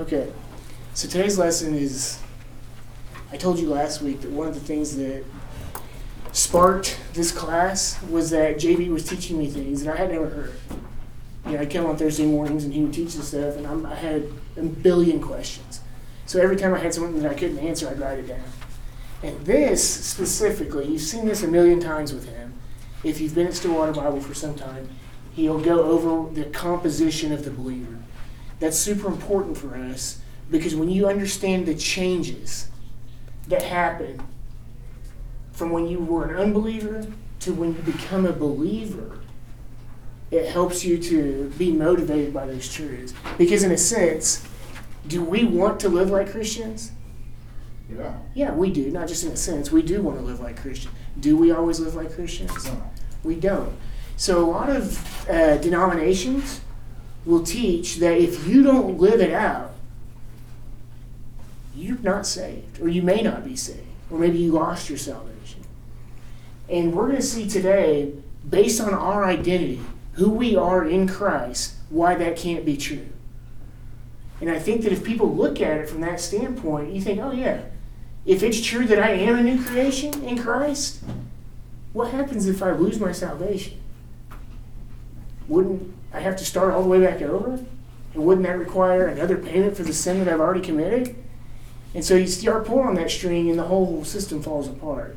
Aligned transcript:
Okay, 0.00 0.32
so 0.94 1.08
today's 1.08 1.40
lesson 1.40 1.74
is 1.74 2.20
I 3.32 3.36
told 3.36 3.58
you 3.58 3.68
last 3.68 4.00
week 4.00 4.20
that 4.20 4.30
one 4.30 4.46
of 4.46 4.54
the 4.54 4.60
things 4.60 4.96
that 4.96 5.24
sparked 6.30 7.00
this 7.14 7.32
class 7.32 8.00
was 8.04 8.30
that 8.30 8.58
JB 8.58 8.90
was 8.90 9.02
teaching 9.02 9.36
me 9.36 9.48
things 9.48 9.82
that 9.82 9.92
I 9.92 9.96
had 9.96 10.12
never 10.12 10.28
heard. 10.28 10.54
You 11.46 11.52
know, 11.52 11.62
I'd 11.62 11.72
come 11.72 11.84
on 11.86 11.96
Thursday 11.96 12.26
mornings 12.26 12.62
and 12.62 12.72
he 12.72 12.80
would 12.80 12.92
teach 12.92 13.14
this 13.14 13.26
stuff, 13.26 13.56
and 13.56 13.66
I'm, 13.66 13.84
I 13.86 13.96
had 13.96 14.28
a 14.56 14.62
billion 14.62 15.20
questions. 15.20 15.80
So 16.26 16.40
every 16.40 16.54
time 16.54 16.74
I 16.74 16.78
had 16.78 16.94
something 16.94 17.20
that 17.20 17.32
I 17.32 17.34
couldn't 17.34 17.58
answer, 17.58 17.88
I'd 17.88 17.98
write 17.98 18.20
it 18.20 18.28
down. 18.28 18.44
And 19.24 19.44
this 19.44 19.82
specifically, 19.82 20.86
you've 20.86 21.02
seen 21.02 21.26
this 21.26 21.42
a 21.42 21.48
million 21.48 21.80
times 21.80 22.12
with 22.12 22.28
him. 22.28 22.54
If 23.02 23.20
you've 23.20 23.34
been 23.34 23.48
at 23.48 23.54
Stillwater 23.54 23.90
Bible 23.90 24.20
for 24.20 24.34
some 24.34 24.54
time, 24.54 24.90
he'll 25.32 25.58
go 25.58 25.82
over 25.82 26.32
the 26.32 26.44
composition 26.50 27.32
of 27.32 27.44
the 27.44 27.50
believer. 27.50 27.97
That's 28.60 28.78
super 28.78 29.08
important 29.08 29.56
for 29.56 29.74
us 29.76 30.20
because 30.50 30.74
when 30.74 30.88
you 30.88 31.08
understand 31.08 31.66
the 31.66 31.74
changes 31.74 32.68
that 33.48 33.62
happen 33.62 34.20
from 35.52 35.70
when 35.70 35.86
you 35.88 35.98
were 35.98 36.28
an 36.28 36.36
unbeliever 36.36 37.06
to 37.40 37.52
when 37.52 37.74
you 37.74 37.82
become 37.82 38.26
a 38.26 38.32
believer, 38.32 39.18
it 40.30 40.48
helps 40.48 40.84
you 40.84 40.98
to 40.98 41.52
be 41.56 41.72
motivated 41.72 42.34
by 42.34 42.46
those 42.46 42.72
truths. 42.72 43.14
Because, 43.38 43.62
in 43.62 43.72
a 43.72 43.78
sense, 43.78 44.46
do 45.06 45.22
we 45.22 45.44
want 45.44 45.80
to 45.80 45.88
live 45.88 46.10
like 46.10 46.30
Christians? 46.30 46.92
Yeah. 47.90 48.18
Yeah, 48.34 48.52
we 48.52 48.70
do. 48.70 48.90
Not 48.90 49.08
just 49.08 49.24
in 49.24 49.30
a 49.30 49.36
sense. 49.36 49.72
We 49.72 49.82
do 49.82 50.02
want 50.02 50.18
to 50.18 50.24
live 50.24 50.40
like 50.40 50.60
Christians. 50.60 50.94
Do 51.18 51.36
we 51.36 51.50
always 51.50 51.80
live 51.80 51.94
like 51.94 52.14
Christians? 52.14 52.66
No. 52.66 52.82
We 53.24 53.36
don't. 53.36 53.74
So, 54.16 54.44
a 54.44 54.48
lot 54.50 54.68
of 54.68 55.28
uh, 55.30 55.56
denominations 55.58 56.60
will 57.28 57.42
teach 57.42 57.96
that 57.96 58.16
if 58.16 58.48
you 58.48 58.62
don't 58.62 58.96
live 58.96 59.20
it 59.20 59.34
out, 59.34 59.74
you're 61.76 61.98
not 61.98 62.26
saved, 62.26 62.80
or 62.80 62.88
you 62.88 63.02
may 63.02 63.20
not 63.20 63.44
be 63.44 63.54
saved, 63.54 63.86
or 64.10 64.18
maybe 64.18 64.38
you 64.38 64.50
lost 64.50 64.88
your 64.88 64.96
salvation. 64.96 65.60
And 66.70 66.94
we're 66.94 67.04
going 67.04 67.16
to 67.16 67.22
see 67.22 67.46
today, 67.46 68.14
based 68.48 68.80
on 68.80 68.94
our 68.94 69.26
identity, 69.26 69.82
who 70.14 70.30
we 70.30 70.56
are 70.56 70.86
in 70.86 71.06
Christ, 71.06 71.74
why 71.90 72.14
that 72.14 72.38
can't 72.38 72.64
be 72.64 72.78
true. 72.78 73.08
And 74.40 74.50
I 74.50 74.58
think 74.58 74.82
that 74.84 74.92
if 74.92 75.04
people 75.04 75.34
look 75.34 75.60
at 75.60 75.76
it 75.76 75.88
from 75.90 76.00
that 76.00 76.20
standpoint, 76.20 76.94
you 76.94 77.02
think, 77.02 77.20
oh, 77.20 77.32
yeah, 77.32 77.60
if 78.24 78.42
it's 78.42 78.64
true 78.64 78.86
that 78.86 78.98
I 78.98 79.10
am 79.10 79.36
a 79.36 79.42
new 79.42 79.62
creation 79.62 80.24
in 80.24 80.38
Christ, 80.38 81.02
what 81.92 82.10
happens 82.10 82.46
if 82.46 82.62
I 82.62 82.72
lose 82.72 82.98
my 82.98 83.12
salvation? 83.12 83.78
Wouldn't 85.46 85.94
I 86.12 86.20
have 86.20 86.36
to 86.36 86.44
start 86.44 86.72
all 86.72 86.82
the 86.82 86.88
way 86.88 87.00
back 87.00 87.22
over? 87.22 87.64
And 88.14 88.24
wouldn't 88.24 88.46
that 88.46 88.58
require 88.58 89.06
another 89.06 89.36
payment 89.36 89.76
for 89.76 89.82
the 89.82 89.92
sin 89.92 90.18
that 90.24 90.32
I've 90.32 90.40
already 90.40 90.60
committed? 90.60 91.14
And 91.94 92.04
so 92.04 92.14
you 92.14 92.26
start 92.26 92.66
pulling 92.66 92.94
that 92.94 93.10
string 93.10 93.50
and 93.50 93.58
the 93.58 93.64
whole 93.64 94.04
system 94.04 94.42
falls 94.42 94.68
apart. 94.68 95.16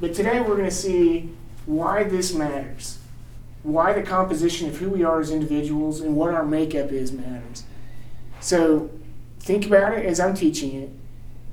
But 0.00 0.14
today 0.14 0.40
we're 0.40 0.56
going 0.56 0.64
to 0.64 0.70
see 0.70 1.30
why 1.66 2.04
this 2.04 2.34
matters, 2.34 2.98
why 3.62 3.92
the 3.92 4.02
composition 4.02 4.68
of 4.68 4.76
who 4.76 4.90
we 4.90 5.04
are 5.04 5.20
as 5.20 5.30
individuals 5.30 6.00
and 6.00 6.16
what 6.16 6.34
our 6.34 6.44
makeup 6.44 6.90
is 6.90 7.12
matters. 7.12 7.64
So 8.40 8.90
think 9.40 9.66
about 9.66 9.94
it 9.94 10.04
as 10.04 10.20
I'm 10.20 10.34
teaching 10.34 10.82
it. 10.82 10.90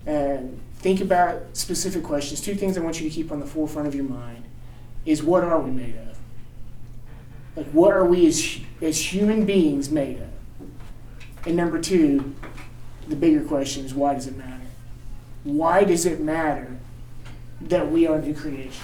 And 0.06 0.60
think 0.76 1.00
about 1.02 1.42
specific 1.54 2.04
questions. 2.04 2.42
Two 2.42 2.56
things 2.56 2.78
I 2.78 2.82
want 2.82 3.00
you 3.00 3.10
to 3.10 3.16
keep 3.16 3.32
on 3.32 3.40
the 3.40 3.46
forefront 3.46 3.88
of 3.88 3.96
your 3.96 4.06
mind 4.06 4.44
is 5.06 5.24
what 5.24 5.44
are 5.44 5.60
we 5.60 5.72
made 5.72 5.96
of? 5.96 6.18
Like, 7.56 7.68
what 7.72 7.94
are 7.94 8.06
we 8.06 8.28
as, 8.28 8.60
as 8.82 9.14
human 9.14 9.46
beings 9.46 9.90
made 9.90 10.22
of? 10.22 10.30
And 11.46 11.56
number 11.56 11.80
two, 11.82 12.36
the 13.08 13.16
bigger 13.16 13.44
question 13.44 13.86
is 13.86 13.94
why 13.94 14.14
does 14.14 14.28
it 14.28 14.38
matter? 14.38 14.62
Why 15.44 15.84
does 15.84 16.06
it 16.06 16.22
matter 16.22 16.78
that 17.62 17.92
we 17.92 18.08
are 18.08 18.22
new 18.22 18.34
creations? 18.34 18.80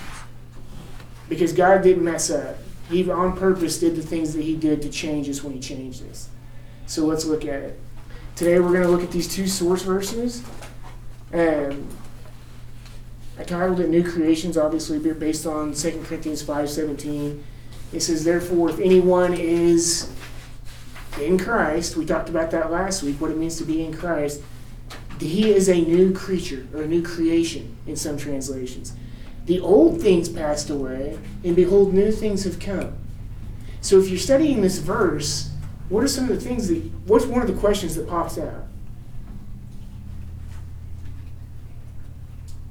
Because 1.30 1.54
God 1.54 1.82
didn't 1.82 2.04
mess 2.04 2.30
up. 2.30 2.58
He 2.90 3.10
on 3.10 3.38
purpose 3.38 3.80
did 3.80 3.96
the 3.96 4.02
things 4.02 4.34
that 4.34 4.44
He 4.44 4.56
did 4.56 4.82
to 4.82 4.90
change 4.90 5.30
us 5.30 5.44
when 5.44 5.54
He 5.54 5.60
changed 5.60 6.10
us. 6.10 6.30
So 6.88 7.06
let's 7.06 7.26
look 7.26 7.44
at 7.44 7.62
it. 7.62 7.80
Today 8.36 8.60
we're 8.60 8.72
going 8.72 8.84
to 8.84 8.90
look 8.90 9.04
at 9.04 9.12
these 9.12 9.34
two 9.34 9.48
source 9.48 9.84
verses. 9.84 10.44
Um, 11.34 11.88
I 13.38 13.44
titled 13.44 13.80
it 13.82 13.90
New 13.90 14.10
Creations, 14.10 14.58
obviously 14.58 15.00
based 15.00 15.46
on 15.46 15.74
2 15.74 16.04
Corinthians 16.06 16.44
5.17. 16.44 17.42
It 17.94 18.02
says, 18.02 18.24
Therefore, 18.24 18.70
if 18.70 18.80
anyone 18.80 19.34
is 19.34 20.12
in 21.20 21.38
Christ, 21.38 21.96
we 21.96 22.06
talked 22.06 22.30
about 22.30 22.52
that 22.52 22.72
last 22.72 23.04
week, 23.04 23.20
what 23.20 23.32
it 23.32 23.38
means 23.38 23.58
to 23.58 23.64
be 23.64 23.84
in 23.84 23.94
Christ, 23.94 24.42
he 25.20 25.52
is 25.52 25.68
a 25.68 25.82
new 25.82 26.14
creature 26.14 26.68
or 26.74 26.84
a 26.84 26.88
new 26.88 27.02
creation 27.02 27.76
in 27.88 27.96
some 27.96 28.18
translations. 28.18 28.94
The 29.46 29.60
old 29.60 30.02
things 30.02 30.30
passed 30.30 30.70
away, 30.70 31.18
and 31.44 31.56
behold, 31.56 31.94
new 31.94 32.12
things 32.12 32.44
have 32.44 32.60
come. 32.60 32.94
So 33.82 34.00
if 34.00 34.10
you're 34.10 34.20
studying 34.20 34.62
this 34.62 34.80
verse, 34.80 35.52
what 35.90 36.04
are 36.04 36.08
some 36.08 36.26
of 36.26 36.36
the 36.36 36.42
things 36.42 36.68
that, 36.68 36.84
what's 37.06 37.26
one 37.26 37.42
of 37.42 37.48
the 37.48 37.60
questions 37.60 37.96
that 37.96 38.08
pops 38.08 38.38
out? 38.38 38.66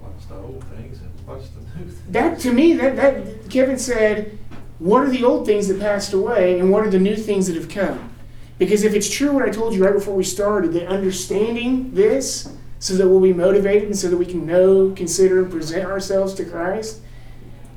What's 0.01 0.27
the 0.27 0.35
old 0.35 0.63
things 0.65 1.01
and 1.01 1.11
what's 1.25 1.49
the 1.49 1.61
new 1.61 1.91
things? 1.91 2.01
That, 2.11 2.39
to 2.41 2.53
me, 2.53 2.75
that, 2.75 2.97
that, 2.97 3.49
Kevin 3.49 3.79
said, 3.79 4.39
what 4.79 5.03
are 5.03 5.11
the 5.11 5.25
old 5.25 5.47
things 5.47 5.69
that 5.69 5.81
passed 5.81 6.13
away, 6.13 6.59
and 6.59 6.71
what 6.71 6.87
are 6.87 6.91
the 6.91 6.99
new 6.99 7.17
things 7.17 7.47
that 7.47 7.57
have 7.57 7.69
come? 7.69 8.11
Because 8.59 8.85
if 8.85 8.95
it's 8.95 9.11
true 9.11 9.33
what 9.33 9.43
I 9.43 9.51
told 9.51 9.75
you 9.75 9.85
right 9.85 9.95
before 9.95 10.15
we 10.15 10.25
started, 10.25 10.73
that 10.73 10.87
understanding 10.87 11.95
this 11.95 12.49
so 12.79 12.95
that 12.95 13.09
we'll 13.09 13.21
be 13.21 13.33
motivated 13.33 13.85
and 13.85 13.99
so 13.99 14.09
that 14.09 14.17
we 14.17 14.27
can 14.27 14.47
know, 14.47 14.93
consider, 14.95 15.43
and 15.43 15.51
present 15.51 15.85
ourselves 15.85 16.35
to 16.35 16.45
Christ, 16.45 17.01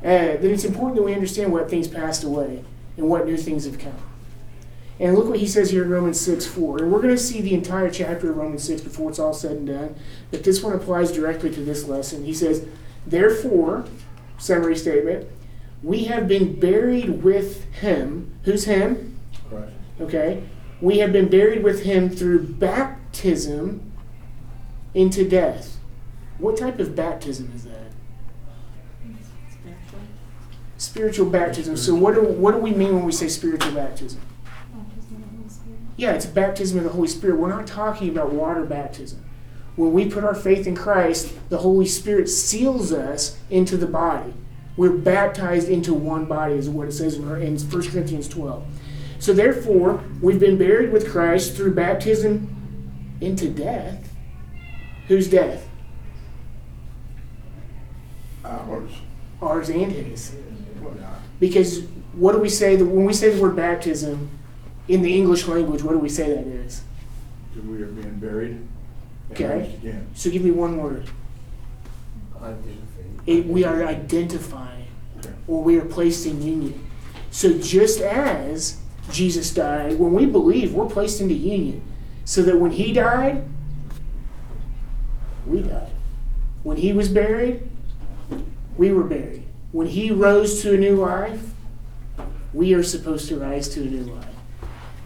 uh, 0.02 0.38
then 0.38 0.52
it's 0.52 0.64
important 0.64 0.96
that 0.96 1.04
we 1.04 1.14
understand 1.14 1.52
what 1.52 1.70
things 1.70 1.88
passed 1.88 2.24
away 2.24 2.64
and 2.98 3.10
what 3.10 3.26
new 3.26 3.38
things 3.38 3.66
have 3.66 3.80
come. 3.80 3.98
And 5.00 5.16
look 5.16 5.30
what 5.30 5.40
he 5.40 5.48
says 5.48 5.72
here 5.72 5.84
in 5.84 5.90
Romans 5.90 6.20
6 6.20 6.46
4. 6.46 6.80
And 6.80 6.92
we're 6.92 7.02
going 7.02 7.16
to 7.16 7.22
see 7.22 7.42
the 7.42 7.54
entire 7.54 7.90
chapter 7.90 8.30
of 8.30 8.38
Romans 8.38 8.64
6 8.66 8.82
before 8.82 9.10
it's 9.10 9.20
all 9.20 9.34
said 9.34 9.52
and 9.52 9.68
done. 9.68 9.96
But 10.32 10.44
this 10.44 10.62
one 10.62 10.74
applies 10.74 11.12
directly 11.12 11.50
to 11.52 11.62
this 11.62 11.86
lesson. 11.86 12.26
He 12.26 12.34
says, 12.34 12.66
Therefore, 13.06 13.86
summary 14.38 14.76
statement, 14.76 15.28
we 15.82 16.06
have 16.06 16.28
been 16.28 16.60
buried 16.60 17.24
with 17.24 17.64
him. 17.74 18.34
Who's 18.44 18.66
him? 18.66 19.20
Christ. 19.50 19.74
Okay. 20.02 20.44
We 20.82 21.00
have 21.00 21.12
been 21.12 21.30
buried 21.30 21.64
with 21.64 21.84
him 21.84 22.10
through 22.10 22.48
baptism 22.48 23.92
into 24.94 25.28
death. 25.28 25.78
What 26.38 26.58
type 26.58 26.80
of 26.80 26.96
baptism 26.96 27.52
is 27.56 27.66
that? 27.66 27.92
Spiritual 29.58 30.00
spiritual 30.78 31.30
baptism. 31.30 31.76
So 31.76 31.96
what 31.96 32.16
do, 32.16 32.24
what 32.24 32.52
do 32.52 32.58
we 32.58 32.72
mean 32.72 32.96
when 32.96 33.06
we 33.06 33.12
say 33.12 33.28
spiritual 33.28 33.74
baptism? 33.74 34.22
Yeah, 35.98 36.14
it's 36.14 36.26
baptism 36.26 36.78
of 36.78 36.86
the 36.86 36.92
Holy 36.92 37.10
Spirit. 37.10 37.38
We're 37.38 37.50
not 37.50 37.68
talking 37.68 38.08
about 38.08 38.32
water 38.32 38.64
baptism. 38.64 39.26
When 39.76 39.92
we 39.92 40.10
put 40.10 40.24
our 40.24 40.36
faith 40.36 40.66
in 40.66 40.76
Christ, 40.76 41.34
the 41.50 41.58
Holy 41.58 41.86
Spirit 41.86 42.30
seals 42.30 42.94
us 42.94 43.38
into 43.50 43.76
the 43.76 43.86
body. 43.86 44.34
We're 44.78 44.92
baptized 44.92 45.68
into 45.68 45.94
one 45.94 46.26
body, 46.26 46.56
is 46.56 46.70
what 46.70 46.88
it 46.88 46.94
says 46.94 47.16
in 47.16 47.28
1 47.28 47.68
Corinthians 47.70 48.28
12. 48.28 48.66
So 49.20 49.34
therefore, 49.34 50.02
we've 50.22 50.40
been 50.40 50.58
buried 50.58 50.92
with 50.94 51.10
Christ 51.10 51.56
through 51.56 51.76
baptism 51.76 52.56
into 53.20 53.50
death. 53.50 54.10
Whose 55.08 55.30
death? 55.30 55.68
Ours. 58.46 58.92
Ours 59.42 59.70
and 59.70 59.92
his. 59.92 60.36
Well, 60.82 60.94
yeah. 60.98 61.16
Because 61.40 61.82
what 62.14 62.34
do 62.34 62.40
we 62.40 62.50
say 62.50 62.76
that 62.76 62.86
when 62.86 63.06
we 63.06 63.14
say 63.14 63.34
the 63.34 63.42
word 63.42 63.56
baptism 63.56 64.30
in 64.88 65.02
the 65.02 65.16
English 65.16 65.48
language, 65.48 65.84
what 65.84 65.92
do 65.92 66.00
we 66.00 66.10
say 66.10 66.30
that 66.30 66.48
is? 66.48 66.84
That 67.56 67.66
we 67.66 67.82
are 67.82 67.88
being 67.88 68.20
buried. 68.20 68.52
and 68.52 68.70
Okay. 69.32 69.74
Again. 69.82 70.08
So 70.16 70.30
give 70.30 70.44
me 70.44 70.52
one 70.52 70.78
word. 70.78 71.10
It, 73.30 73.46
we 73.46 73.64
are 73.64 73.86
identifying, 73.86 74.88
or 75.48 75.64
we 75.64 75.78
are 75.78 75.86
placed 75.86 76.26
in 76.26 76.42
union. 76.42 76.90
So 77.30 77.60
just 77.60 78.02
as 78.02 78.80
Jesus 79.12 79.54
died, 79.54 80.00
when 80.00 80.14
we 80.14 80.26
believe, 80.26 80.74
we're 80.74 80.90
placed 80.90 81.22
into 81.22 81.36
union. 81.36 81.84
So 82.26 82.42
that 82.42 82.58
when 82.58 82.72
he 82.72 82.92
died, 82.92 83.48
we 85.46 85.62
died. 85.62 85.92
When 86.64 86.78
he 86.78 86.92
was 86.92 87.08
buried, 87.08 87.70
we 88.78 88.92
were 88.92 89.04
buried. 89.04 89.46
When 89.74 89.86
he 89.86 90.10
rose 90.10 90.64
to 90.64 90.74
a 90.74 90.78
new 90.78 90.96
life, 90.96 91.52
we 92.52 92.74
are 92.74 92.82
supposed 92.82 93.28
to 93.30 93.38
rise 93.38 93.70
to 93.70 93.82
a 93.82 93.86
new 93.86 94.06
life. 94.06 94.26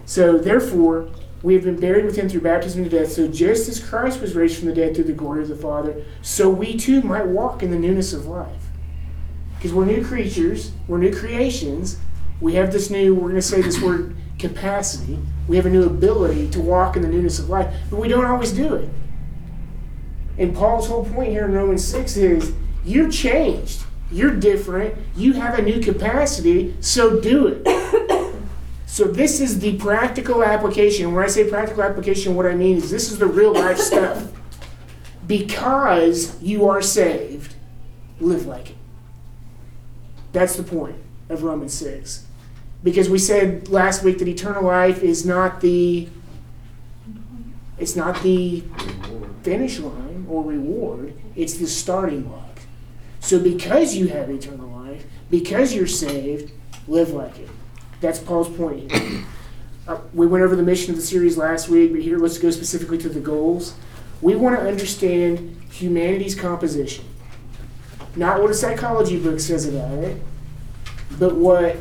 So 0.05 0.37
therefore, 0.37 1.09
we 1.43 1.53
have 1.53 1.63
been 1.63 1.79
buried 1.79 2.05
with 2.05 2.15
him 2.15 2.29
through 2.29 2.41
baptism 2.41 2.83
into 2.83 2.97
death. 2.97 3.11
So 3.11 3.27
just 3.27 3.67
as 3.67 3.79
Christ 3.79 4.21
was 4.21 4.33
raised 4.33 4.57
from 4.57 4.69
the 4.69 4.73
dead 4.73 4.95
through 4.95 5.03
the 5.03 5.13
glory 5.13 5.43
of 5.43 5.49
the 5.49 5.55
Father, 5.57 6.03
so 6.21 6.49
we 6.49 6.77
too 6.77 7.01
might 7.01 7.27
walk 7.27 7.61
in 7.61 7.69
the 7.69 7.77
newness 7.77 8.13
of 8.13 8.25
life. 8.25 8.63
Because 9.57 9.73
we're 9.73 9.85
new 9.85 10.03
creatures, 10.03 10.71
we're 10.87 10.97
new 10.97 11.13
creations. 11.13 11.99
We 12.39 12.55
have 12.55 12.71
this 12.71 12.89
new, 12.89 13.13
we're 13.13 13.29
going 13.29 13.35
to 13.35 13.41
say 13.41 13.61
this 13.61 13.81
word 13.81 14.15
capacity. 14.39 15.19
We 15.47 15.57
have 15.57 15.65
a 15.65 15.69
new 15.69 15.83
ability 15.83 16.49
to 16.51 16.61
walk 16.61 16.95
in 16.95 17.01
the 17.01 17.09
newness 17.09 17.39
of 17.39 17.49
life, 17.49 17.73
but 17.89 17.99
we 17.99 18.07
don't 18.07 18.25
always 18.25 18.53
do 18.53 18.75
it. 18.75 18.89
And 20.37 20.55
Paul's 20.55 20.87
whole 20.87 21.05
point 21.05 21.31
here 21.31 21.45
in 21.45 21.51
Romans 21.51 21.85
6 21.85 22.17
is 22.17 22.53
you're 22.85 23.09
changed. 23.09 23.83
You're 24.11 24.35
different. 24.35 24.95
You 25.15 25.33
have 25.33 25.59
a 25.59 25.61
new 25.61 25.81
capacity, 25.81 26.75
so 26.79 27.19
do 27.19 27.47
it. 27.47 27.82
So, 28.93 29.05
this 29.05 29.41
is 29.41 29.59
the 29.59 29.75
practical 29.77 30.43
application. 30.43 31.15
When 31.15 31.23
I 31.23 31.27
say 31.27 31.49
practical 31.49 31.81
application, 31.81 32.35
what 32.35 32.45
I 32.45 32.53
mean 32.53 32.77
is 32.77 32.91
this 32.91 33.11
is 33.11 33.17
the 33.17 33.25
real 33.25 33.51
life 33.51 33.79
stuff. 33.89 34.27
Because 35.25 36.39
you 36.43 36.69
are 36.69 36.79
saved, 36.79 37.55
live 38.19 38.45
like 38.45 38.69
it. 38.69 38.75
That's 40.31 40.55
the 40.57 40.61
point 40.61 40.97
of 41.27 41.41
Romans 41.41 41.73
6. 41.73 42.27
Because 42.83 43.09
we 43.09 43.17
said 43.17 43.67
last 43.67 44.03
week 44.03 44.19
that 44.19 44.27
eternal 44.27 44.63
life 44.63 45.01
is 45.01 45.25
not 45.25 45.61
the 45.61 46.07
it's 47.79 47.95
not 47.95 48.21
the 48.21 48.63
finish 49.41 49.79
line 49.79 50.27
or 50.29 50.43
reward, 50.43 51.15
it's 51.35 51.55
the 51.55 51.65
starting 51.65 52.25
block. 52.25 52.59
So 53.21 53.39
because 53.39 53.95
you 53.95 54.09
have 54.09 54.29
eternal 54.29 54.67
life, 54.67 55.03
because 55.31 55.73
you're 55.73 55.87
saved, 55.87 56.51
live 56.87 57.09
like 57.09 57.39
it. 57.39 57.49
That's 58.03 58.19
Paul's 58.19 58.49
point 58.49 58.91
here. 58.91 59.23
Uh, 59.87 59.97
we 60.13 60.27
went 60.27 60.43
over 60.43 60.57
the 60.57 60.63
mission 60.63 60.91
of 60.91 60.97
the 60.97 61.01
series 61.01 61.37
last 61.37 61.69
week, 61.69 61.93
but 61.93 62.01
here 62.01 62.17
let's 62.17 62.37
go 62.37 62.51
specifically 62.51 62.97
to 62.97 63.07
the 63.07 63.21
goals. 63.21 63.75
We 64.21 64.35
want 64.35 64.59
to 64.59 64.67
understand 64.67 65.57
humanity's 65.71 66.35
composition. 66.35 67.05
Not 68.17 68.41
what 68.41 68.51
a 68.51 68.53
psychology 68.53 69.17
book 69.17 69.39
says 69.39 69.65
about 69.65 69.99
it, 69.99 70.21
but 71.17 71.35
what 71.35 71.77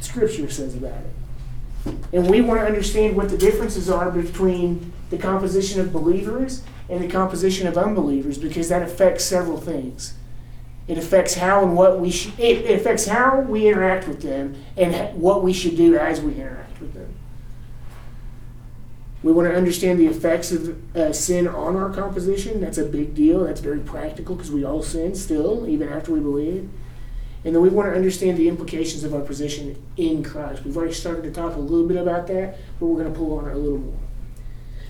Scripture 0.00 0.48
says 0.48 0.74
about 0.74 1.02
it. 1.04 1.94
And 2.14 2.30
we 2.30 2.40
want 2.40 2.60
to 2.60 2.66
understand 2.66 3.14
what 3.14 3.28
the 3.28 3.36
differences 3.36 3.90
are 3.90 4.10
between 4.10 4.90
the 5.10 5.18
composition 5.18 5.82
of 5.82 5.92
believers 5.92 6.62
and 6.88 7.04
the 7.04 7.08
composition 7.08 7.68
of 7.68 7.76
unbelievers 7.76 8.38
because 8.38 8.70
that 8.70 8.80
affects 8.80 9.24
several 9.24 9.58
things. 9.58 10.14
It 10.88 10.98
affects 10.98 11.34
how 11.34 11.62
and 11.62 11.76
what 11.76 12.00
we 12.00 12.10
should, 12.10 12.38
it, 12.38 12.64
it 12.64 12.80
affects 12.80 13.06
how 13.06 13.40
we 13.40 13.68
interact 13.68 14.08
with 14.08 14.22
them 14.22 14.56
and 14.76 14.94
ha- 14.94 15.12
what 15.14 15.42
we 15.42 15.52
should 15.52 15.76
do 15.76 15.96
as 15.96 16.20
we 16.20 16.34
interact 16.34 16.80
with 16.80 16.94
them. 16.94 17.14
We 19.22 19.32
want 19.32 19.48
to 19.48 19.54
understand 19.54 20.00
the 20.00 20.06
effects 20.06 20.50
of 20.50 20.96
uh, 20.96 21.12
sin 21.12 21.46
on 21.46 21.76
our 21.76 21.90
composition. 21.90 22.60
That's 22.60 22.78
a 22.78 22.84
big 22.84 23.14
deal. 23.14 23.44
That's 23.44 23.60
very 23.60 23.78
practical 23.78 24.34
because 24.34 24.50
we 24.50 24.64
all 24.64 24.82
sin 24.82 25.14
still, 25.14 25.68
even 25.68 25.88
after 25.88 26.12
we 26.12 26.18
believe. 26.18 26.68
And 27.44 27.54
then 27.54 27.62
we 27.62 27.68
want 27.68 27.88
to 27.88 27.94
understand 27.94 28.36
the 28.36 28.48
implications 28.48 29.04
of 29.04 29.14
our 29.14 29.20
position 29.20 29.80
in 29.96 30.24
Christ. 30.24 30.64
We've 30.64 30.76
already 30.76 30.92
started 30.92 31.22
to 31.22 31.30
talk 31.30 31.54
a 31.54 31.60
little 31.60 31.86
bit 31.86 31.96
about 31.96 32.26
that, 32.28 32.58
but 32.80 32.86
we're 32.86 33.00
going 33.00 33.12
to 33.12 33.18
pull 33.18 33.38
on 33.38 33.48
it 33.48 33.52
a 33.52 33.58
little 33.58 33.78
more. 33.78 33.98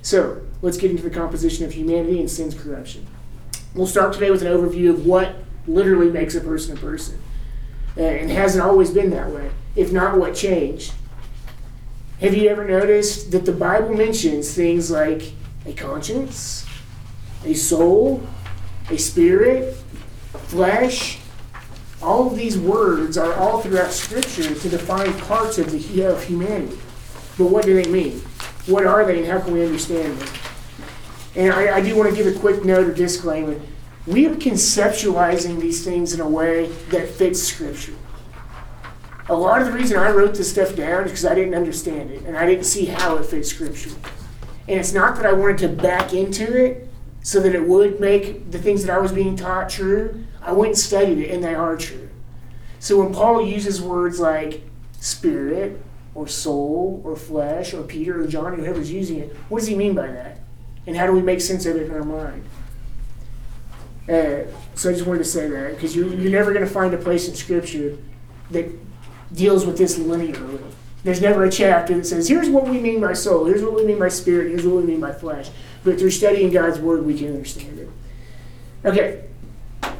So 0.00 0.43
let's 0.62 0.77
get 0.77 0.91
into 0.91 1.03
the 1.03 1.11
composition 1.11 1.65
of 1.65 1.73
humanity 1.73 2.19
and 2.19 2.31
sin's 2.31 2.55
corruption. 2.55 3.06
We'll 3.75 3.87
start 3.87 4.12
today 4.12 4.31
with 4.31 4.43
an 4.43 4.49
overview 4.49 4.91
of 4.91 5.06
what 5.06 5.35
literally 5.67 6.11
makes 6.11 6.35
a 6.35 6.41
person 6.41 6.76
a 6.76 6.81
person. 6.81 7.19
And 7.97 8.31
hasn't 8.31 8.64
always 8.64 8.91
been 8.91 9.11
that 9.11 9.31
way. 9.31 9.50
If 9.76 9.93
not, 9.93 10.19
what 10.19 10.35
changed? 10.35 10.94
Have 12.20 12.35
you 12.35 12.49
ever 12.49 12.64
noticed 12.64 13.32
that 13.32 13.44
the 13.44 13.53
Bible 13.53 13.94
mentions 13.94 14.55
things 14.55 14.91
like 14.91 15.32
a 15.67 15.73
conscience, 15.73 16.67
a 17.44 17.55
soul, 17.55 18.26
a 18.91 18.97
spirit, 18.97 19.75
flesh? 20.47 21.19
All 22.00 22.29
of 22.29 22.37
these 22.37 22.58
words 22.58 23.19
are 23.19 23.35
all 23.35 23.61
throughout 23.61 23.93
Scripture 23.93 24.55
to 24.55 24.69
define 24.69 25.12
parts 25.20 25.58
of 25.58 25.70
the 25.70 26.03
of 26.05 26.23
humanity. 26.25 26.79
But 27.38 27.47
what 27.47 27.65
do 27.65 27.81
they 27.81 27.91
mean? 27.91 28.20
What 28.67 28.87
are 28.87 29.05
they, 29.05 29.19
and 29.19 29.26
how 29.26 29.41
can 29.41 29.53
we 29.53 29.65
understand 29.65 30.19
them? 30.19 30.29
And 31.35 31.53
I, 31.53 31.79
I 31.79 31.81
do 31.81 31.97
want 31.97 32.11
to 32.11 32.17
give 32.17 32.32
a 32.32 32.38
quick 32.38 32.65
note 32.65 32.88
or 32.88 32.93
disclaimer. 32.93 33.61
We 34.07 34.27
are 34.27 34.35
conceptualizing 34.35 35.61
these 35.61 35.85
things 35.85 36.13
in 36.13 36.21
a 36.21 36.29
way 36.29 36.67
that 36.91 37.09
fits 37.09 37.41
Scripture. 37.41 37.95
A 39.29 39.35
lot 39.35 39.63
of 39.63 39.69
the 39.69 39.73
reason 39.73 39.97
I 39.97 40.11
wrote 40.11 40.35
this 40.35 40.51
stuff 40.51 40.75
down 40.75 41.05
is 41.05 41.13
because 41.13 41.25
I 41.25 41.37
didn't 41.37 41.55
understand 41.55 42.11
it 42.11 42.25
and 42.25 42.37
I 42.37 42.45
didn't 42.45 42.65
see 42.65 42.87
how 42.87 43.17
it 43.17 43.27
fit 43.27 43.47
Scripture. 43.47 43.91
And 44.67 44.81
it's 44.81 44.93
not 44.93 45.15
that 45.17 45.27
I 45.27 45.33
wanted 45.33 45.59
to 45.59 45.69
back 45.69 46.13
into 46.13 46.57
it 46.65 46.89
so 47.23 47.39
that 47.41 47.55
it 47.55 47.63
would 47.63 48.01
make 48.01 48.51
the 48.51 48.59
things 48.59 48.85
that 48.85 48.93
I 48.93 48.99
was 48.99 49.13
being 49.13 49.37
taught 49.37 49.69
true. 49.69 50.25
I 50.41 50.51
went 50.51 50.71
and 50.71 50.79
studied 50.79 51.19
it, 51.19 51.31
and 51.31 51.43
they 51.43 51.55
are 51.55 51.77
true. 51.77 52.09
So 52.81 52.99
when 53.01 53.15
Paul 53.15 53.47
uses 53.47 53.81
words 53.81 54.19
like 54.19 54.63
spirit 54.99 55.81
or 56.17 56.27
soul 56.27 57.01
or 57.05 57.15
flesh 57.15 57.73
or 57.73 57.85
Peter 57.85 58.21
or 58.21 58.27
John, 58.27 58.55
or 58.55 58.57
whoever's 58.57 58.91
using 58.91 59.21
it, 59.21 59.37
what 59.49 59.61
does 59.61 59.69
he 59.69 59.77
mean 59.77 59.95
by 59.95 60.09
that? 60.09 60.41
And 60.89 60.97
how 60.97 61.07
do 61.07 61.13
we 61.13 61.23
make 61.23 61.41
sense 61.41 61.65
of 61.67 61.77
it 61.77 61.85
in 61.85 61.93
our 61.93 62.03
mind? 62.03 62.45
Uh, 64.09 64.45
so 64.75 64.91
I 64.91 64.93
just 64.93 65.07
wanted 65.07 65.19
to 65.19 65.25
say 65.25 65.49
that 65.49 65.75
because 65.75 65.95
you're, 65.95 66.13
you're 66.13 66.33
never 66.33 66.53
going 66.53 66.67
to 66.67 66.71
find 66.71 66.93
a 66.93 66.99
place 66.99 67.29
in 67.29 67.35
Scripture 67.35 67.99
that 68.51 68.69
deals 69.35 69.65
with 69.65 69.79
this 69.79 69.99
linearly. 69.99 70.61
There's 71.05 71.21
never 71.21 71.45
a 71.45 71.51
chapter 71.51 71.95
that 71.97 72.05
says, 72.05 72.29
here's 72.29 72.49
what 72.49 72.69
we 72.69 72.79
mean 72.79 73.01
by 73.01 73.13
soul, 73.13 73.47
here's 73.47 73.63
what 73.63 73.75
we 73.75 73.85
mean 73.85 73.99
by 73.99 74.09
spirit, 74.09 74.51
here's 74.51 74.65
what 74.65 74.77
we 74.77 74.85
mean 74.85 75.01
by 75.01 75.13
flesh. 75.13 75.51
But 75.83 75.99
through 75.99 76.13
studying 76.13 76.53
God's 76.53 76.79
Word, 76.79 77.05
we 77.05 77.19
can 77.19 77.29
understand 77.29 77.79
it. 77.79 77.91
Okay, 78.85 79.25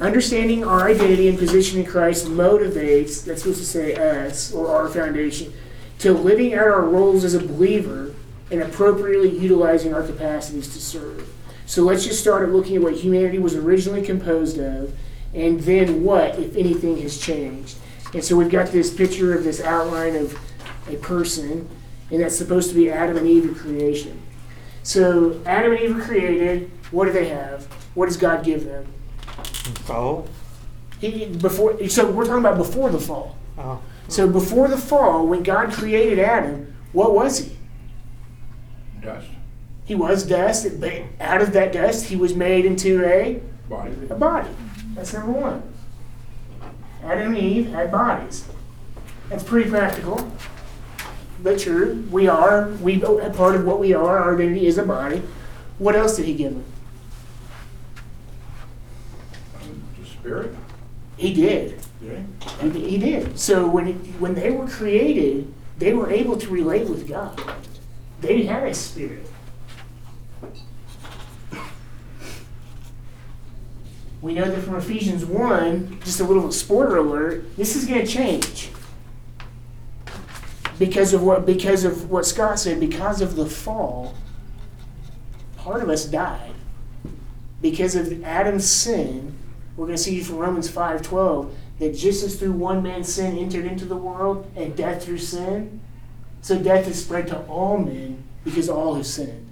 understanding 0.01 0.65
our 0.65 0.89
identity 0.89 1.29
and 1.29 1.39
position 1.39 1.81
in 1.81 1.87
Christ 1.87 2.27
motivates, 2.27 3.25
that's 3.25 3.43
supposed 3.43 3.59
to 3.59 3.67
say 3.67 3.95
us, 3.95 4.53
or 4.53 4.69
our 4.69 4.89
foundation, 4.89 5.53
to 5.99 6.13
living 6.13 6.55
out 6.55 6.67
our 6.67 6.83
roles 6.83 7.25
as 7.25 7.35
a 7.35 7.41
believer 7.41 8.15
and 8.51 8.63
appropriately 8.63 9.37
utilizing 9.37 9.95
our 9.95 10.03
capacities 10.03 10.73
to 10.73 10.81
serve. 10.81 11.29
So 11.73 11.85
let's 11.85 12.05
just 12.05 12.21
start 12.21 12.43
at 12.43 12.55
looking 12.55 12.77
at 12.77 12.83
what 12.83 12.93
humanity 12.93 13.39
was 13.39 13.55
originally 13.55 14.03
composed 14.03 14.59
of, 14.59 14.93
and 15.33 15.59
then 15.61 16.05
what, 16.05 16.39
if 16.39 16.55
anything, 16.55 17.01
has 17.01 17.19
changed. 17.19 17.79
And 18.13 18.23
so 18.23 18.37
we've 18.37 18.51
got 18.51 18.67
this 18.67 18.93
picture 18.93 19.35
of 19.35 19.43
this 19.43 19.59
outline 19.59 20.15
of 20.15 20.39
a 20.91 20.97
person, 20.97 21.67
and 22.11 22.21
that's 22.21 22.37
supposed 22.37 22.69
to 22.69 22.75
be 22.75 22.91
Adam 22.91 23.17
and 23.17 23.27
Eve 23.27 23.53
of 23.53 23.57
creation. 23.57 24.21
So 24.83 25.41
Adam 25.47 25.73
and 25.73 25.81
Eve 25.81 25.97
were 25.97 26.03
created. 26.03 26.71
What 26.91 27.07
do 27.07 27.13
they 27.13 27.29
have? 27.29 27.65
What 27.95 28.05
does 28.05 28.19
God 28.19 28.45
give 28.45 28.67
them? 28.67 28.87
Oh. 29.89 30.27
He, 30.99 31.25
before, 31.25 31.89
so 31.89 32.11
we're 32.11 32.27
talking 32.27 32.41
about 32.41 32.59
before 32.59 32.91
the 32.91 33.01
fall. 33.01 33.39
Oh. 33.57 33.81
So 34.09 34.29
before 34.29 34.69
the 34.69 34.77
fall, 34.77 35.27
when 35.27 35.43
God 35.43 35.73
created 35.73 36.19
Adam, 36.19 36.77
what 36.93 37.15
was 37.15 37.39
he? 37.39 37.57
Dust, 39.01 39.27
He 39.85 39.95
was 39.95 40.25
dust, 40.25 40.81
but 40.81 40.93
out 41.21 41.43
of 41.43 41.53
that 41.53 41.73
dust, 41.73 42.07
he 42.07 42.17
was 42.17 42.35
made 42.35 42.65
into 42.65 43.05
a, 43.05 43.41
body. 43.69 43.93
a 44.09 44.15
body. 44.15 44.49
That's 44.95 45.13
number 45.13 45.33
one. 45.33 45.63
Adam 47.03 47.35
and 47.35 47.39
Eve 47.39 47.69
had 47.71 47.91
bodies. 47.91 48.47
That's 49.29 49.43
pretty 49.43 49.69
practical, 49.69 50.31
but 51.43 51.59
true. 51.59 52.07
We 52.11 52.29
are, 52.29 52.69
we 52.81 53.03
a 53.03 53.31
part 53.31 53.57
of 53.57 53.65
what 53.65 53.81
we 53.81 53.93
are. 53.93 54.19
Our 54.19 54.35
identity 54.37 54.67
is 54.67 54.79
a 54.79 54.85
body. 54.85 55.23
What 55.79 55.97
else 55.97 56.17
did 56.17 56.27
he 56.27 56.35
give 56.35 56.53
them? 56.53 56.65
The 59.99 60.07
spirit, 60.07 60.55
He 61.17 61.35
did. 61.35 61.81
yeah. 62.01 62.23
He, 62.61 62.91
he 62.91 62.99
did. 62.99 63.39
So 63.39 63.67
when 63.67 63.87
he, 63.87 63.93
when 64.21 64.35
they 64.35 64.51
were 64.51 64.69
created, 64.69 65.53
they 65.79 65.93
were 65.93 66.11
able 66.11 66.37
to 66.37 66.49
relate 66.49 66.89
with 66.89 67.09
God. 67.09 67.41
They 68.21 68.45
had 68.45 68.63
a 68.65 68.75
spirit. 68.75 69.27
We 74.23 74.35
know 74.35 74.49
that 74.49 74.61
from 74.63 74.77
Ephesians 74.77 75.27
1, 75.27 75.99
just 76.05 76.21
a 76.21 76.25
little 76.25 76.53
spoiler 76.53 76.99
alert, 76.99 77.57
this 77.57 77.75
is 77.75 77.85
going 77.87 78.07
to 78.07 78.07
change. 78.07 78.71
Because 80.79 81.13
of 81.13 81.23
what 81.23 81.45
because 81.45 81.85
of 81.85 82.09
what 82.09 82.25
Scott 82.25 82.59
said, 82.59 82.81
because 82.81 83.21
of 83.21 83.35
the 83.35 83.47
fall, 83.47 84.15
part 85.57 85.83
of 85.83 85.89
us 85.89 86.05
died. 86.05 86.55
Because 87.61 87.95
of 87.95 88.25
Adam's 88.25 88.69
sin, 88.69 89.37
we're 89.77 89.87
going 89.87 89.97
to 89.97 90.03
see 90.03 90.21
from 90.21 90.37
Romans 90.37 90.71
5:12 90.71 91.53
that 91.81 91.97
just 91.97 92.23
as 92.23 92.37
through 92.37 92.53
one 92.53 92.83
man's 92.83 93.13
sin 93.13 93.37
entered 93.37 93.65
into 93.65 93.85
the 93.85 93.97
world 93.97 94.51
and 94.55 94.77
death 94.77 95.05
through 95.05 95.19
sin, 95.19 95.81
so 96.41 96.59
death 96.59 96.87
is 96.89 97.05
spread 97.05 97.27
to 97.29 97.41
all 97.47 97.77
men 97.77 98.23
because 98.45 98.69
all 98.69 98.95
have 98.95 99.07
sinned. 99.07 99.49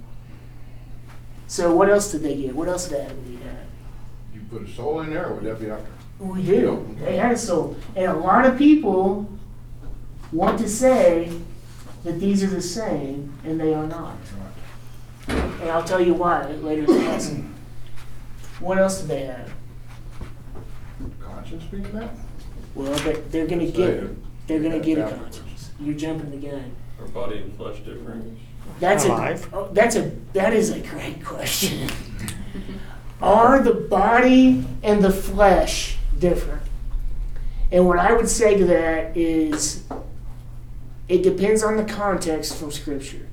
So 1.47 1.75
what 1.75 1.89
else 1.89 2.11
did 2.11 2.23
they 2.23 2.35
get? 2.35 2.55
What 2.55 2.69
else 2.69 2.87
did 2.87 3.01
Adam 3.01 3.17
and 3.17 3.33
Eve 3.33 3.43
have? 3.43 3.70
You 4.33 4.41
put 4.49 4.61
a 4.67 4.71
soul 4.71 5.01
in 5.01 5.09
there, 5.11 5.27
or 5.27 5.35
would 5.35 5.43
that 5.43 5.59
be 5.59 5.69
after? 5.69 5.87
We 6.19 6.43
do. 6.43 6.95
They 6.99 7.17
had 7.17 7.31
a 7.31 7.37
soul. 7.37 7.75
And 7.95 8.05
a 8.05 8.13
lot 8.15 8.45
of 8.45 8.57
people 8.57 9.29
want 10.31 10.59
to 10.59 10.69
say 10.69 11.31
that 12.03 12.19
these 12.19 12.43
are 12.43 12.47
the 12.47 12.61
same, 12.61 13.33
and 13.43 13.59
they 13.59 13.73
are 13.73 13.87
not. 13.87 14.17
And 15.27 15.69
I'll 15.69 15.83
tell 15.83 16.01
you 16.01 16.13
why 16.13 16.45
later 16.47 16.81
in 16.81 16.87
the 16.87 16.93
lesson. 16.93 17.53
What 18.59 18.77
else 18.77 19.01
do 19.01 19.07
they 19.07 19.25
have? 19.25 19.51
Conscience 21.19 21.63
being 21.65 21.83
that? 21.93 22.11
Well, 22.75 22.93
they- 22.99 23.21
they're 23.31 23.47
going 23.47 23.59
to 23.59 23.67
Say 23.71 23.77
get 23.77 23.89
it. 23.89 24.47
They're 24.47 24.59
going 24.59 24.71
to 24.73 24.85
get 24.85 24.97
a 24.99 25.09
conscience. 25.15 25.71
You're 25.79 25.95
jumping 25.95 26.31
the 26.31 26.47
gun. 26.47 26.71
Are 26.99 27.07
body 27.07 27.39
and 27.39 27.55
flesh 27.55 27.77
different? 27.79 28.37
That's 28.79 29.05
a 29.05 29.07
Alive. 29.09 29.49
oh, 29.53 29.69
that's 29.73 29.95
a 29.95 30.11
that 30.33 30.53
is 30.53 30.69
a 30.71 30.79
great 30.79 31.23
question. 31.23 31.89
Are 33.21 33.61
the 33.61 33.73
body 33.73 34.65
and 34.81 35.03
the 35.03 35.11
flesh 35.11 35.97
different? 36.17 36.63
And 37.71 37.87
what 37.87 37.99
I 37.99 38.13
would 38.13 38.27
say 38.27 38.57
to 38.57 38.65
that 38.65 39.15
is 39.15 39.83
it 41.07 41.23
depends 41.23 41.63
on 41.63 41.77
the 41.77 41.83
context 41.83 42.57
from 42.57 42.71
scripture. 42.71 43.27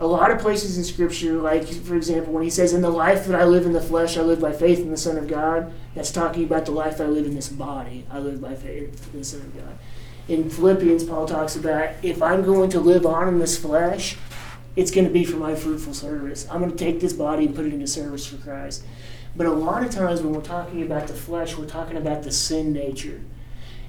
A 0.00 0.06
lot 0.06 0.30
of 0.30 0.38
places 0.38 0.78
in 0.78 0.84
scripture, 0.84 1.34
like 1.34 1.66
for 1.66 1.96
example, 1.96 2.32
when 2.32 2.42
he 2.42 2.50
says, 2.50 2.72
In 2.72 2.82
the 2.82 2.90
life 2.90 3.26
that 3.26 3.40
I 3.40 3.44
live 3.44 3.66
in 3.66 3.72
the 3.72 3.80
flesh, 3.80 4.16
I 4.16 4.22
live 4.22 4.40
by 4.40 4.52
faith 4.52 4.78
in 4.78 4.90
the 4.90 4.96
Son 4.96 5.16
of 5.16 5.26
God, 5.26 5.72
that's 5.94 6.12
talking 6.12 6.44
about 6.44 6.66
the 6.66 6.72
life 6.72 7.00
I 7.00 7.06
live 7.06 7.26
in 7.26 7.34
this 7.34 7.48
body. 7.48 8.06
I 8.10 8.18
live 8.18 8.40
by 8.40 8.54
faith 8.54 9.12
in 9.12 9.18
the 9.18 9.24
Son 9.24 9.40
of 9.40 9.54
God. 9.54 9.78
In 10.28 10.50
Philippians, 10.50 11.04
Paul 11.04 11.26
talks 11.26 11.56
about 11.56 11.94
if 12.02 12.22
I'm 12.22 12.44
going 12.44 12.70
to 12.70 12.80
live 12.80 13.06
on 13.06 13.28
in 13.28 13.38
this 13.38 13.58
flesh, 13.58 14.16
it's 14.76 14.92
going 14.92 15.06
to 15.06 15.12
be 15.12 15.24
for 15.24 15.38
my 15.38 15.54
fruitful 15.54 15.94
service. 15.94 16.46
I'm 16.50 16.60
going 16.60 16.70
to 16.70 16.76
take 16.76 17.00
this 17.00 17.12
body 17.12 17.46
and 17.46 17.54
put 17.56 17.66
it 17.66 17.72
into 17.72 17.86
service 17.88 18.26
for 18.26 18.36
Christ. 18.36 18.84
But 19.38 19.46
a 19.46 19.52
lot 19.52 19.84
of 19.84 19.90
times 19.90 20.20
when 20.20 20.34
we're 20.34 20.40
talking 20.40 20.82
about 20.82 21.06
the 21.06 21.14
flesh, 21.14 21.56
we're 21.56 21.66
talking 21.66 21.96
about 21.96 22.24
the 22.24 22.32
sin 22.32 22.72
nature. 22.72 23.20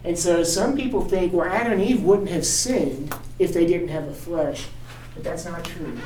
And 0.03 0.17
so 0.17 0.43
some 0.43 0.77
people 0.77 1.03
think, 1.03 1.33
well, 1.33 1.47
Adam 1.47 1.73
and 1.73 1.81
Eve 1.81 2.03
wouldn't 2.03 2.29
have 2.29 2.45
sinned 2.45 3.13
if 3.39 3.51
they 3.51 3.65
didn't 3.65 3.87
have 3.87 4.07
a 4.07 4.13
flesh. 4.13 4.67
But 5.15 5.23
that's 5.23 5.45
not 5.45 5.65
true. 5.65 5.97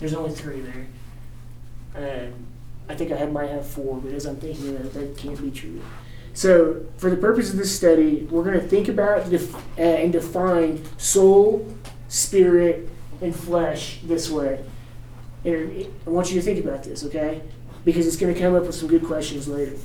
There's 0.00 0.14
only 0.14 0.30
three 0.30 0.62
there. 0.62 0.86
And 1.94 2.46
I 2.88 2.94
think 2.94 3.12
I 3.12 3.26
might 3.26 3.50
have 3.50 3.66
four, 3.66 3.98
but 3.98 4.14
as 4.14 4.24
I'm 4.24 4.36
thinking 4.36 4.76
of 4.76 4.86
it, 4.86 4.94
that 4.94 5.16
can't 5.18 5.40
be 5.40 5.50
true. 5.50 5.82
So, 6.32 6.86
for 6.96 7.10
the 7.10 7.18
purpose 7.18 7.50
of 7.50 7.58
this 7.58 7.76
study, 7.76 8.26
we're 8.30 8.42
going 8.44 8.58
to 8.58 8.66
think 8.66 8.88
about 8.88 9.28
def- 9.28 9.54
uh, 9.54 9.82
and 9.82 10.10
define 10.10 10.82
soul, 10.96 11.76
spirit, 12.08 12.88
and 13.20 13.36
flesh 13.36 14.00
this 14.02 14.30
way. 14.30 14.64
And 15.44 15.86
I 16.06 16.10
want 16.10 16.32
you 16.32 16.40
to 16.40 16.42
think 16.42 16.64
about 16.64 16.82
this, 16.82 17.04
okay? 17.04 17.42
Because 17.84 18.06
it's 18.06 18.16
going 18.16 18.32
to 18.32 18.40
come 18.40 18.54
up 18.54 18.64
with 18.64 18.74
some 18.74 18.88
good 18.88 19.04
questions 19.04 19.48
later. 19.48 19.76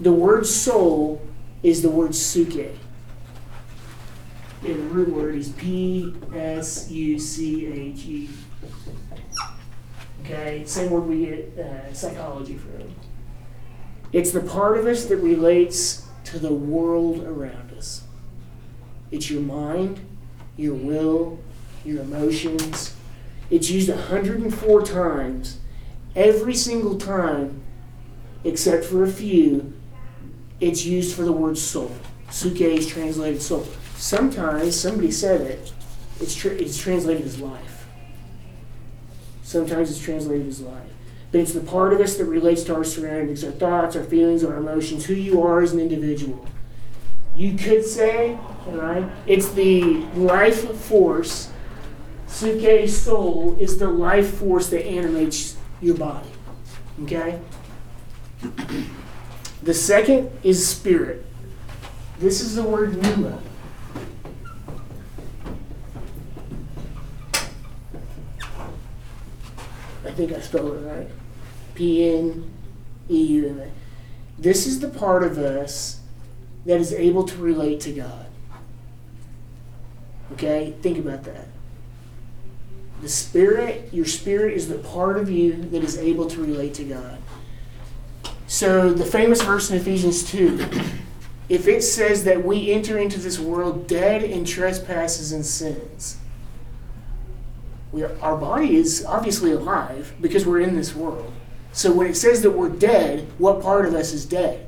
The 0.00 0.12
word 0.12 0.46
soul 0.46 1.20
is 1.62 1.82
the 1.82 1.90
word 1.90 2.12
psuche. 2.12 2.74
And 4.64 4.74
the 4.74 4.94
root 4.94 5.08
word 5.08 5.34
is 5.34 5.50
P 5.50 6.14
S 6.34 6.90
U 6.90 7.18
C 7.18 7.66
H 7.66 8.06
E. 8.06 8.30
Okay, 10.24 10.62
same 10.64 10.90
word 10.90 11.06
we 11.06 11.26
get 11.26 11.58
uh, 11.58 11.92
psychology 11.92 12.56
from. 12.56 12.94
It's 14.12 14.30
the 14.30 14.40
part 14.40 14.78
of 14.78 14.86
us 14.86 15.06
that 15.06 15.16
relates 15.16 16.06
to 16.24 16.38
the 16.38 16.52
world 16.52 17.24
around 17.24 17.72
us. 17.72 18.04
It's 19.10 19.30
your 19.30 19.40
mind, 19.40 20.00
your 20.56 20.74
will, 20.74 21.38
your 21.84 22.02
emotions. 22.02 22.94
It's 23.50 23.68
used 23.70 23.88
104 23.88 24.82
times. 24.82 25.58
Every 26.14 26.54
single 26.54 26.98
time, 26.98 27.62
except 28.44 28.84
for 28.84 29.02
a 29.02 29.10
few, 29.10 29.72
it's 30.60 30.84
used 30.84 31.16
for 31.16 31.22
the 31.22 31.32
word 31.32 31.58
soul. 31.58 31.92
Psuche 32.28 32.60
is 32.60 32.86
translated 32.86 33.42
soul. 33.42 33.66
Sometimes, 33.96 34.78
somebody 34.78 35.10
said 35.10 35.40
it, 35.42 35.72
it's, 36.20 36.34
tr- 36.34 36.48
it's 36.48 36.78
translated 36.78 37.24
as 37.24 37.40
life. 37.40 37.86
Sometimes 39.42 39.90
it's 39.90 40.00
translated 40.00 40.46
as 40.46 40.60
life. 40.60 40.88
But 41.30 41.40
it's 41.40 41.52
the 41.52 41.60
part 41.60 41.92
of 41.92 42.00
us 42.00 42.16
that 42.16 42.26
relates 42.26 42.62
to 42.64 42.74
our 42.74 42.84
surroundings, 42.84 43.42
our 43.42 43.50
thoughts, 43.50 43.96
our 43.96 44.04
feelings, 44.04 44.44
our 44.44 44.56
emotions, 44.56 45.06
who 45.06 45.14
you 45.14 45.42
are 45.42 45.62
as 45.62 45.72
an 45.72 45.80
individual. 45.80 46.46
You 47.34 47.56
could 47.56 47.84
say, 47.84 48.38
all 48.66 48.74
right, 48.74 49.10
it's 49.26 49.50
the 49.52 49.82
life 50.14 50.76
force. 50.76 51.50
Psuche 52.28 52.88
soul 52.88 53.56
is 53.58 53.78
the 53.78 53.88
life 53.88 54.34
force 54.34 54.68
that 54.70 54.86
animates 54.86 55.56
your 55.82 55.96
body. 55.96 56.28
Okay? 57.02 57.40
The 59.62 59.74
second 59.74 60.30
is 60.42 60.66
spirit. 60.66 61.26
This 62.18 62.40
is 62.40 62.54
the 62.54 62.62
word 62.62 62.96
pneuma. 62.96 63.40
I 70.04 70.10
think 70.14 70.32
I 70.32 70.40
spelled 70.40 70.76
it 70.76 70.86
right. 70.86 71.08
P 71.74 72.08
N 72.08 72.50
E 73.08 73.24
U 73.24 73.48
M 73.48 73.60
A. 73.60 73.70
This 74.38 74.66
is 74.66 74.80
the 74.80 74.88
part 74.88 75.22
of 75.22 75.38
us 75.38 76.00
that 76.66 76.80
is 76.80 76.92
able 76.92 77.24
to 77.24 77.36
relate 77.38 77.80
to 77.80 77.92
God. 77.92 78.26
Okay? 80.32 80.74
Think 80.82 80.98
about 80.98 81.24
that. 81.24 81.48
The 83.02 83.08
spirit, 83.08 83.92
your 83.92 84.06
spirit 84.06 84.54
is 84.54 84.68
the 84.68 84.78
part 84.78 85.18
of 85.18 85.28
you 85.28 85.54
that 85.54 85.82
is 85.82 85.98
able 85.98 86.26
to 86.28 86.40
relate 86.40 86.74
to 86.74 86.84
God. 86.84 87.18
So, 88.46 88.92
the 88.92 89.04
famous 89.04 89.42
verse 89.42 89.70
in 89.70 89.76
Ephesians 89.76 90.22
2 90.30 90.68
if 91.48 91.68
it 91.68 91.82
says 91.82 92.24
that 92.24 92.44
we 92.44 92.70
enter 92.72 92.96
into 92.96 93.20
this 93.20 93.38
world 93.38 93.86
dead 93.86 94.22
in 94.22 94.44
trespasses 94.44 95.32
and 95.32 95.44
sins, 95.44 96.16
we 97.90 98.02
are, 98.02 98.18
our 98.22 98.38
body 98.38 98.76
is 98.76 99.04
obviously 99.04 99.52
alive 99.52 100.14
because 100.20 100.46
we're 100.46 100.60
in 100.60 100.76
this 100.76 100.94
world. 100.94 101.30
So, 101.72 101.92
when 101.92 102.06
it 102.06 102.14
says 102.14 102.40
that 102.42 102.52
we're 102.52 102.70
dead, 102.70 103.28
what 103.36 103.60
part 103.60 103.84
of 103.84 103.94
us 103.94 104.14
is 104.14 104.24
dead? 104.24 104.66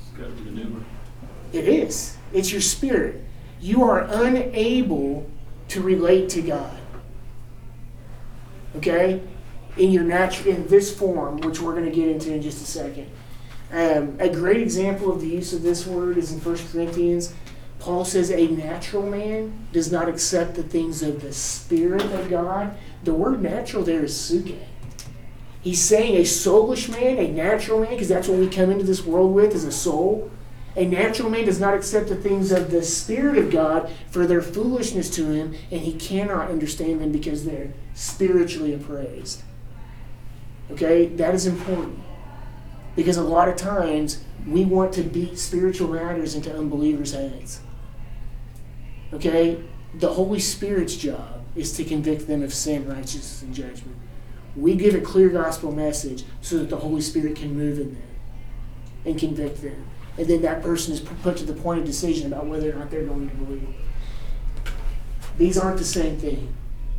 It's 0.00 0.18
gotta 0.18 0.30
be 0.30 0.44
the 0.44 0.50
pneuma. 0.50 0.84
It 1.52 1.68
is. 1.68 2.16
It's 2.32 2.50
your 2.50 2.62
spirit. 2.62 3.22
You 3.60 3.82
are 3.82 4.06
unable 4.10 5.28
to 5.68 5.80
relate 5.80 6.28
to 6.30 6.42
God. 6.42 6.78
Okay? 8.76 9.22
In 9.76 9.90
your 9.90 10.04
natural 10.04 10.54
in 10.54 10.66
this 10.66 10.96
form, 10.96 11.38
which 11.38 11.60
we're 11.60 11.72
going 11.72 11.84
to 11.84 11.90
get 11.90 12.08
into 12.08 12.32
in 12.34 12.42
just 12.42 12.62
a 12.62 12.66
second. 12.66 13.10
Um, 13.70 14.16
a 14.18 14.28
great 14.28 14.62
example 14.62 15.12
of 15.12 15.20
the 15.20 15.28
use 15.28 15.52
of 15.52 15.62
this 15.62 15.86
word 15.86 16.16
is 16.16 16.32
in 16.32 16.40
1 16.40 16.56
Corinthians. 16.72 17.34
Paul 17.78 18.04
says 18.04 18.30
a 18.30 18.48
natural 18.48 19.04
man 19.04 19.68
does 19.72 19.92
not 19.92 20.08
accept 20.08 20.54
the 20.54 20.62
things 20.62 21.02
of 21.02 21.20
the 21.20 21.32
Spirit 21.32 22.02
of 22.02 22.28
God. 22.28 22.76
The 23.04 23.14
word 23.14 23.42
natural 23.42 23.84
there 23.84 24.04
is 24.04 24.14
psuche. 24.14 24.58
He's 25.60 25.80
saying 25.80 26.16
a 26.16 26.22
soulish 26.22 26.88
man, 26.88 27.18
a 27.18 27.30
natural 27.30 27.80
man, 27.80 27.90
because 27.90 28.08
that's 28.08 28.28
what 28.28 28.38
we 28.38 28.48
come 28.48 28.70
into 28.70 28.84
this 28.84 29.04
world 29.04 29.34
with 29.34 29.54
is 29.54 29.64
a 29.64 29.72
soul. 29.72 30.30
A 30.78 30.86
natural 30.86 31.28
man 31.28 31.44
does 31.44 31.58
not 31.58 31.74
accept 31.74 32.08
the 32.08 32.14
things 32.14 32.52
of 32.52 32.70
the 32.70 32.84
Spirit 32.84 33.36
of 33.36 33.50
God 33.50 33.90
for 34.10 34.28
their 34.28 34.40
foolishness 34.40 35.10
to 35.16 35.24
him, 35.24 35.56
and 35.72 35.80
he 35.80 35.92
cannot 35.92 36.52
understand 36.52 37.00
them 37.00 37.10
because 37.10 37.44
they're 37.44 37.72
spiritually 37.94 38.72
appraised. 38.72 39.42
Okay? 40.70 41.06
That 41.06 41.34
is 41.34 41.48
important. 41.48 41.98
Because 42.94 43.16
a 43.16 43.24
lot 43.24 43.48
of 43.48 43.56
times 43.56 44.22
we 44.46 44.64
want 44.64 44.92
to 44.92 45.02
beat 45.02 45.36
spiritual 45.36 45.88
matters 45.88 46.36
into 46.36 46.56
unbelievers' 46.56 47.12
heads. 47.12 47.58
Okay? 49.12 49.60
The 49.94 50.12
Holy 50.12 50.38
Spirit's 50.38 50.96
job 50.96 51.42
is 51.56 51.72
to 51.72 51.82
convict 51.82 52.28
them 52.28 52.44
of 52.44 52.54
sin, 52.54 52.86
righteousness, 52.86 53.42
and 53.42 53.52
judgment. 53.52 53.96
We 54.54 54.76
give 54.76 54.94
a 54.94 55.00
clear 55.00 55.28
gospel 55.28 55.72
message 55.72 56.22
so 56.40 56.58
that 56.58 56.70
the 56.70 56.76
Holy 56.76 57.00
Spirit 57.00 57.34
can 57.34 57.56
move 57.56 57.80
in 57.80 57.94
them 57.94 58.08
and 59.04 59.18
convict 59.18 59.60
them. 59.60 59.84
And 60.18 60.26
then 60.26 60.42
that 60.42 60.62
person 60.62 60.92
is 60.92 61.00
put 61.00 61.36
to 61.36 61.44
the 61.44 61.52
point 61.52 61.80
of 61.80 61.86
decision 61.86 62.32
about 62.32 62.46
whether 62.46 62.70
or 62.70 62.74
not 62.74 62.90
they're 62.90 63.04
going 63.04 63.30
to 63.30 63.36
believe. 63.36 63.68
These 65.38 65.56
aren't 65.56 65.78
the 65.78 65.84
same 65.84 66.18
thing. 66.18 66.52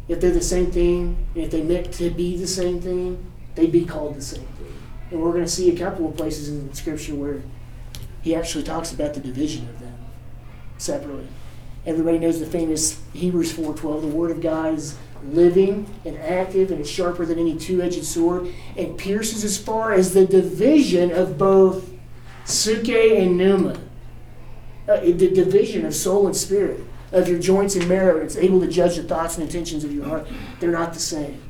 If 0.07 0.21
they're 0.21 0.31
the 0.31 0.41
same 0.41 0.71
thing, 0.71 1.27
and 1.35 1.43
if 1.43 1.51
they 1.51 1.61
meant 1.61 1.93
to 1.95 2.09
be 2.09 2.37
the 2.37 2.47
same 2.47 2.79
thing, 2.81 3.23
they'd 3.55 3.71
be 3.71 3.85
called 3.85 4.15
the 4.15 4.21
same 4.21 4.45
thing. 4.45 4.73
And 5.11 5.21
we're 5.21 5.33
going 5.33 5.43
to 5.43 5.49
see 5.49 5.69
a 5.69 5.77
couple 5.77 6.07
of 6.07 6.15
places 6.15 6.49
in 6.49 6.73
Scripture 6.73 7.13
where 7.13 7.41
he 8.21 8.33
actually 8.33 8.63
talks 8.63 8.93
about 8.93 9.13
the 9.13 9.19
division 9.19 9.67
of 9.69 9.79
them 9.79 9.97
separately. 10.77 11.27
Everybody 11.85 12.19
knows 12.19 12.39
the 12.39 12.45
famous 12.45 13.01
Hebrews 13.13 13.53
4:12. 13.53 14.01
The 14.01 14.07
Word 14.07 14.31
of 14.31 14.41
God 14.41 14.75
is 14.75 14.95
living 15.23 15.93
and 16.05 16.17
active, 16.17 16.71
and 16.71 16.79
it's 16.79 16.89
sharper 16.89 17.25
than 17.25 17.37
any 17.37 17.57
two-edged 17.57 18.05
sword, 18.05 18.47
and 18.77 18.97
pierces 18.97 19.43
as 19.43 19.57
far 19.57 19.91
as 19.91 20.13
the 20.13 20.25
division 20.25 21.11
of 21.11 21.37
both 21.37 21.91
psuche 22.49 23.21
and 23.21 23.37
pneuma, 23.37 23.79
uh, 24.87 24.99
the 25.01 25.29
division 25.29 25.85
of 25.85 25.93
soul 25.93 26.25
and 26.25 26.35
spirit, 26.35 26.81
of 27.11 27.27
your 27.27 27.39
joints 27.39 27.75
and 27.75 27.87
marrow. 27.87 28.17
It's 28.17 28.35
able 28.35 28.59
to 28.61 28.67
judge 28.67 28.97
the 28.97 29.03
thoughts 29.03 29.37
and 29.37 29.45
intentions 29.45 29.83
of 29.83 29.93
your 29.93 30.05
heart. 30.05 30.27
They're 30.59 30.71
not 30.71 30.93
the 30.93 30.99
same. 30.99 31.41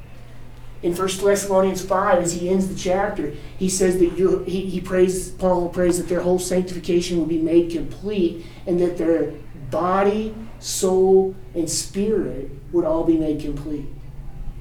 In 0.82 0.96
1 0.96 1.08
Thessalonians 1.08 1.84
5, 1.84 2.24
as 2.24 2.34
he 2.34 2.50
ends 2.50 2.70
the 2.70 2.76
chapter, 2.76 3.34
he 3.58 3.68
says 3.68 3.98
that 4.00 4.18
you 4.18 4.44
he, 4.44 4.66
he 4.66 4.80
prays, 4.80 5.32
Paul 5.32 5.68
prays 5.70 5.98
that 5.98 6.08
their 6.08 6.22
whole 6.22 6.40
sanctification 6.40 7.18
will 7.18 7.26
be 7.26 7.42
made 7.42 7.72
complete 7.72 8.46
and 8.66 8.80
that 8.80 8.98
their 8.98 9.34
body, 9.70 10.34
soul, 10.60 11.36
and 11.54 11.70
spirit 11.70 12.50
would 12.72 12.86
all 12.86 13.04
be 13.04 13.18
made 13.18 13.42
complete. 13.42 13.88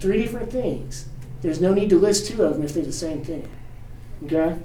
Three 0.01 0.19
different 0.19 0.51
things. 0.51 1.09
There's 1.41 1.61
no 1.61 1.73
need 1.73 1.91
to 1.91 1.99
list 1.99 2.27
two 2.27 2.43
of 2.43 2.55
them 2.55 2.65
if 2.65 2.75
they're 2.75 2.83
the 2.83 2.93
same 2.93 3.23
thing. 3.23 3.49
Okay? 4.25 4.59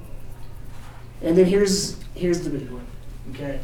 And 1.24 1.38
then 1.38 1.46
here's 1.46 1.98
here's 2.16 2.42
the 2.42 2.50
big 2.50 2.70
one. 2.70 2.86
Okay, 3.32 3.60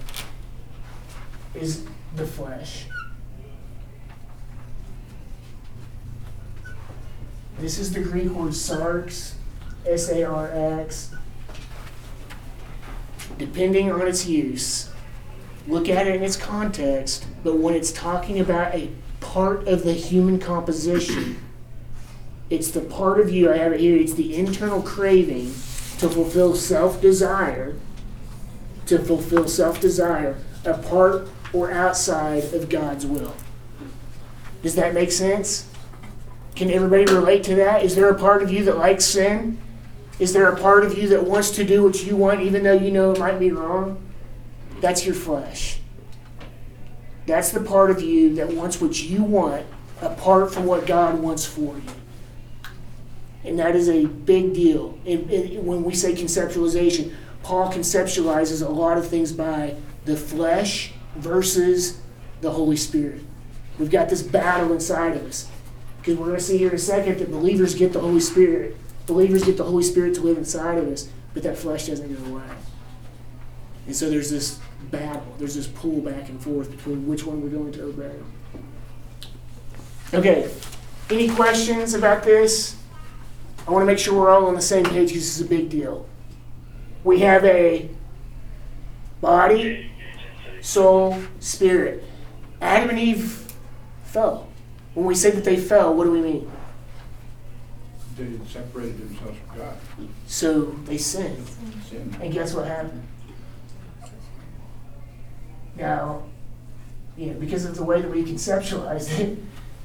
is 1.54 1.86
the 2.16 2.26
flesh. 2.26 2.86
This 7.60 7.78
is 7.78 7.92
the 7.92 8.00
Greek 8.00 8.30
word 8.30 8.54
sarx, 8.54 9.34
S 9.86 10.10
A 10.10 10.24
R 10.24 10.50
X. 10.54 11.14
Depending 13.38 13.92
on 13.92 14.08
its 14.08 14.26
use, 14.26 14.90
look 15.68 15.90
at 15.90 16.08
it 16.08 16.16
in 16.16 16.24
its 16.24 16.38
context, 16.38 17.26
but 17.44 17.58
when 17.58 17.74
it's 17.74 17.92
talking 17.92 18.40
about 18.40 18.74
a 18.74 18.90
part 19.20 19.68
of 19.68 19.84
the 19.84 19.94
human 19.94 20.40
composition, 20.40 21.38
it's 22.50 22.72
the 22.72 22.82
part 22.82 23.20
of 23.20 23.30
you, 23.30 23.52
I 23.52 23.58
have 23.58 23.74
it 23.74 23.80
here, 23.80 23.98
it's 23.98 24.14
the 24.14 24.36
internal 24.36 24.82
craving 24.82 25.54
to 26.00 26.10
fulfill 26.10 26.56
self 26.56 27.02
desire, 27.02 27.76
to 28.88 29.00
fulfill 29.00 29.48
self 29.48 29.80
desire, 29.80 30.38
apart 30.66 31.28
or 31.54 31.72
outside 31.72 32.44
of 32.54 32.70
God's 32.70 33.06
will. 33.06 33.36
Does 34.64 34.76
that 34.76 34.94
make 34.94 35.12
sense? 35.12 35.70
Can 36.56 36.72
everybody 36.72 37.06
relate 37.06 37.44
to 37.46 37.56
that? 37.56 37.84
Is 37.84 37.96
there 37.96 38.10
a 38.10 38.18
part 38.18 38.44
of 38.44 38.52
you 38.52 38.66
that 38.66 38.78
likes 38.78 39.06
sin? 39.06 39.60
Is 40.20 40.34
there 40.34 40.50
a 40.50 40.60
part 40.60 40.84
of 40.84 40.98
you 40.98 41.08
that 41.10 41.24
wants 41.24 41.52
to 41.52 41.64
do 41.64 41.84
what 41.84 42.04
you 42.04 42.16
want 42.16 42.42
even 42.42 42.64
though 42.64 42.74
you 42.74 42.92
know 42.92 43.14
it 43.14 43.20
might 43.20 43.40
be 43.40 43.52
wrong? 43.52 44.02
That's 44.82 45.06
your 45.06 45.16
flesh. 45.16 45.80
That's 47.26 47.52
the 47.52 47.62
part 47.62 47.92
of 47.92 48.02
you 48.02 48.36
that 48.36 48.52
wants 48.52 48.82
what 48.82 49.02
you 49.02 49.24
want 49.24 49.66
apart 50.02 50.54
from 50.54 50.66
what 50.66 50.86
God 50.86 51.20
wants 51.20 51.46
for 51.46 51.76
you. 51.76 51.84
And 53.50 53.58
that 53.58 53.76
is 53.76 53.90
a 53.90 54.06
big 54.06 54.54
deal. 54.54 54.96
And- 55.08 55.30
and 55.32 55.66
when 55.66 55.84
we 55.84 55.96
say 55.96 56.14
conceptualization, 56.14 57.12
Paul 57.42 57.72
conceptualizes 57.72 58.66
a 58.66 58.70
lot 58.70 59.00
of 59.00 59.08
things 59.08 59.32
by 59.32 59.74
the 60.06 60.16
flesh 60.16 60.94
versus 61.16 61.98
the 62.42 62.52
Holy 62.52 62.76
Spirit. 62.76 63.22
We've 63.80 63.90
got 63.90 64.08
this 64.10 64.22
battle 64.22 64.72
inside 64.72 65.16
of 65.16 65.26
us. 65.26 65.48
Because 66.00 66.18
we're 66.18 66.28
going 66.28 66.38
to 66.38 66.44
see 66.44 66.60
here 66.60 66.70
in 66.70 66.76
a 66.76 66.78
second 66.78 67.18
that 67.18 67.32
believers 67.32 67.74
get 67.74 67.92
the 67.92 68.00
Holy 68.00 68.20
Spirit. 68.20 68.78
Believers 69.08 69.44
get 69.44 69.58
the 69.58 69.64
Holy 69.64 69.84
Spirit 69.84 70.14
to 70.16 70.22
live 70.22 70.38
inside 70.38 70.78
of 70.78 70.88
us, 70.88 71.10
but 71.34 71.42
that 71.42 71.58
flesh 71.58 71.88
doesn't 71.88 72.24
go 72.24 72.32
away. 72.32 72.44
And 73.88 73.96
so 73.96 74.10
there's 74.12 74.30
this 74.30 74.60
battle, 74.92 75.26
there's 75.40 75.56
this 75.56 75.66
pull 75.66 76.02
back 76.02 76.30
and 76.30 76.40
forth 76.40 76.70
between 76.70 77.08
which 77.08 77.26
one 77.26 77.42
we're 77.42 77.50
going 77.50 77.72
to 77.72 77.84
obey. 77.86 78.12
Okay, 80.14 80.50
any 81.10 81.30
questions 81.30 81.96
about 81.96 82.24
this? 82.24 82.76
I 83.70 83.72
want 83.72 83.84
to 83.84 83.86
make 83.86 84.00
sure 84.00 84.20
we're 84.20 84.32
all 84.32 84.48
on 84.48 84.56
the 84.56 84.64
same 84.64 84.84
page 84.84 85.10
because 85.10 85.26
this 85.26 85.40
is 85.40 85.46
a 85.46 85.48
big 85.48 85.70
deal. 85.70 86.10
We 87.04 87.20
have 87.20 87.46
a 87.46 87.88
body, 89.22 89.92
soul, 90.60 91.22
spirit. 91.40 92.04
Adam 92.60 92.90
and 92.90 92.98
Eve 92.98 93.54
fell. 94.06 94.48
When 94.96 95.06
we 95.06 95.14
say 95.14 95.30
that 95.30 95.44
they 95.44 95.58
fell, 95.58 95.94
what 95.94 96.06
do 96.06 96.12
we 96.12 96.20
mean? 96.20 96.52
They 98.18 98.40
separated 98.48 99.08
themselves 99.08 99.38
from 99.38 99.60
God. 99.60 99.78
So 100.26 100.66
they 100.86 100.98
sinned. 100.98 101.48
Sin. 101.88 102.18
And 102.20 102.34
guess 102.34 102.56
what 102.56 102.66
happened? 102.66 103.08
Now, 105.76 106.24
you 107.16 107.28
know, 107.28 107.40
because 107.40 107.66
of 107.66 107.76
the 107.76 107.84
way 107.84 108.02
that 108.02 108.10
we 108.10 108.24
conceptualize 108.24 109.20
it, 109.20 109.38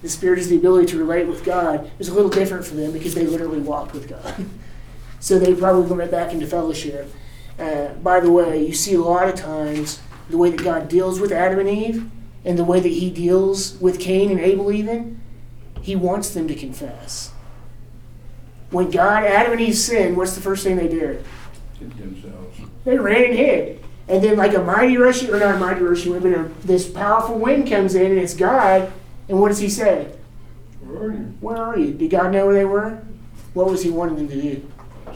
the 0.05 0.11
Spirit 0.11 0.39
is 0.39 0.51
the 0.51 0.57
ability 0.57 0.85
to 0.89 0.99
relate 0.99 1.27
with 1.27 1.43
God. 1.45 1.91
It's 1.99 2.11
a 2.11 2.13
little 2.13 2.29
different 2.29 2.67
for 2.67 2.75
them 2.75 2.93
because 2.93 3.15
they 3.15 3.25
literally 3.25 3.61
walked 3.61 3.95
with 3.95 4.07
God. 4.07 4.45
so 5.19 5.39
they 5.39 5.55
probably 5.55 5.97
went 5.97 6.11
back 6.11 6.31
into 6.31 6.47
fellowship. 6.47 7.11
Uh, 7.59 7.89
by 7.95 8.21
the 8.21 8.31
way, 8.31 8.67
you 8.67 8.75
see 8.75 8.93
a 8.93 9.01
lot 9.01 9.29
of 9.29 9.35
times 9.35 10.03
the 10.29 10.37
way 10.37 10.51
that 10.51 10.63
God 10.63 10.91
deals 10.91 11.21
with 11.21 11.33
Adam 11.33 11.59
and 11.59 11.71
Eve 11.71 12.11
and 12.45 12.59
the 12.59 12.65
way 12.65 12.81
that 12.81 12.89
He 12.91 13.09
deals 13.09 13.79
with 13.79 13.99
Cain 13.99 14.31
and 14.31 14.39
Abel, 14.39 14.71
even, 14.71 15.23
He 15.81 15.97
wants 15.97 16.35
them 16.35 16.49
to 16.49 16.55
confess. 16.55 17.33
When 18.69 18.91
God, 18.91 19.25
Adam 19.25 19.53
and 19.53 19.61
Eve 19.63 19.75
sinned, 19.75 20.19
what's 20.19 20.35
the 20.35 20.43
first 20.43 20.65
thing 20.65 20.77
they 20.77 20.89
did? 20.89 21.25
Hid 21.79 21.97
themselves. 21.97 22.61
They 22.85 22.99
ran 22.99 23.25
and 23.25 23.35
hid. 23.35 23.83
And 24.07 24.23
then, 24.23 24.37
like 24.37 24.53
a 24.53 24.63
mighty 24.63 24.99
rushing, 24.99 25.31
or 25.31 25.39
not 25.39 25.55
a 25.55 25.59
mighty 25.59 25.81
rushing 25.81 26.13
wind, 26.13 26.25
but 26.25 26.33
a, 26.33 26.67
this 26.67 26.87
powerful 26.91 27.39
wind 27.39 27.71
comes 27.71 27.95
in, 27.95 28.11
and 28.13 28.21
it's 28.21 28.35
God. 28.35 28.93
And 29.29 29.41
what 29.41 29.49
does 29.49 29.59
He 29.59 29.69
say? 29.69 30.13
Where 30.81 31.03
are 31.05 31.13
you? 31.13 31.35
Where 31.41 31.57
are 31.57 31.79
you? 31.79 31.93
Did 31.95 32.11
God 32.11 32.33
know 32.33 32.47
where 32.47 32.55
they 32.55 32.65
were? 32.65 33.03
What 33.55 33.71
was 33.71 33.83
He 33.83 33.91
wanting 33.91 34.17
them 34.17 34.29
to 34.29 34.41
do? 34.41 34.71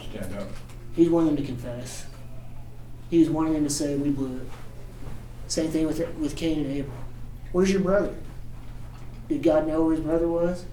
Stand 0.09 0.35
up. 0.35 0.47
He 0.95 1.03
was 1.03 1.11
wanting 1.11 1.35
them 1.35 1.37
to 1.37 1.43
confess. 1.43 2.05
He 3.09 3.19
was 3.19 3.29
wanting 3.29 3.53
them 3.53 3.63
to 3.63 3.69
say, 3.69 3.95
"We 3.95 4.09
blew 4.09 4.37
it." 4.37 4.47
Same 5.47 5.69
thing 5.69 5.87
with 5.87 5.99
with 6.17 6.35
Cain 6.35 6.59
and 6.59 6.71
Abel. 6.71 6.93
Where's 7.51 7.71
your 7.71 7.81
brother? 7.81 8.15
Did 9.27 9.43
God 9.43 9.67
know 9.67 9.83
where 9.83 9.95
his 9.95 10.03
brother 10.03 10.27
was? 10.27 10.65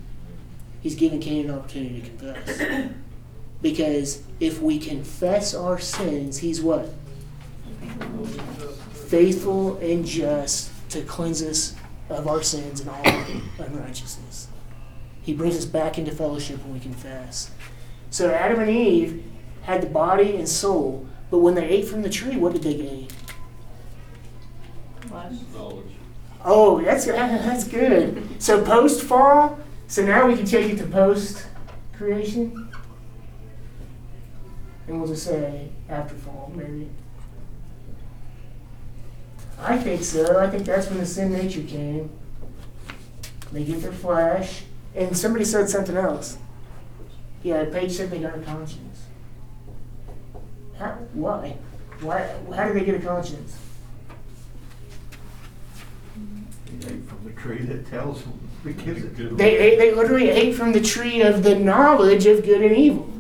He's 0.83 0.95
giving 0.95 1.21
Cain 1.21 1.49
an 1.51 1.57
opportunity 1.59 2.01
to 2.01 2.11
confess. 2.11 2.91
Because 3.63 4.23
if 4.39 4.61
we 4.61 4.79
confess 4.79 5.55
our 5.55 5.79
sins, 5.79 6.39
He's 6.39 6.61
what? 6.61 6.91
faithful 8.93 9.77
and 9.79 10.05
just 10.05 10.71
to 10.91 11.01
cleanse 11.03 11.43
us 11.43 11.75
of 12.09 12.29
our 12.29 12.43
sins 12.43 12.81
and 12.81 12.91
all 12.91 13.05
unrighteousness. 13.59 14.49
He 15.23 15.33
brings 15.33 15.57
us 15.57 15.65
back 15.65 15.99
into 15.99 16.13
fellowship 16.13 16.63
when 16.63 16.75
we 16.75 16.81
confess. 16.81 17.51
So 18.11 18.33
Adam 18.33 18.61
and 18.61 18.71
Eve 18.71 19.25
had 19.63 19.83
the 19.83 19.89
body 19.89 20.37
and 20.37 20.49
soul, 20.49 21.07
but 21.31 21.39
when 21.39 21.55
they 21.55 21.67
ate 21.67 21.87
from 21.87 22.03
the 22.03 22.09
tree, 22.09 22.37
what 22.37 22.53
did 22.53 22.63
they 22.63 22.77
gain? 22.77 23.09
Knowledge. 25.11 25.85
Oh, 26.45 26.81
that's 26.81 27.07
that's 27.07 27.65
good. 27.65 28.41
So 28.41 28.65
post 28.65 29.03
fall. 29.03 29.59
So 29.89 30.05
now 30.05 30.27
we 30.27 30.37
can 30.37 30.47
take 30.47 30.73
it 30.73 30.79
to 30.79 30.87
post 30.87 31.47
creation, 31.97 32.69
and 34.87 34.99
we'll 35.01 35.09
just 35.09 35.25
say 35.25 35.71
after 35.89 36.15
fall, 36.15 36.53
maybe. 36.55 36.89
I 39.59 39.79
think 39.79 40.03
so. 40.03 40.39
I 40.39 40.51
think 40.51 40.65
that's 40.65 40.89
when 40.89 40.99
the 40.99 41.07
sin 41.07 41.33
nature 41.33 41.63
came. 41.63 42.11
They 43.53 43.65
get 43.65 43.81
their 43.81 43.93
flesh, 43.93 44.65
and 44.95 45.17
somebody 45.17 45.45
said 45.45 45.69
something 45.69 45.97
else. 45.97 46.39
Yeah, 47.43 47.65
Paige 47.65 47.93
said 47.93 48.11
they 48.11 48.19
got 48.19 48.37
a 48.37 48.43
conscience. 48.43 49.05
How? 50.79 50.93
Why? 51.15 51.57
Why? 52.01 52.29
How 52.55 52.67
did 52.67 52.77
they 52.77 52.85
get 52.85 52.97
a 52.97 53.07
conscience? 53.07 53.57
They 56.81 56.95
ate 56.95 57.09
from 57.09 57.25
the 57.25 57.33
tree 57.33 57.63
that 57.65 57.89
tells 57.89 58.23
them, 58.23 58.39
because 58.65 59.03
it. 59.05 59.37
They, 59.39 59.57
ate, 59.57 59.79
they 59.79 59.95
literally 59.95 60.29
ate 60.29 60.55
from 60.55 60.73
the 60.73 60.81
tree 60.81 61.23
of 61.23 61.43
the 61.43 61.55
knowledge 61.55 62.27
of 62.27 62.45
good 62.45 62.63
and 62.63 62.77
evil. 62.77 63.11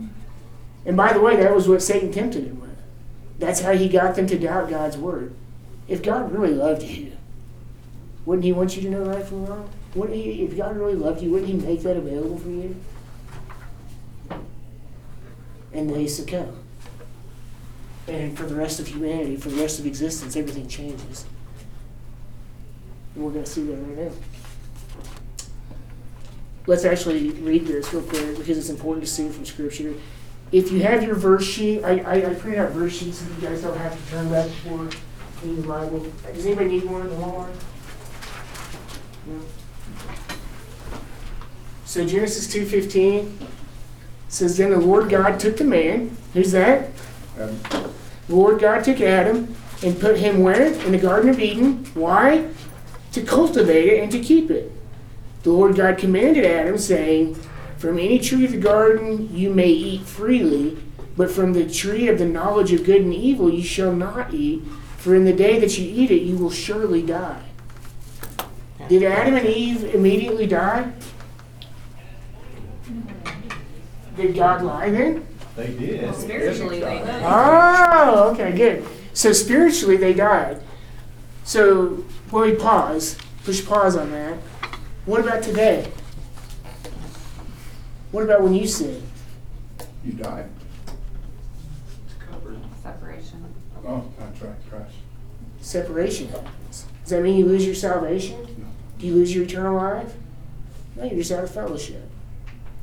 And 0.84 0.96
by 0.96 1.12
the 1.12 1.20
way, 1.20 1.36
that 1.36 1.54
was 1.54 1.68
what 1.68 1.82
Satan 1.82 2.12
tempted 2.12 2.44
him 2.44 2.60
with. 2.60 2.76
That's 3.38 3.60
how 3.60 3.72
he 3.72 3.88
got 3.88 4.16
them 4.16 4.26
to 4.26 4.38
doubt 4.38 4.68
God's 4.68 4.96
word. 4.98 5.34
If 5.88 6.02
God 6.02 6.32
really 6.32 6.54
loved 6.54 6.82
you, 6.82 7.12
wouldn't 8.24 8.44
he 8.44 8.52
want 8.52 8.76
you 8.76 8.82
to 8.82 8.90
know 8.90 9.02
right 9.02 9.24
from 9.24 9.46
wrong? 9.46 9.70
Wouldn't 9.94 10.16
he, 10.16 10.42
if 10.42 10.56
God 10.56 10.76
really 10.76 10.94
loved 10.94 11.22
you, 11.22 11.30
wouldn't 11.30 11.48
he 11.48 11.56
make 11.56 11.82
that 11.82 11.96
available 11.96 12.38
for 12.38 12.48
you? 12.48 12.76
And 15.72 15.88
they 15.88 16.06
succumb. 16.06 16.58
And 18.08 18.36
for 18.36 18.44
the 18.44 18.54
rest 18.54 18.80
of 18.80 18.88
humanity, 18.88 19.36
for 19.36 19.48
the 19.48 19.60
rest 19.60 19.78
of 19.78 19.86
existence, 19.86 20.36
everything 20.36 20.68
changes. 20.68 21.24
And 23.14 23.24
we're 23.24 23.32
going 23.32 23.44
to 23.44 23.50
see 23.50 23.62
that 23.64 23.74
right 23.74 23.98
now. 23.98 24.12
Let's 26.66 26.84
actually 26.84 27.30
read 27.30 27.66
this 27.66 27.92
real 27.92 28.02
quick 28.02 28.36
because 28.36 28.58
it's 28.58 28.70
important 28.70 29.06
to 29.06 29.10
see 29.10 29.28
from 29.28 29.44
Scripture. 29.44 29.94
If 30.50 30.72
you 30.72 30.82
have 30.82 31.02
your 31.02 31.14
verse 31.14 31.44
sheet, 31.44 31.82
I, 31.84 32.00
I, 32.00 32.30
I 32.30 32.34
printed 32.34 32.60
out 32.60 32.72
verse 32.72 32.96
sheets 32.96 33.18
so 33.18 33.26
you 33.26 33.40
guys 33.40 33.62
don't 33.62 33.76
have 33.76 34.04
to 34.04 34.10
turn 34.10 34.30
back 34.30 34.50
for 35.36 35.46
any 35.46 35.62
Bible. 35.62 36.06
Does 36.32 36.46
anybody 36.46 36.68
need 36.68 36.84
one 36.84 37.08
the 37.08 37.16
Walmart? 37.16 37.54
No. 39.26 39.40
So 41.84 42.04
Genesis 42.06 42.52
two 42.52 42.66
fifteen 42.66 43.38
says, 44.28 44.56
"Then 44.56 44.70
the 44.70 44.78
Lord 44.78 45.08
God 45.08 45.38
took 45.40 45.56
the 45.56 45.64
man. 45.64 46.16
Who's 46.34 46.52
that? 46.52 46.90
Um, 47.40 47.58
The 48.28 48.34
Lord 48.34 48.60
God 48.60 48.82
took 48.82 49.00
Adam 49.00 49.54
and 49.84 50.00
put 50.00 50.18
him 50.18 50.42
where? 50.42 50.72
In 50.84 50.92
the 50.92 50.98
Garden 50.98 51.30
of 51.30 51.38
Eden. 51.38 51.84
Why? 51.94 52.48
To 53.12 53.22
cultivate 53.22 53.88
it 53.88 54.02
and 54.02 54.10
to 54.12 54.18
keep 54.18 54.50
it. 54.50 54.72
The 55.44 55.52
Lord 55.52 55.76
God 55.76 55.96
commanded 55.96 56.44
Adam, 56.44 56.76
saying, 56.76 57.36
From 57.78 57.98
any 57.98 58.18
tree 58.18 58.44
of 58.44 58.50
the 58.50 58.58
garden 58.58 59.30
you 59.32 59.50
may 59.50 59.68
eat 59.68 60.02
freely, 60.02 60.76
but 61.16 61.30
from 61.30 61.52
the 61.52 61.70
tree 61.70 62.08
of 62.08 62.18
the 62.18 62.24
knowledge 62.26 62.72
of 62.72 62.84
good 62.84 63.02
and 63.02 63.14
evil 63.14 63.48
you 63.48 63.62
shall 63.62 63.92
not 63.92 64.34
eat, 64.34 64.64
for 65.06 65.14
in 65.14 65.24
the 65.24 65.32
day 65.32 65.60
that 65.60 65.78
you 65.78 65.88
eat 65.88 66.10
it 66.10 66.22
you 66.22 66.36
will 66.36 66.50
surely 66.50 67.00
die. 67.00 67.40
Did 68.88 69.04
Adam 69.04 69.36
and 69.36 69.46
Eve 69.46 69.94
immediately 69.94 70.48
die? 70.48 70.92
Did 74.16 74.34
God 74.34 74.62
lie 74.62 74.90
then? 74.90 75.24
They 75.54 75.68
did. 75.74 76.12
Spiritually, 76.12 76.80
they 76.80 76.98
know. 77.04 77.20
Oh, 77.24 78.30
okay, 78.32 78.50
good. 78.56 78.84
So 79.12 79.32
spiritually, 79.32 79.96
they 79.96 80.12
died. 80.12 80.60
So, 81.44 82.04
well, 82.32 82.42
we 82.42 82.56
pause, 82.56 83.16
push 83.44 83.64
pause 83.64 83.96
on 83.96 84.10
that. 84.10 84.38
What 85.04 85.20
about 85.20 85.44
today? 85.44 85.88
What 88.10 88.24
about 88.24 88.42
when 88.42 88.54
you 88.54 88.66
sin? 88.66 89.06
You 90.04 90.14
die. 90.14 90.46
It's 90.86 92.14
covered. 92.28 92.58
Separation. 92.82 93.44
Oh, 93.86 94.04
that's 94.18 94.42
right, 94.42 94.56
Christ. 94.68 94.94
Separation 95.66 96.28
happens. 96.28 96.86
Does 97.02 97.10
that 97.10 97.22
mean 97.24 97.36
you 97.36 97.44
lose 97.44 97.66
your 97.66 97.74
salvation? 97.74 98.40
No. 98.40 98.66
Do 99.00 99.06
you 99.08 99.14
lose 99.14 99.34
your 99.34 99.42
eternal 99.42 99.74
life? 99.74 100.14
No, 100.94 101.02
you're 101.02 101.16
just 101.16 101.32
out 101.32 101.42
of 101.42 101.50
fellowship. 101.50 102.08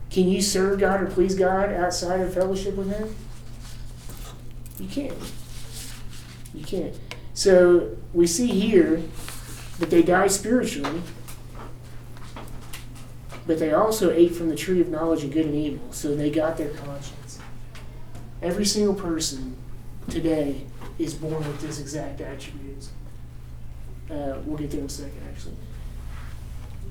Can 0.09 0.27
you 0.27 0.41
serve 0.41 0.81
God 0.81 1.01
or 1.01 1.05
please 1.05 1.33
God 1.33 1.71
outside 1.71 2.19
of 2.19 2.33
fellowship 2.33 2.75
with 2.75 2.91
Him? 2.91 3.15
You 4.81 4.89
can't. 4.89 5.17
You 6.53 6.65
can't. 6.65 6.99
So 7.33 7.95
we 8.13 8.27
see 8.27 8.47
here 8.47 9.01
that 9.79 9.89
they 9.89 10.03
died 10.03 10.31
spiritually, 10.31 11.03
but 13.47 13.59
they 13.59 13.71
also 13.71 14.11
ate 14.11 14.35
from 14.35 14.49
the 14.49 14.57
tree 14.57 14.81
of 14.81 14.89
knowledge 14.89 15.23
of 15.23 15.31
good 15.31 15.45
and 15.45 15.55
evil. 15.55 15.89
So 15.93 16.17
they 16.17 16.29
got 16.29 16.57
their 16.57 16.71
conscience. 16.71 17.39
Every 18.41 18.65
single 18.65 18.93
person 18.93 19.55
today 20.09 20.65
is 20.99 21.13
born 21.13 21.37
with 21.47 21.61
this 21.61 21.79
exact 21.79 22.21
attributes. 22.21 22.72
Uh, 24.13 24.37
we'll 24.45 24.57
get 24.57 24.69
there 24.69 24.81
in 24.81 24.85
a 24.85 24.89
second, 24.89 25.21
actually. 25.29 25.55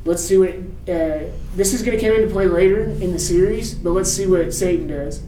Let's 0.04 0.24
see 0.24 0.36
what. 0.36 0.54
Uh, 0.88 1.30
this 1.54 1.72
is 1.72 1.82
going 1.82 1.96
to 1.96 2.04
come 2.04 2.16
into 2.16 2.32
play 2.32 2.46
later 2.46 2.82
in 2.82 3.12
the 3.12 3.18
series, 3.18 3.74
but 3.74 3.90
let's 3.90 4.12
see 4.12 4.26
what 4.26 4.52
Satan 4.52 4.88
does. 4.88 5.22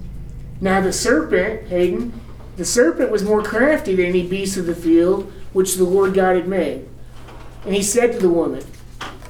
Now, 0.60 0.80
the 0.80 0.92
serpent, 0.92 1.68
Hayden, 1.68 2.20
the 2.56 2.64
serpent 2.64 3.10
was 3.10 3.22
more 3.22 3.42
crafty 3.42 3.94
than 3.94 4.06
any 4.06 4.26
beast 4.26 4.56
of 4.56 4.66
the 4.66 4.74
field 4.74 5.32
which 5.52 5.76
the 5.76 5.84
Lord 5.84 6.14
God 6.14 6.36
had 6.36 6.48
made. 6.48 6.88
And 7.64 7.74
he 7.74 7.82
said 7.82 8.12
to 8.12 8.18
the 8.18 8.28
woman, 8.28 8.64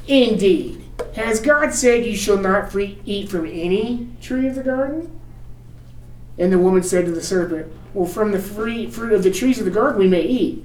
Indeed, 0.07 0.83
has 1.17 1.41
God 1.41 1.75
said 1.75 2.05
you 2.05 2.17
shall 2.17 2.39
not 2.39 2.73
free, 2.73 2.99
eat 3.05 3.29
from 3.29 3.47
any 3.47 4.09
tree 4.21 4.47
of 4.47 4.55
the 4.55 4.63
garden? 4.63 5.21
And 6.39 6.53
the 6.53 6.59
woman 6.59 6.83
said 6.83 7.05
to 7.05 7.13
the 7.13 7.23
serpent, 7.23 7.73
Well, 7.93 8.09
from 8.09 8.33
the 8.33 8.39
free 8.39 8.91
fruit 8.91 9.13
of 9.13 9.23
the 9.23 9.31
trees 9.31 9.59
of 9.59 9.65
the 9.65 9.71
garden 9.71 9.99
we 9.99 10.09
may 10.09 10.23
eat. 10.23 10.65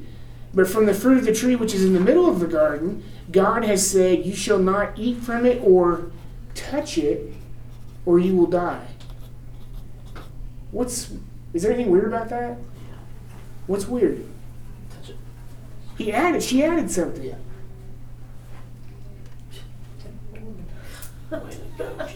But 0.53 0.67
from 0.67 0.85
the 0.85 0.93
fruit 0.93 1.19
of 1.19 1.25
the 1.25 1.33
tree 1.33 1.55
which 1.55 1.73
is 1.73 1.85
in 1.85 1.93
the 1.93 1.99
middle 1.99 2.27
of 2.27 2.39
the 2.39 2.47
garden, 2.47 3.03
God 3.31 3.63
has 3.63 3.88
said, 3.88 4.25
You 4.25 4.35
shall 4.35 4.59
not 4.59 4.97
eat 4.97 5.17
from 5.17 5.45
it 5.45 5.62
or 5.63 6.12
touch 6.55 6.97
it, 6.97 7.33
or 8.05 8.19
you 8.19 8.35
will 8.35 8.47
die. 8.47 8.88
What's 10.71 11.12
is 11.53 11.63
there 11.63 11.71
anything 11.71 11.91
weird 11.91 12.05
about 12.05 12.29
that? 12.29 12.57
What's 13.67 13.88
weird? 13.88 14.25
He 15.97 16.12
added 16.12 16.41
she 16.41 16.63
added 16.63 16.89
something. 16.89 17.35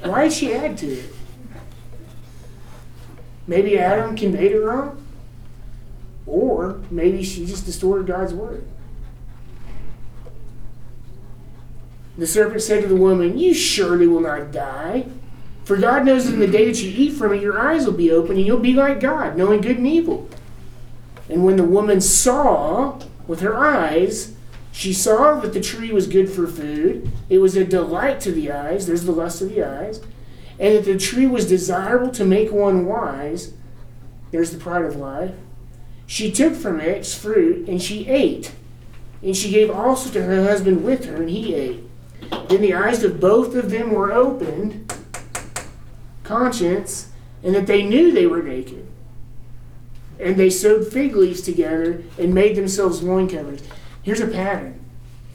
Why 0.03 0.23
did 0.23 0.33
she 0.33 0.53
add 0.53 0.77
to 0.79 0.87
it? 0.87 1.13
Maybe 3.45 3.77
Adam 3.77 4.15
conveyed 4.15 4.53
it 4.53 4.59
wrong? 4.59 5.02
Or 6.25 6.81
maybe 6.89 7.23
she 7.23 7.45
just 7.45 7.65
distorted 7.65 8.07
God's 8.07 8.33
word. 8.33 8.65
The 12.17 12.27
serpent 12.27 12.61
said 12.61 12.81
to 12.83 12.87
the 12.87 12.95
woman, 12.95 13.37
You 13.37 13.53
surely 13.53 14.07
will 14.07 14.21
not 14.21 14.51
die. 14.51 15.05
For 15.63 15.77
God 15.77 16.05
knows 16.05 16.25
that 16.25 16.33
in 16.33 16.39
the 16.39 16.47
day 16.47 16.65
that 16.65 16.81
you 16.81 16.91
eat 16.91 17.13
from 17.13 17.33
it, 17.33 17.41
your 17.41 17.59
eyes 17.59 17.85
will 17.85 17.93
be 17.93 18.11
open, 18.11 18.35
and 18.37 18.45
you'll 18.45 18.59
be 18.59 18.73
like 18.73 18.99
God, 18.99 19.37
knowing 19.37 19.61
good 19.61 19.77
and 19.77 19.87
evil. 19.87 20.29
And 21.29 21.43
when 21.43 21.55
the 21.55 21.63
woman 21.63 22.01
saw 22.01 22.99
with 23.27 23.39
her 23.39 23.57
eyes, 23.57 24.35
she 24.71 24.91
saw 24.91 25.39
that 25.39 25.53
the 25.53 25.61
tree 25.61 25.91
was 25.91 26.07
good 26.07 26.29
for 26.29 26.47
food. 26.47 27.11
It 27.29 27.37
was 27.37 27.55
a 27.55 27.63
delight 27.63 28.19
to 28.21 28.31
the 28.31 28.51
eyes. 28.51 28.85
There's 28.85 29.05
the 29.05 29.11
lust 29.11 29.41
of 29.41 29.49
the 29.49 29.63
eyes. 29.63 30.01
And 30.59 30.75
that 30.75 30.85
the 30.85 30.99
tree 30.99 31.27
was 31.27 31.47
desirable 31.47 32.11
to 32.11 32.25
make 32.25 32.51
one 32.51 32.85
wise. 32.85 33.53
There's 34.31 34.51
the 34.51 34.57
pride 34.57 34.83
of 34.83 34.95
life. 34.95 35.33
She 36.05 36.31
took 36.31 36.53
from 36.53 36.79
it 36.79 36.87
its 36.87 37.15
fruit, 37.15 37.67
and 37.67 37.81
she 37.81 38.07
ate. 38.07 38.53
And 39.21 39.35
she 39.35 39.51
gave 39.51 39.69
also 39.69 40.11
to 40.11 40.23
her 40.23 40.43
husband 40.43 40.83
with 40.83 41.05
her, 41.05 41.15
and 41.15 41.29
he 41.29 41.55
ate. 41.55 41.83
Then 42.49 42.61
the 42.61 42.73
eyes 42.73 43.03
of 43.03 43.19
both 43.19 43.55
of 43.55 43.71
them 43.71 43.91
were 43.91 44.11
opened, 44.11 44.93
conscience, 46.23 47.09
and 47.43 47.55
that 47.55 47.67
they 47.67 47.83
knew 47.83 48.11
they 48.11 48.27
were 48.27 48.41
naked. 48.41 48.87
And 50.19 50.35
they 50.35 50.49
sewed 50.49 50.91
fig 50.91 51.15
leaves 51.15 51.41
together 51.41 52.03
and 52.17 52.33
made 52.33 52.55
themselves 52.55 53.03
loin 53.03 53.27
covers. 53.29 53.61
Here's 54.01 54.19
a 54.19 54.27
pattern. 54.27 54.79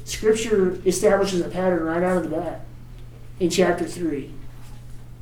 Scripture 0.04 0.81
establishes 0.87 1.40
a 1.40 1.48
pattern 1.48 1.83
right 1.83 2.02
out 2.02 2.18
of 2.18 2.22
the 2.24 2.37
bat 2.37 2.64
in 3.40 3.50
chapter 3.50 3.85
3. 3.85 4.33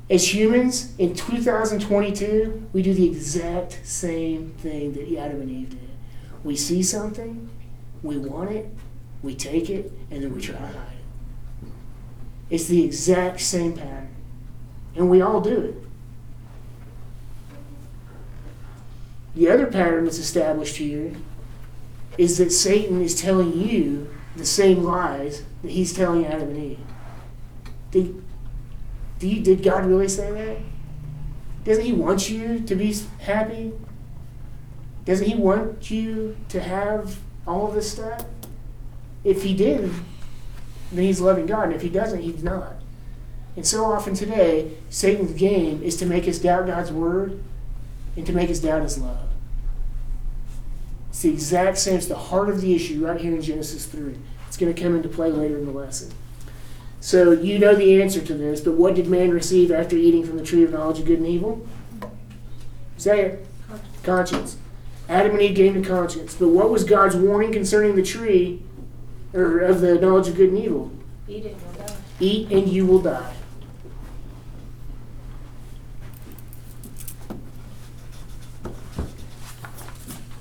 As 0.08 0.32
humans 0.32 0.94
in 0.98 1.14
2022, 1.14 2.68
we 2.72 2.82
do 2.82 2.94
the 2.94 3.06
exact 3.06 3.80
same 3.84 4.50
thing 4.58 4.92
that 4.92 5.18
Adam 5.18 5.40
and 5.40 5.50
Eve 5.50 5.70
did. 5.70 5.90
We 6.44 6.54
see 6.54 6.82
something, 6.82 7.50
we 8.02 8.16
want 8.16 8.52
it, 8.52 8.68
we 9.22 9.34
take 9.34 9.68
it, 9.68 9.90
and 10.10 10.22
then 10.22 10.32
we 10.32 10.40
try 10.40 10.54
to 10.54 10.66
hide 10.66 10.76
it. 10.76 11.68
It's 12.50 12.68
the 12.68 12.84
exact 12.84 13.40
same 13.40 13.72
pattern. 13.72 14.14
And 14.94 15.10
we 15.10 15.20
all 15.20 15.40
do 15.40 15.60
it. 15.60 15.74
The 19.34 19.50
other 19.50 19.66
pattern 19.66 20.04
that's 20.04 20.18
established 20.18 20.76
here 20.76 21.16
is 22.16 22.38
that 22.38 22.52
Satan 22.52 23.02
is 23.02 23.20
telling 23.20 23.52
you 23.52 24.08
the 24.36 24.46
same 24.46 24.84
lies 24.84 25.42
that 25.62 25.72
he's 25.72 25.92
telling 25.92 26.24
Adam 26.24 26.50
and 26.50 26.78
Eve. 27.92 28.22
Did 29.18 29.62
God 29.62 29.86
really 29.86 30.08
say 30.08 30.30
that? 30.32 30.58
Doesn't 31.64 31.84
he 31.84 31.92
want 31.92 32.30
you 32.30 32.60
to 32.60 32.74
be 32.74 32.94
happy? 33.20 33.72
Doesn't 35.04 35.26
he 35.26 35.34
want 35.34 35.90
you 35.90 36.36
to 36.48 36.60
have 36.60 37.18
all 37.46 37.68
of 37.68 37.74
this 37.74 37.90
stuff? 37.90 38.24
If 39.24 39.42
he 39.42 39.54
did, 39.54 39.90
then 40.92 41.04
he's 41.04 41.20
loving 41.20 41.46
God. 41.46 41.64
And 41.64 41.74
if 41.74 41.82
he 41.82 41.88
doesn't, 41.88 42.22
he's 42.22 42.42
not. 42.42 42.74
And 43.56 43.66
so 43.66 43.84
often 43.84 44.14
today, 44.14 44.76
Satan's 44.90 45.32
game 45.32 45.82
is 45.82 45.96
to 45.96 46.06
make 46.06 46.28
us 46.28 46.38
doubt 46.38 46.66
God's 46.66 46.92
word 46.92 47.42
and 48.16 48.26
to 48.26 48.32
make 48.32 48.50
us 48.50 48.58
doubt 48.58 48.82
his 48.82 48.98
love. 48.98 49.28
It's 51.08 51.22
the 51.22 51.30
exact 51.30 51.78
same, 51.78 51.96
it's 51.96 52.06
the 52.06 52.14
heart 52.14 52.50
of 52.50 52.60
the 52.60 52.74
issue 52.74 53.06
right 53.06 53.18
here 53.18 53.34
in 53.34 53.40
Genesis 53.40 53.86
3. 53.86 54.14
It's 54.46 54.56
going 54.56 54.74
to 54.74 54.80
come 54.80 54.94
into 54.94 55.08
play 55.08 55.30
later 55.32 55.56
in 55.56 55.66
the 55.66 55.72
lesson. 55.72 56.12
So 57.00 57.32
you 57.32 57.58
know 57.58 57.74
the 57.74 58.00
answer 58.02 58.20
to 58.20 58.34
this, 58.34 58.60
but 58.60 58.72
what 58.72 58.94
did 58.94 59.06
man 59.06 59.30
receive 59.30 59.70
after 59.70 59.96
eating 59.96 60.24
from 60.24 60.36
the 60.38 60.44
tree 60.44 60.64
of 60.64 60.72
knowledge 60.72 60.98
of 60.98 61.06
good 61.06 61.18
and 61.18 61.26
evil? 61.28 61.66
Say 62.96 63.20
it. 63.20 63.46
Conscience. 64.02 64.56
Adam 65.08 65.32
and 65.32 65.42
Eve 65.42 65.54
gained 65.54 65.84
a 65.84 65.88
conscience. 65.88 66.34
But 66.34 66.48
what 66.48 66.70
was 66.70 66.84
God's 66.84 67.14
warning 67.14 67.52
concerning 67.52 67.94
the 67.94 68.02
tree 68.02 68.62
or 69.32 69.60
of 69.60 69.80
the 69.80 69.96
knowledge 69.96 70.28
of 70.28 70.36
good 70.36 70.48
and 70.50 70.58
evil? 70.58 70.90
Eat 71.28 71.46
it, 71.46 71.56
you'll 71.60 71.86
die. 71.86 71.96
Eat 72.18 72.50
and 72.50 72.68
you 72.68 72.86
will 72.86 73.00
die. 73.00 73.34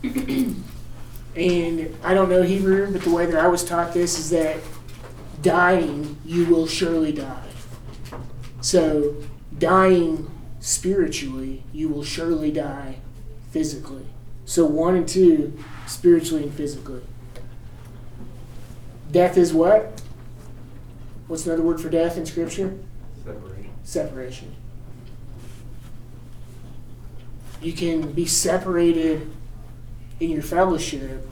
and 1.36 1.96
I 2.04 2.14
don't 2.14 2.30
know 2.30 2.44
Hebrew, 2.44 2.92
but 2.92 3.02
the 3.02 3.10
way 3.10 3.26
that 3.26 3.44
I 3.44 3.48
was 3.48 3.64
taught 3.64 3.94
this 3.94 4.18
is 4.18 4.30
that 4.30 4.58
dying, 5.46 6.18
you 6.26 6.44
will 6.48 6.66
surely 6.66 7.12
die. 7.12 7.48
So, 8.62 9.16
dying 9.60 10.30
spiritually, 10.60 11.62
you 11.72 11.88
will 11.88 12.04
surely 12.04 12.52
die 12.52 12.98
physically. 13.52 14.08
So, 14.46 14.66
one 14.66 14.96
and 14.96 15.08
two, 15.08 15.58
spiritually 15.86 16.44
and 16.44 16.54
physically. 16.54 17.04
Death 19.12 19.38
is 19.38 19.54
what? 19.54 20.02
What's 21.28 21.46
another 21.46 21.62
word 21.62 21.80
for 21.80 21.90
death 21.90 22.18
in 22.18 22.26
Scripture? 22.26 22.80
Separation. 23.24 23.70
Separation. 23.84 24.56
You 27.62 27.74
can 27.74 28.14
be 28.14 28.26
separated 28.26 29.32
in 30.20 30.32
your 30.32 30.42
fellowship, 30.42 31.28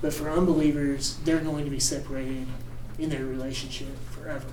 but 0.00 0.14
for 0.14 0.30
unbelievers, 0.30 1.18
they're 1.24 1.40
going 1.40 1.64
to 1.64 1.70
be 1.72 1.80
separated 1.80 2.46
in 2.98 3.10
their 3.10 3.24
relationship 3.24 3.96
forever 4.10 4.48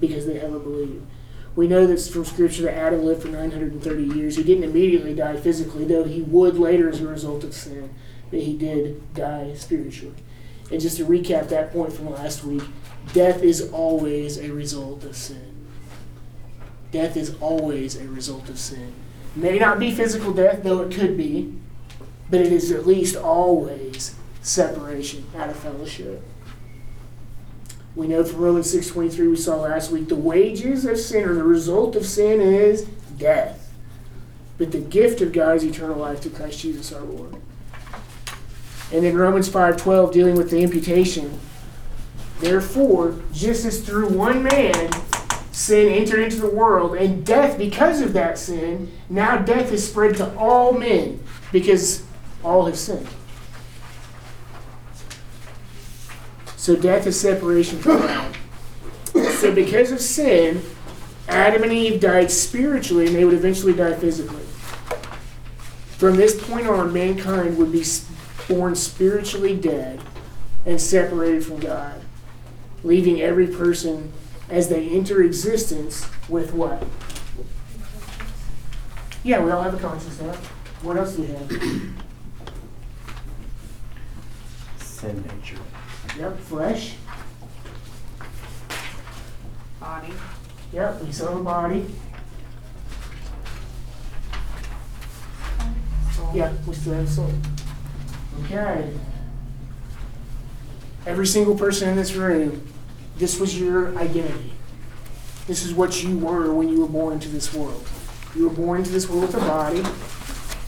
because 0.00 0.26
they 0.26 0.38
haven't 0.38 0.62
believed. 0.62 1.04
We 1.56 1.66
know 1.66 1.86
this 1.86 2.08
from 2.08 2.24
Scripture 2.24 2.62
that 2.62 2.74
Adam 2.74 3.04
lived 3.04 3.22
for 3.22 3.28
930 3.28 4.02
years. 4.16 4.36
He 4.36 4.44
didn't 4.44 4.64
immediately 4.64 5.14
die 5.14 5.36
physically, 5.36 5.84
though 5.84 6.04
he 6.04 6.22
would 6.22 6.56
later 6.56 6.88
as 6.88 7.00
a 7.00 7.08
result 7.08 7.42
of 7.42 7.52
sin, 7.52 7.90
but 8.30 8.40
he 8.40 8.56
did 8.56 9.14
die 9.14 9.54
spiritually. 9.56 10.14
And 10.70 10.80
just 10.80 10.98
to 10.98 11.04
recap 11.04 11.48
that 11.48 11.72
point 11.72 11.92
from 11.92 12.10
last 12.10 12.44
week, 12.44 12.62
death 13.12 13.42
is 13.42 13.72
always 13.72 14.38
a 14.38 14.52
result 14.52 15.02
of 15.04 15.16
sin. 15.16 15.66
Death 16.92 17.16
is 17.16 17.34
always 17.40 17.96
a 17.96 18.06
result 18.06 18.48
of 18.48 18.58
sin. 18.58 18.94
May 19.34 19.58
not 19.58 19.78
be 19.78 19.92
physical 19.92 20.32
death, 20.32 20.62
though 20.62 20.82
it 20.82 20.94
could 20.94 21.16
be, 21.16 21.54
but 22.30 22.40
it 22.40 22.52
is 22.52 22.70
at 22.70 22.86
least 22.86 23.16
always 23.16 24.14
separation 24.42 25.26
out 25.36 25.50
of 25.50 25.56
fellowship. 25.56 26.22
We 27.98 28.06
know 28.06 28.22
from 28.22 28.38
Romans 28.38 28.72
6.23 28.72 29.30
we 29.30 29.34
saw 29.34 29.56
last 29.56 29.90
week, 29.90 30.06
the 30.06 30.14
wages 30.14 30.84
of 30.84 31.00
sin 31.00 31.24
or 31.24 31.34
the 31.34 31.42
result 31.42 31.96
of 31.96 32.06
sin 32.06 32.40
is 32.40 32.84
death. 33.18 33.72
But 34.56 34.70
the 34.70 34.78
gift 34.78 35.20
of 35.20 35.32
God 35.32 35.56
is 35.56 35.64
eternal 35.64 35.96
life 35.96 36.20
through 36.20 36.30
Christ 36.30 36.60
Jesus 36.60 36.92
our 36.92 37.02
Lord. 37.02 37.34
And 38.92 39.04
then 39.04 39.16
Romans 39.16 39.48
5.12 39.48 40.12
dealing 40.12 40.36
with 40.36 40.48
the 40.48 40.60
imputation. 40.60 41.40
Therefore, 42.38 43.16
just 43.32 43.64
as 43.64 43.80
through 43.80 44.10
one 44.10 44.44
man 44.44 44.92
sin 45.50 45.88
entered 45.88 46.20
into 46.20 46.36
the 46.36 46.48
world, 46.48 46.94
and 46.94 47.26
death 47.26 47.58
because 47.58 48.00
of 48.00 48.12
that 48.12 48.38
sin, 48.38 48.92
now 49.08 49.38
death 49.38 49.72
is 49.72 49.88
spread 49.88 50.14
to 50.18 50.36
all 50.36 50.72
men 50.72 51.20
because 51.50 52.04
all 52.44 52.66
have 52.66 52.78
sinned. 52.78 53.08
So 56.68 56.76
death 56.76 57.06
is 57.06 57.18
separation 57.18 57.78
from 57.78 58.02
God. 58.02 58.36
So 59.36 59.54
because 59.54 59.90
of 59.90 60.02
sin, 60.02 60.60
Adam 61.26 61.62
and 61.62 61.72
Eve 61.72 61.98
died 61.98 62.30
spiritually, 62.30 63.06
and 63.06 63.16
they 63.16 63.24
would 63.24 63.32
eventually 63.32 63.72
die 63.72 63.94
physically. 63.94 64.42
From 65.96 66.16
this 66.16 66.38
point 66.46 66.66
on, 66.66 66.92
mankind 66.92 67.56
would 67.56 67.72
be 67.72 67.82
born 68.48 68.74
spiritually 68.76 69.56
dead 69.56 70.02
and 70.66 70.78
separated 70.78 71.42
from 71.46 71.58
God, 71.58 72.02
leaving 72.84 73.22
every 73.22 73.46
person 73.46 74.12
as 74.50 74.68
they 74.68 74.90
enter 74.90 75.22
existence 75.22 76.06
with 76.28 76.52
what? 76.52 76.84
Yeah, 79.24 79.42
we 79.42 79.50
all 79.50 79.62
have 79.62 79.72
a 79.72 79.78
conscience 79.78 80.20
now. 80.20 80.34
What 80.82 80.98
else 80.98 81.16
do 81.16 81.22
we 81.22 81.28
have? 81.28 81.50
Sin 84.80 85.22
nature. 85.22 85.56
Yep, 86.18 86.38
flesh. 86.40 86.94
Body. 89.78 90.12
Yep, 90.72 91.02
we 91.02 91.12
saw 91.12 91.28
have 91.28 91.40
a 91.40 91.44
body. 91.44 91.86
Soul. 96.12 96.30
Yeah, 96.34 96.52
we 96.66 96.74
still 96.74 96.94
have 96.94 97.08
soul. 97.08 97.32
Okay. 98.44 98.92
Every 101.06 101.26
single 101.26 101.56
person 101.56 101.88
in 101.88 101.96
this 101.96 102.14
room, 102.14 102.66
this 103.16 103.38
was 103.38 103.58
your 103.58 103.96
identity. 103.96 104.54
This 105.46 105.64
is 105.64 105.72
what 105.72 106.02
you 106.02 106.18
were 106.18 106.52
when 106.52 106.68
you 106.68 106.80
were 106.80 106.88
born 106.88 107.14
into 107.14 107.28
this 107.28 107.54
world. 107.54 107.86
You 108.34 108.48
were 108.48 108.54
born 108.54 108.80
into 108.80 108.90
this 108.90 109.08
world 109.08 109.22
with 109.22 109.36
a 109.36 109.46
body. 109.46 109.84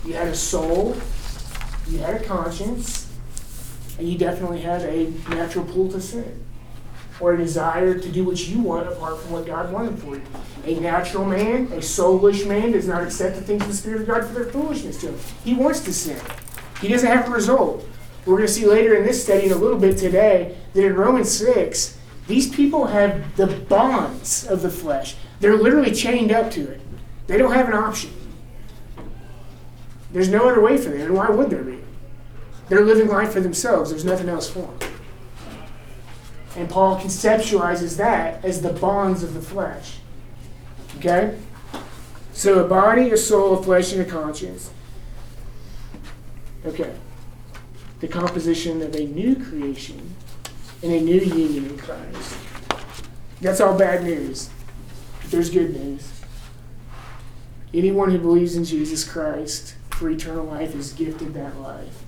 You 0.04 0.14
had 0.14 0.28
a 0.28 0.34
soul. 0.34 0.96
You 1.88 1.98
had 1.98 2.22
a 2.22 2.24
conscience. 2.24 3.09
You 4.00 4.18
definitely 4.18 4.60
had 4.60 4.82
a 4.82 5.10
natural 5.28 5.64
pull 5.64 5.90
to 5.90 6.00
sin. 6.00 6.44
Or 7.20 7.34
a 7.34 7.36
desire 7.36 7.98
to 7.98 8.08
do 8.08 8.24
what 8.24 8.48
you 8.48 8.60
want 8.60 8.88
apart 8.88 9.18
from 9.20 9.32
what 9.32 9.46
God 9.46 9.70
wanted 9.70 9.98
for 9.98 10.16
you. 10.16 10.22
A 10.64 10.80
natural 10.80 11.24
man, 11.26 11.66
a 11.66 11.76
soulish 11.76 12.46
man, 12.46 12.72
does 12.72 12.88
not 12.88 13.02
accept 13.02 13.36
the 13.36 13.42
things 13.42 13.62
of 13.62 13.68
the 13.68 13.74
Spirit 13.74 14.02
of 14.02 14.06
God 14.06 14.26
for 14.26 14.32
their 14.32 14.46
foolishness 14.46 14.98
to 15.02 15.08
him. 15.08 15.18
He 15.44 15.52
wants 15.52 15.80
to 15.80 15.92
sin. 15.92 16.18
He 16.80 16.88
doesn't 16.88 17.08
have 17.10 17.28
a 17.28 17.30
result. 17.30 17.86
We're 18.24 18.36
going 18.36 18.46
to 18.46 18.52
see 18.52 18.66
later 18.66 18.94
in 18.94 19.04
this 19.04 19.22
study, 19.22 19.46
in 19.46 19.52
a 19.52 19.56
little 19.56 19.78
bit 19.78 19.98
today, 19.98 20.56
that 20.72 20.84
in 20.84 20.94
Romans 20.94 21.30
6, 21.30 21.98
these 22.26 22.48
people 22.54 22.86
have 22.86 23.36
the 23.36 23.48
bonds 23.48 24.46
of 24.46 24.62
the 24.62 24.70
flesh. 24.70 25.16
They're 25.40 25.56
literally 25.56 25.92
chained 25.92 26.32
up 26.32 26.50
to 26.52 26.70
it. 26.70 26.80
They 27.26 27.36
don't 27.36 27.52
have 27.52 27.68
an 27.68 27.74
option. 27.74 28.10
There's 30.12 30.28
no 30.28 30.48
other 30.48 30.60
way 30.60 30.76
for 30.76 30.90
them, 30.90 31.00
and 31.02 31.14
why 31.14 31.28
would 31.28 31.50
there 31.50 31.62
be? 31.62 31.79
They're 32.70 32.84
living 32.84 33.08
life 33.08 33.32
for 33.32 33.40
themselves. 33.40 33.90
There's 33.90 34.04
nothing 34.04 34.28
else 34.28 34.48
for 34.48 34.72
them. 34.78 34.92
And 36.56 36.70
Paul 36.70 37.00
conceptualizes 37.00 37.96
that 37.96 38.44
as 38.44 38.62
the 38.62 38.72
bonds 38.72 39.24
of 39.24 39.34
the 39.34 39.42
flesh. 39.42 39.98
Okay? 40.98 41.36
So 42.32 42.64
a 42.64 42.68
body, 42.68 43.10
a 43.10 43.16
soul, 43.16 43.58
a 43.58 43.62
flesh, 43.62 43.92
and 43.92 44.02
a 44.02 44.04
conscience. 44.04 44.70
Okay. 46.64 46.94
The 47.98 48.06
composition 48.06 48.82
of 48.82 48.94
a 48.94 49.04
new 49.04 49.34
creation 49.34 50.14
and 50.84 50.92
a 50.92 51.00
new 51.00 51.18
union 51.18 51.66
in 51.66 51.76
Christ. 51.76 52.38
That's 53.40 53.60
all 53.60 53.76
bad 53.76 54.04
news. 54.04 54.48
But 55.22 55.32
there's 55.32 55.50
good 55.50 55.74
news. 55.74 56.08
Anyone 57.74 58.12
who 58.12 58.18
believes 58.18 58.54
in 58.54 58.64
Jesus 58.64 59.02
Christ 59.02 59.74
for 59.90 60.08
eternal 60.08 60.44
life 60.44 60.76
is 60.76 60.92
gifted 60.92 61.34
that 61.34 61.58
life. 61.58 62.04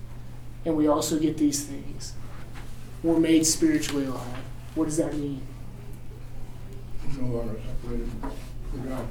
And 0.64 0.76
we 0.76 0.86
also 0.86 1.18
get 1.18 1.36
these 1.36 1.64
things. 1.64 2.14
We're 3.02 3.18
made 3.18 3.44
spiritually 3.46 4.06
alive. 4.06 4.38
What 4.74 4.84
does 4.84 4.96
that 4.96 5.14
mean? 5.14 5.42
No 7.18 7.26
longer 7.26 7.60
separated 7.66 8.10
from 8.70 8.88
God. 8.88 9.06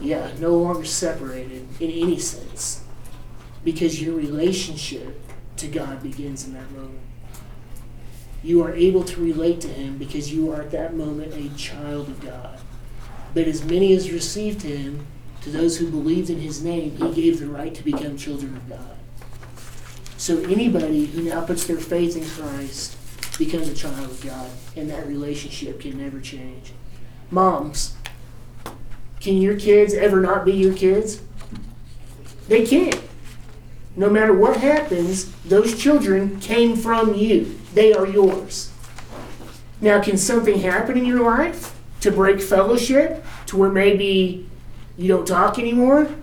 Yeah, 0.00 0.30
no 0.38 0.56
longer 0.56 0.84
separated 0.84 1.66
in 1.80 1.90
any 1.90 2.18
sense. 2.18 2.82
Because 3.64 4.02
your 4.02 4.14
relationship 4.14 5.20
to 5.56 5.68
God 5.68 6.02
begins 6.02 6.46
in 6.46 6.54
that 6.54 6.70
moment. 6.72 7.00
You 8.42 8.62
are 8.64 8.74
able 8.74 9.04
to 9.04 9.20
relate 9.20 9.60
to 9.62 9.68
Him 9.68 9.98
because 9.98 10.32
you 10.32 10.52
are 10.52 10.62
at 10.62 10.72
that 10.72 10.94
moment 10.94 11.34
a 11.34 11.56
child 11.56 12.08
of 12.08 12.20
God. 12.20 12.58
But 13.34 13.46
as 13.46 13.64
many 13.64 13.94
as 13.94 14.10
received 14.10 14.62
Him, 14.62 15.06
to 15.42 15.50
those 15.50 15.78
who 15.78 15.90
believed 15.90 16.30
in 16.30 16.40
His 16.40 16.62
name, 16.62 16.96
He 16.96 17.12
gave 17.14 17.40
the 17.40 17.46
right 17.46 17.74
to 17.74 17.82
become 17.82 18.16
children 18.16 18.56
of 18.56 18.68
God. 18.68 18.96
So 20.22 20.38
anybody 20.42 21.06
who 21.06 21.22
now 21.22 21.44
puts 21.44 21.64
their 21.64 21.78
faith 21.78 22.16
in 22.16 22.24
Christ 22.24 22.96
becomes 23.38 23.68
a 23.68 23.74
child 23.74 24.08
of 24.08 24.24
God, 24.24 24.48
and 24.76 24.88
that 24.88 25.04
relationship 25.08 25.80
can 25.80 25.98
never 25.98 26.20
change. 26.20 26.70
Moms, 27.32 27.96
can 29.18 29.38
your 29.38 29.58
kids 29.58 29.94
ever 29.94 30.20
not 30.20 30.44
be 30.44 30.52
your 30.52 30.74
kids? 30.74 31.22
They 32.46 32.64
can't. 32.64 33.00
No 33.96 34.08
matter 34.08 34.32
what 34.32 34.58
happens, 34.58 35.32
those 35.42 35.76
children 35.76 36.38
came 36.38 36.76
from 36.76 37.16
you. 37.16 37.58
They 37.74 37.92
are 37.92 38.06
yours. 38.06 38.70
Now, 39.80 40.00
can 40.00 40.16
something 40.16 40.60
happen 40.60 40.96
in 40.96 41.04
your 41.04 41.24
life 41.24 41.76
to 42.00 42.12
break 42.12 42.40
fellowship 42.40 43.24
to 43.46 43.56
where 43.56 43.72
maybe 43.72 44.48
you 44.96 45.08
don't 45.08 45.26
talk 45.26 45.58
anymore 45.58 46.14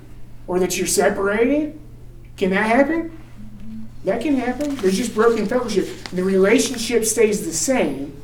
or 0.47 0.57
that 0.61 0.77
you're 0.77 0.87
separated? 0.87 1.77
Can 2.37 2.51
that 2.51 2.65
happen? 2.65 3.18
That 4.05 4.21
can 4.21 4.35
happen. 4.35 4.75
There's 4.75 4.97
just 4.97 5.13
broken 5.13 5.45
fellowship. 5.45 5.87
The 6.11 6.23
relationship 6.23 7.03
stays 7.05 7.45
the 7.45 7.53
same, 7.53 8.21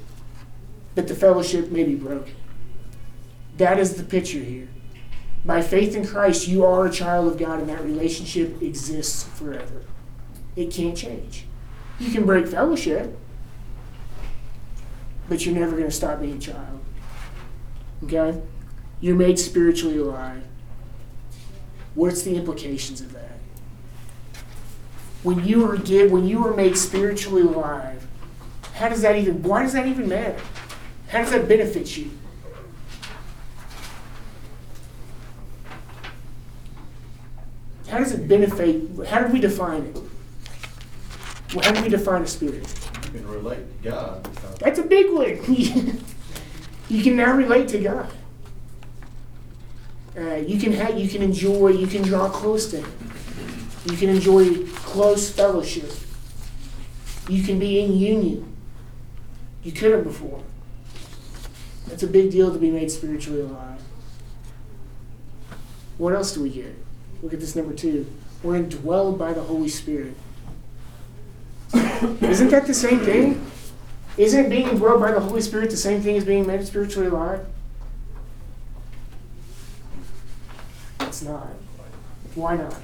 but 0.95 1.07
the 1.07 1.15
fellowship 1.15 1.69
may 1.69 1.83
be 1.83 1.95
broken. 1.95 2.33
That 3.57 3.79
is 3.79 3.95
the 3.95 4.03
picture 4.03 4.39
here. 4.39 4.67
By 5.43 5.61
faith 5.61 5.95
in 5.95 6.07
Christ, 6.07 6.47
you 6.47 6.65
are 6.65 6.87
a 6.87 6.91
child 6.91 7.31
of 7.31 7.37
God, 7.37 7.59
and 7.59 7.69
that 7.69 7.83
relationship 7.83 8.61
exists 8.61 9.23
forever. 9.23 9.83
It 10.55 10.71
can't 10.71 10.97
change. 10.97 11.45
You 11.99 12.11
can 12.11 12.25
break 12.25 12.47
fellowship, 12.47 13.17
but 15.29 15.45
you're 15.45 15.55
never 15.55 15.71
going 15.71 15.83
to 15.83 15.91
stop 15.91 16.19
being 16.19 16.37
a 16.37 16.39
child. 16.39 16.79
Okay? 18.03 18.41
You're 19.01 19.15
made 19.15 19.37
spiritually 19.37 19.97
alive. 19.97 20.43
What's 21.93 22.23
the 22.23 22.35
implications 22.35 23.01
of 23.01 23.13
that? 23.13 23.34
When 25.25 25.43
you 25.43 25.65
were 25.65 25.77
give, 25.77 26.11
when 26.11 26.27
you 26.27 26.39
were 26.39 26.53
made 26.53 26.77
spiritually 26.77 27.41
alive, 27.41 28.05
how 28.75 28.89
does 28.89 29.01
that 29.01 29.15
even? 29.15 29.41
Why 29.41 29.63
does 29.63 29.73
that 29.73 29.87
even 29.87 30.07
matter? 30.07 30.39
How 31.07 31.23
does 31.23 31.31
that 31.31 31.47
benefit 31.47 31.97
you? 31.97 32.11
How 37.87 37.97
does 37.97 38.11
it 38.11 38.27
benefit? 38.27 39.07
How 39.07 39.23
do 39.25 39.33
we 39.33 39.39
define 39.39 39.81
it? 39.81 39.95
Well, 41.55 41.65
How 41.65 41.71
do 41.71 41.81
we 41.81 41.89
define 41.89 42.21
a 42.21 42.27
spirit? 42.27 42.89
You 43.05 43.21
can 43.21 43.27
relate 43.27 43.81
to 43.81 43.89
God 43.89 44.23
That's 44.59 44.77
a 44.77 44.83
big 44.83 45.11
one. 45.11 45.39
you 46.87 47.01
can 47.01 47.15
now 47.15 47.35
relate 47.35 47.67
to 47.69 47.79
God. 47.79 48.11
Uh, 50.15 50.35
you 50.35 50.59
can 50.59 50.71
have, 50.73 50.99
you 50.99 51.09
can 51.09 51.23
enjoy, 51.23 51.69
you 51.69 51.87
can 51.87 52.03
draw 52.03 52.29
close 52.29 52.69
to 52.69 52.81
Him. 52.81 52.93
You 53.85 53.97
can 53.97 54.09
enjoy 54.09 54.65
close 54.95 55.29
fellowship. 55.29 55.91
You 57.27 57.43
can 57.43 57.59
be 57.59 57.81
in 57.81 57.97
union. 57.97 58.55
You 59.61 59.73
couldn't 59.73 60.03
before. 60.03 60.41
That's 61.87 62.03
a 62.03 62.07
big 62.07 62.31
deal 62.31 62.53
to 62.53 62.57
be 62.57 62.71
made 62.71 62.89
spiritually 62.89 63.41
alive. 63.41 63.81
What 65.97 66.13
else 66.13 66.33
do 66.33 66.43
we 66.43 66.49
get? 66.49 66.73
Look 67.21 67.33
at 67.33 67.41
this 67.41 67.57
number 67.57 67.73
two. 67.73 68.05
We're 68.41 68.61
indwelled 68.61 69.17
by 69.17 69.33
the 69.33 69.41
Holy 69.41 69.67
Spirit. 69.67 70.15
Isn't 71.73 72.49
that 72.51 72.65
the 72.65 72.73
same 72.73 73.01
thing? 73.01 73.45
Isn't 74.17 74.49
being 74.49 74.67
indwelled 74.67 75.01
by 75.01 75.11
the 75.11 75.19
Holy 75.19 75.41
Spirit 75.41 75.71
the 75.71 75.77
same 75.77 76.01
thing 76.01 76.15
as 76.15 76.23
being 76.23 76.47
made 76.47 76.65
spiritually 76.65 77.07
alive? 77.07 77.45
It's 81.01 81.21
not. 81.21 81.49
Why 82.35 82.55
not? 82.55 82.75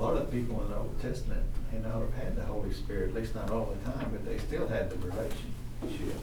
A 0.00 0.02
lot 0.02 0.16
of 0.16 0.30
people 0.32 0.62
in 0.62 0.70
the 0.70 0.76
Old 0.76 0.98
Testament 1.02 1.42
may 1.70 1.78
not 1.80 2.00
have 2.00 2.14
had 2.14 2.34
the 2.34 2.42
Holy 2.44 2.72
Spirit, 2.72 3.10
at 3.10 3.14
least 3.14 3.34
not 3.34 3.50
all 3.50 3.66
the 3.66 3.90
time, 3.90 4.08
but 4.10 4.24
they 4.24 4.38
still 4.38 4.66
had 4.66 4.88
the 4.88 4.96
relationship. 4.96 6.16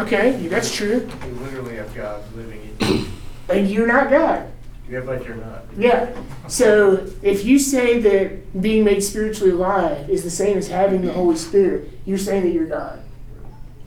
Okay, 0.00 0.48
that's 0.48 0.74
true. 0.74 1.08
You 1.26 1.32
literally 1.34 1.76
have 1.76 1.94
God 1.94 2.20
living 2.34 2.74
in 2.80 2.88
you. 2.88 3.06
And 3.48 3.70
you're 3.70 3.86
not 3.86 4.10
God. 4.10 4.50
Yeah, 4.90 5.00
but 5.00 5.24
you're 5.24 5.36
not. 5.36 5.64
Yeah. 5.78 6.12
So 6.48 7.08
if 7.22 7.44
you 7.44 7.60
say 7.60 8.00
that 8.00 8.60
being 8.60 8.84
made 8.84 9.02
spiritually 9.02 9.52
alive 9.52 10.10
is 10.10 10.24
the 10.24 10.30
same 10.30 10.58
as 10.58 10.68
having 10.68 11.02
the 11.02 11.12
Holy 11.12 11.36
Spirit, 11.36 11.90
you're 12.04 12.18
saying 12.18 12.42
that 12.42 12.52
you're 12.52 12.66
God. 12.66 13.04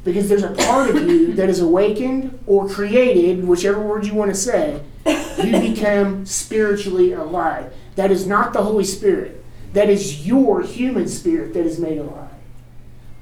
Because 0.06 0.30
there's 0.30 0.44
a 0.44 0.52
part 0.52 0.92
of 0.92 0.96
you 0.96 1.34
that 1.34 1.50
is 1.50 1.60
awakened 1.60 2.40
or 2.46 2.70
created, 2.70 3.44
whichever 3.44 3.82
word 3.82 4.06
you 4.06 4.14
want 4.14 4.32
to 4.32 4.38
say, 4.38 4.82
you 5.44 5.60
become 5.60 6.26
spiritually 6.28 7.12
alive. 7.12 7.74
That 7.96 8.12
is 8.12 8.28
not 8.28 8.54
the 8.54 8.64
Holy 8.64 8.84
Spirit. 8.84 9.44
That 9.74 9.90
is 9.90 10.26
your 10.26 10.62
human 10.62 11.10
spirit 11.10 11.54
that 11.56 11.66
is 11.66 11.80
made 11.80 11.98
alive. 11.98 12.30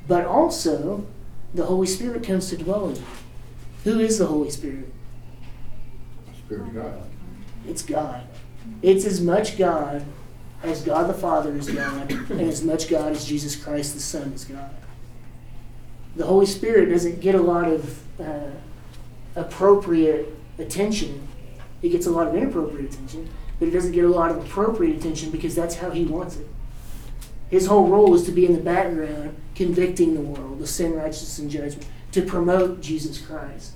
But 0.08 0.26
also, 0.26 1.08
the 1.54 1.65
Holy 1.65 1.88
Spirit 1.88 2.24
comes 2.24 2.50
to 2.50 2.58
dwell 2.58 2.89
in 2.89 2.98
you. 2.98 3.04
Who 3.86 4.00
is 4.00 4.19
the 4.19 4.28
Holy 4.28 4.52
Spirit? 4.52 4.91
Spirit 6.38 6.67
of 6.67 6.74
God. 6.76 7.10
It's 7.65 7.82
God. 7.82 8.28
It's 8.82 9.06
as 9.06 9.22
much 9.22 9.58
God 9.58 10.06
as 10.63 10.82
God 10.82 11.10
the 11.10 11.13
Father 11.13 11.56
is 11.56 11.69
God, 11.69 12.12
and 12.12 12.41
as 12.41 12.63
much 12.63 12.89
God 12.89 13.12
as 13.13 13.26
Jesus 13.26 13.56
Christ 13.56 13.93
the 13.93 14.00
Son 14.00 14.34
is 14.34 14.46
God. 14.46 14.69
The 16.15 16.26
Holy 16.26 16.45
Spirit 16.45 16.89
doesn't 16.89 17.21
get 17.21 17.36
a 17.36 17.41
lot 17.41 17.67
of 17.67 18.21
uh, 18.21 18.52
appropriate 19.36 20.36
attention. 20.60 21.28
He 21.82 21.89
gets 21.89 22.06
a 22.06 22.12
lot 22.12 22.28
of 22.28 22.36
inappropriate 22.36 22.93
attention, 22.93 23.30
but 23.60 23.65
he 23.65 23.71
doesn't 23.71 23.91
get 23.93 24.06
a 24.06 24.10
lot 24.10 24.32
of 24.32 24.38
appropriate 24.45 24.97
attention 24.97 25.32
because 25.32 25.56
that's 25.56 25.76
how 25.76 25.89
He 25.89 26.06
wants 26.06 26.38
it. 26.38 26.47
His 27.49 27.67
whole 27.67 27.88
role 27.88 28.15
is 28.15 28.23
to 28.26 28.32
be 28.32 28.45
in 28.45 28.54
the 28.54 28.62
background, 28.62 29.36
convicting 29.56 30.13
the 30.15 30.21
world 30.21 30.62
of 30.62 30.69
sin, 30.69 30.93
righteousness, 30.93 31.39
and 31.39 31.52
judgment, 31.52 31.86
to 32.12 32.21
promote 32.21 32.82
Jesus 32.82 33.19
Christ. 33.19 33.73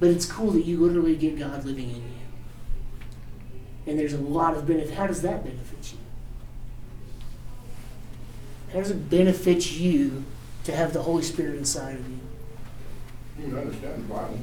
But 0.00 0.10
it's 0.10 0.26
cool 0.26 0.52
that 0.52 0.64
you 0.64 0.78
literally 0.78 1.16
get 1.16 1.38
God 1.38 1.64
living 1.64 1.90
in 1.90 1.96
you. 1.96 2.02
And 3.86 3.98
there's 3.98 4.12
a 4.12 4.18
lot 4.18 4.56
of 4.56 4.66
benefit. 4.66 4.94
How 4.94 5.06
does 5.06 5.22
that 5.22 5.42
benefit 5.42 5.92
you? 5.92 5.98
How 8.72 8.80
does 8.80 8.90
it 8.90 9.10
benefit 9.10 9.72
you 9.72 10.24
to 10.68 10.76
have 10.76 10.92
the 10.92 11.02
Holy 11.02 11.22
Spirit 11.22 11.56
inside 11.56 11.96
of 11.96 12.08
you? 12.08 12.20
You 13.46 13.56
understand 13.56 14.04
the 14.04 14.14
Bible. 14.14 14.38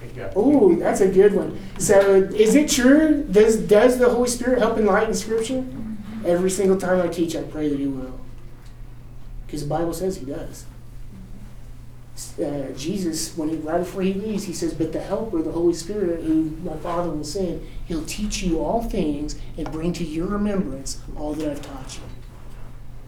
Thank 0.00 0.32
Oh, 0.34 0.74
that's 0.74 1.02
a 1.02 1.08
good 1.08 1.34
one. 1.34 1.58
So, 1.78 2.14
is 2.34 2.54
it 2.54 2.70
true? 2.70 3.24
Does 3.30 3.58
does 3.58 3.98
the 3.98 4.08
Holy 4.08 4.28
Spirit 4.28 4.58
help 4.58 4.78
enlighten 4.78 5.12
Scripture? 5.14 5.64
Every 6.24 6.50
single 6.50 6.78
time 6.78 7.00
I 7.00 7.08
teach, 7.08 7.36
I 7.36 7.42
pray 7.42 7.68
that 7.68 7.78
He 7.78 7.86
will, 7.86 8.18
because 9.46 9.62
the 9.62 9.68
Bible 9.68 9.92
says 9.92 10.16
He 10.16 10.24
does. 10.24 10.64
Uh, 12.42 12.72
Jesus, 12.74 13.36
when 13.36 13.50
he 13.50 13.56
right 13.56 13.78
before 13.78 14.00
He 14.00 14.14
leaves, 14.14 14.44
He 14.44 14.54
says, 14.54 14.72
"But 14.72 14.92
the 14.94 15.00
Helper, 15.00 15.42
the 15.42 15.52
Holy 15.52 15.74
Spirit, 15.74 16.24
who 16.24 16.56
my 16.64 16.76
Father 16.76 17.10
will 17.10 17.24
send, 17.24 17.66
He'll 17.86 18.04
teach 18.06 18.42
you 18.42 18.60
all 18.60 18.82
things 18.82 19.36
and 19.58 19.70
bring 19.70 19.92
to 19.94 20.04
your 20.04 20.26
remembrance 20.26 21.00
all 21.18 21.34
that 21.34 21.50
I've 21.50 21.62
taught 21.62 21.96
you." 21.96 22.02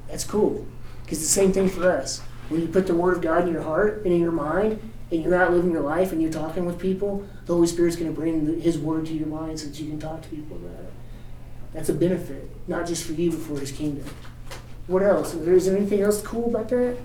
That's 0.09 0.25
cool, 0.25 0.67
because 1.03 1.21
the 1.21 1.27
same 1.27 1.53
thing 1.53 1.69
for 1.71 1.91
us. 1.91 2.21
When 2.49 2.63
you 2.63 2.69
put 2.69 2.87
the 2.87 2.95
Word 2.95 3.17
of 3.17 3.23
God 3.23 3.47
in 3.47 3.53
your 3.53 3.63
heart 3.63 4.03
and 4.05 4.13
in 4.13 4.21
your 4.21 4.33
mind, 4.33 4.81
and 5.11 5.23
you're 5.23 5.35
out 5.35 5.53
living 5.53 5.71
your 5.71 5.83
life 5.83 6.13
and 6.13 6.21
you're 6.21 6.33
talking 6.33 6.67
with 6.67 6.79
people, 6.79 7.27
the 7.47 7.55
Holy 7.55 7.67
Spirit's 7.67 7.97
going 7.97 8.13
to 8.13 8.19
bring 8.19 8.61
His 8.61 8.79
Word 8.79 9.07
to 9.07 9.15
your 9.15 9.27
mind 9.27 9.61
so 9.61 9.69
that 9.69 9.81
you 9.81 9.89
can 9.89 9.99
talk 9.99 10.23
to 10.23 10.29
people 10.29 10.57
about 10.57 10.85
it. 10.85 10.93
That's 11.73 11.89
a 11.89 11.95
benefit, 11.95 12.51
not 12.67 12.87
just 12.87 13.05
for 13.05 13.13
you, 13.13 13.31
but 13.31 13.41
for 13.41 13.59
His 13.59 13.73
kingdom. 13.73 14.05
What 14.87 15.03
else? 15.03 15.35
Is 15.35 15.67
there, 15.67 15.77
anything 15.77 16.01
else 16.01 16.23
cool 16.23 16.47
about 16.49 16.69
that? 16.71 16.97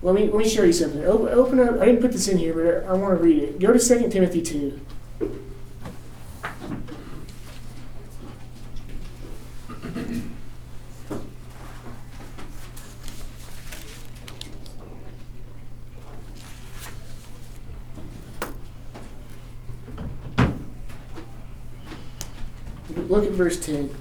Let 0.00 0.14
me, 0.14 0.28
let 0.28 0.36
me 0.36 0.48
show 0.48 0.62
you 0.62 0.72
something. 0.72 1.04
Open 1.04 1.58
up. 1.60 1.80
I 1.80 1.86
didn't 1.86 2.00
put 2.00 2.12
this 2.12 2.28
in 2.28 2.38
here, 2.38 2.54
but 2.54 2.88
I, 2.88 2.90
I 2.90 2.92
want 2.94 3.18
to 3.18 3.22
read 3.22 3.42
it. 3.42 3.58
Go 3.58 3.72
to 3.72 3.78
2 3.78 4.08
Timothy 4.08 4.42
2. 4.42 4.80
Look 23.08 23.24
at 23.24 23.32
verse 23.32 23.58
10. 23.58 23.94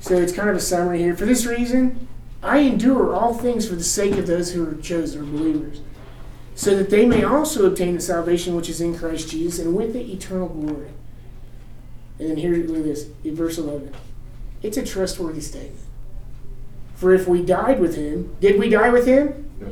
So 0.00 0.16
it's 0.16 0.32
kind 0.32 0.50
of 0.50 0.56
a 0.56 0.60
summary 0.60 0.98
here. 0.98 1.16
For 1.16 1.26
this 1.26 1.46
reason, 1.46 2.08
I 2.42 2.58
endure 2.58 3.14
all 3.14 3.34
things 3.34 3.68
for 3.68 3.74
the 3.74 3.84
sake 3.84 4.16
of 4.16 4.26
those 4.26 4.52
who 4.52 4.68
are 4.68 4.74
chosen 4.74 5.22
or 5.22 5.24
believers, 5.24 5.80
so 6.54 6.76
that 6.76 6.90
they 6.90 7.06
may 7.06 7.24
also 7.24 7.66
obtain 7.66 7.94
the 7.94 8.00
salvation 8.00 8.54
which 8.54 8.68
is 8.68 8.80
in 8.80 8.96
Christ 8.96 9.30
Jesus 9.30 9.58
and 9.64 9.74
with 9.74 9.96
it 9.96 10.06
eternal 10.06 10.48
glory. 10.48 10.90
And 12.18 12.30
then 12.30 12.36
here, 12.36 12.54
look 12.56 12.78
at 12.78 12.84
this, 12.84 13.06
verse 13.24 13.58
11. 13.58 13.94
It's 14.62 14.76
a 14.76 14.84
trustworthy 14.84 15.40
statement. 15.40 15.80
For 16.94 17.12
if 17.12 17.26
we 17.26 17.42
died 17.42 17.80
with 17.80 17.96
him, 17.96 18.36
did 18.40 18.58
we 18.58 18.68
die 18.68 18.90
with 18.90 19.06
him? 19.06 19.50
Yes. 19.60 19.70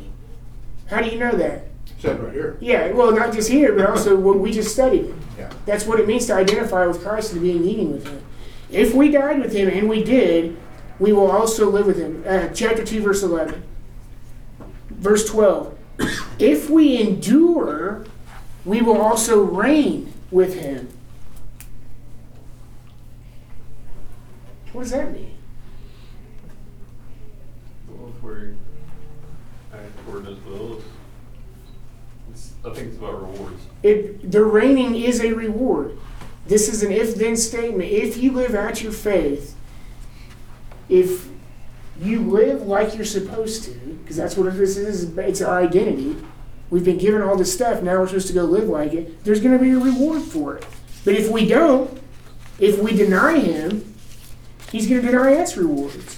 How 0.87 1.01
do 1.03 1.09
you 1.09 1.19
know 1.19 1.33
that? 1.33 1.67
Said 1.99 2.21
right 2.21 2.33
here. 2.33 2.59
Yeah, 2.61 2.91
well, 2.93 3.12
not 3.12 3.33
just 3.33 3.49
here, 3.49 3.75
but 3.75 3.88
also 3.88 4.17
what 4.17 4.38
we 4.38 4.51
just 4.51 4.73
studied. 4.73 5.15
Yeah. 5.38 5.53
That's 5.67 5.87
what 5.87 6.01
it 6.01 6.09
means 6.09 6.27
to 6.27 6.35
identify 6.35 6.85
with 6.87 7.03
Christ 7.03 7.33
and 7.33 7.41
to 7.41 7.47
be 7.47 7.53
in 7.53 7.65
union 7.65 7.93
with 7.93 8.07
Him. 8.07 8.23
If 8.72 8.94
we 8.94 9.11
died 9.11 9.38
with 9.40 9.52
Him, 9.52 9.68
and 9.68 9.88
we 9.88 10.02
did, 10.02 10.56
we 10.98 11.12
will 11.12 11.30
also 11.30 11.70
live 11.70 11.87
with 11.87 11.98
Him. 11.98 12.24
Uh, 12.26 12.48
chapter 12.48 12.85
2, 12.85 13.02
verse 13.02 13.22
11. 13.22 13.62
Verse 14.90 15.28
12. 15.28 15.78
If 16.38 16.68
we 16.68 17.00
endure, 17.00 18.04
we 18.64 18.80
will 18.80 19.00
also 19.00 19.42
reign 19.42 20.12
with 20.30 20.54
Him. 20.54 20.88
What 24.72 24.82
does 24.82 24.90
that 24.92 25.12
mean? 25.12 25.37
Well, 27.88 28.12
if 28.16 28.22
we're 28.22 28.54
act 29.72 30.04
toward 30.04 30.26
His 30.26 30.42
will, 30.44 30.82
I 32.64 32.74
think 32.74 32.88
it's 32.88 32.96
about 32.96 33.20
rewards. 33.20 33.62
It, 33.82 34.30
the 34.32 34.42
reigning 34.42 34.96
is 34.96 35.20
a 35.20 35.32
reward. 35.32 35.98
This 36.53 36.69
is 36.69 36.83
an 36.83 36.93
if 36.93 37.15
then 37.15 37.35
statement. 37.35 37.91
If 37.91 38.19
you 38.19 38.31
live 38.31 38.55
out 38.55 38.83
your 38.83 38.93
faith, 38.93 39.57
if 40.87 41.27
you 41.99 42.21
live 42.21 42.67
like 42.67 42.95
you're 42.95 43.07
supposed 43.07 43.65
to, 43.65 43.71
because 43.71 44.17
that's 44.17 44.37
what 44.37 44.55
this 44.55 44.77
is, 44.77 45.17
it's 45.17 45.41
our 45.41 45.62
identity. 45.62 46.15
We've 46.69 46.85
been 46.85 46.99
given 46.99 47.23
all 47.23 47.38
this 47.38 47.51
stuff, 47.51 47.83
now 47.83 47.99
we're 47.99 48.07
supposed 48.07 48.27
to 48.27 48.35
go 48.35 48.45
live 48.45 48.69
like 48.69 48.93
it. 48.93 49.25
There's 49.25 49.41
going 49.41 49.57
to 49.57 49.65
be 49.65 49.71
a 49.71 49.79
reward 49.79 50.21
for 50.21 50.57
it. 50.57 50.67
But 51.07 51.15
if 51.15 51.31
we 51.31 51.49
don't, 51.49 51.99
if 52.59 52.79
we 52.79 52.95
deny 52.95 53.38
Him, 53.38 53.95
He's 54.71 54.87
going 54.87 55.01
to 55.01 55.07
deny 55.11 55.37
us 55.37 55.57
rewards. 55.57 56.17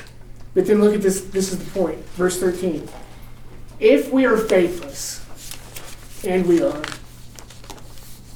But 0.53 0.67
then 0.67 0.81
look 0.81 0.97
at 0.97 1.03
this, 1.03 1.21
this 1.27 1.53
is 1.53 1.65
the 1.65 1.71
point. 1.71 2.05
Verse 2.17 2.41
13. 2.41 2.89
If 3.79 4.13
we 4.13 4.27
are 4.27 4.37
faithless, 4.37 5.25
and 6.27 6.45
we 6.49 6.61
are, 6.61 6.83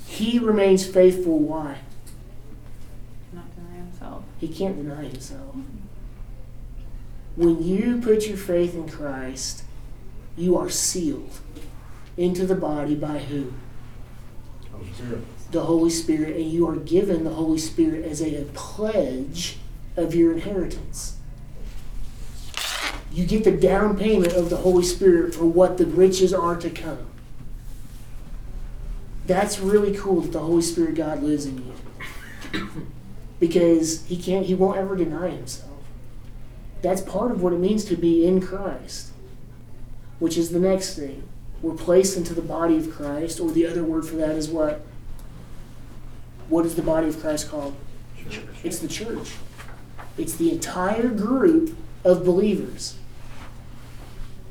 he 0.06 0.38
remains 0.38 0.86
faithful. 0.86 1.40
Why? 1.40 1.78
Not 4.40 4.46
deny 4.46 4.46
himself. 4.46 4.46
He 4.46 4.48
can't 4.48 4.76
deny 4.76 5.04
himself. 5.04 5.54
When 7.36 7.62
you 7.62 8.00
put 8.00 8.26
your 8.26 8.36
faith 8.36 8.74
in 8.74 8.88
Christ, 8.88 9.64
you 10.36 10.56
are 10.56 10.70
sealed 10.70 11.40
into 12.16 12.46
the 12.46 12.54
body 12.54 12.94
by 12.94 13.18
who? 13.18 13.52
Holy 14.72 15.22
The 15.50 15.60
Holy 15.62 15.90
Spirit, 15.90 16.36
and 16.36 16.50
you 16.50 16.68
are 16.68 16.76
given 16.76 17.24
the 17.24 17.30
Holy 17.30 17.58
Spirit 17.58 18.04
as 18.04 18.20
a 18.20 18.44
pledge 18.54 19.58
of 19.96 20.14
your 20.14 20.32
inheritance. 20.32 21.16
You 23.12 23.24
get 23.24 23.44
the 23.44 23.52
down 23.52 23.96
payment 23.96 24.32
of 24.32 24.50
the 24.50 24.58
Holy 24.58 24.84
Spirit 24.84 25.34
for 25.34 25.44
what 25.44 25.78
the 25.78 25.86
riches 25.86 26.34
are 26.34 26.56
to 26.56 26.70
come. 26.70 27.06
That's 29.26 29.58
really 29.58 29.96
cool 29.96 30.20
that 30.22 30.32
the 30.32 30.40
Holy 30.40 30.62
Spirit 30.62 30.94
God 30.94 31.22
lives 31.22 31.46
in 31.46 31.64
you. 32.52 32.90
Because 33.40 34.04
he 34.06 34.16
can't 34.16 34.46
he 34.46 34.54
won't 34.54 34.78
ever 34.78 34.96
deny 34.96 35.30
himself. 35.30 35.70
That's 36.82 37.00
part 37.00 37.30
of 37.30 37.42
what 37.42 37.52
it 37.52 37.58
means 37.58 37.84
to 37.86 37.96
be 37.96 38.26
in 38.26 38.40
Christ. 38.40 39.10
Which 40.18 40.36
is 40.36 40.50
the 40.50 40.60
next 40.60 40.96
thing. 40.96 41.22
We're 41.62 41.74
placed 41.74 42.16
into 42.16 42.34
the 42.34 42.42
body 42.42 42.76
of 42.76 42.92
Christ, 42.92 43.40
or 43.40 43.50
the 43.50 43.66
other 43.66 43.82
word 43.82 44.06
for 44.06 44.16
that 44.16 44.36
is 44.36 44.48
what? 44.48 44.82
What 46.48 46.64
is 46.64 46.76
the 46.76 46.82
body 46.82 47.08
of 47.08 47.20
Christ 47.20 47.50
called? 47.50 47.74
Church. 48.30 48.44
It's 48.62 48.78
the 48.78 48.88
church. 48.88 49.32
It's 50.16 50.34
the 50.34 50.52
entire 50.52 51.08
group 51.08 51.76
of 52.04 52.24
believers. 52.24 52.96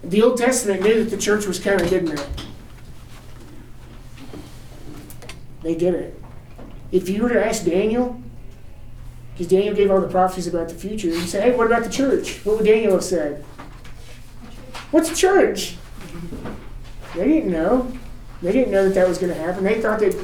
The 0.03 0.21
Old 0.21 0.37
Testament 0.37 0.81
knew 0.83 1.03
that 1.03 1.09
the 1.09 1.21
church 1.21 1.45
was 1.45 1.59
coming, 1.59 1.87
didn't 1.89 2.15
they? 2.15 2.23
They 5.63 5.75
did 5.75 5.95
it. 5.95 6.21
If 6.91 7.09
you 7.09 7.23
were 7.23 7.29
to 7.29 7.45
ask 7.45 7.65
Daniel, 7.65 8.21
Because 9.37 9.51
Daniel 9.51 9.75
gave 9.75 9.91
all 9.91 10.01
the 10.01 10.07
prophecies 10.07 10.47
about 10.47 10.67
the 10.67 10.73
future. 10.73 11.09
You 11.09 11.19
say, 11.21 11.41
hey, 11.41 11.55
what 11.55 11.67
about 11.67 11.83
the 11.83 11.91
church? 11.91 12.43
What 12.43 12.57
would 12.57 12.65
Daniel 12.65 12.93
have 12.93 13.03
said? 13.03 13.45
What's 14.89 15.11
a 15.11 15.15
church? 15.15 15.75
They 17.15 17.27
didn't 17.27 17.51
know. 17.51 17.91
They 18.41 18.51
didn't 18.51 18.71
know 18.71 18.85
that 18.85 18.95
that 18.95 19.07
was 19.07 19.19
going 19.19 19.31
to 19.31 19.39
happen. 19.39 19.63
They 19.63 19.79
thought 19.79 19.99
that 19.99 20.17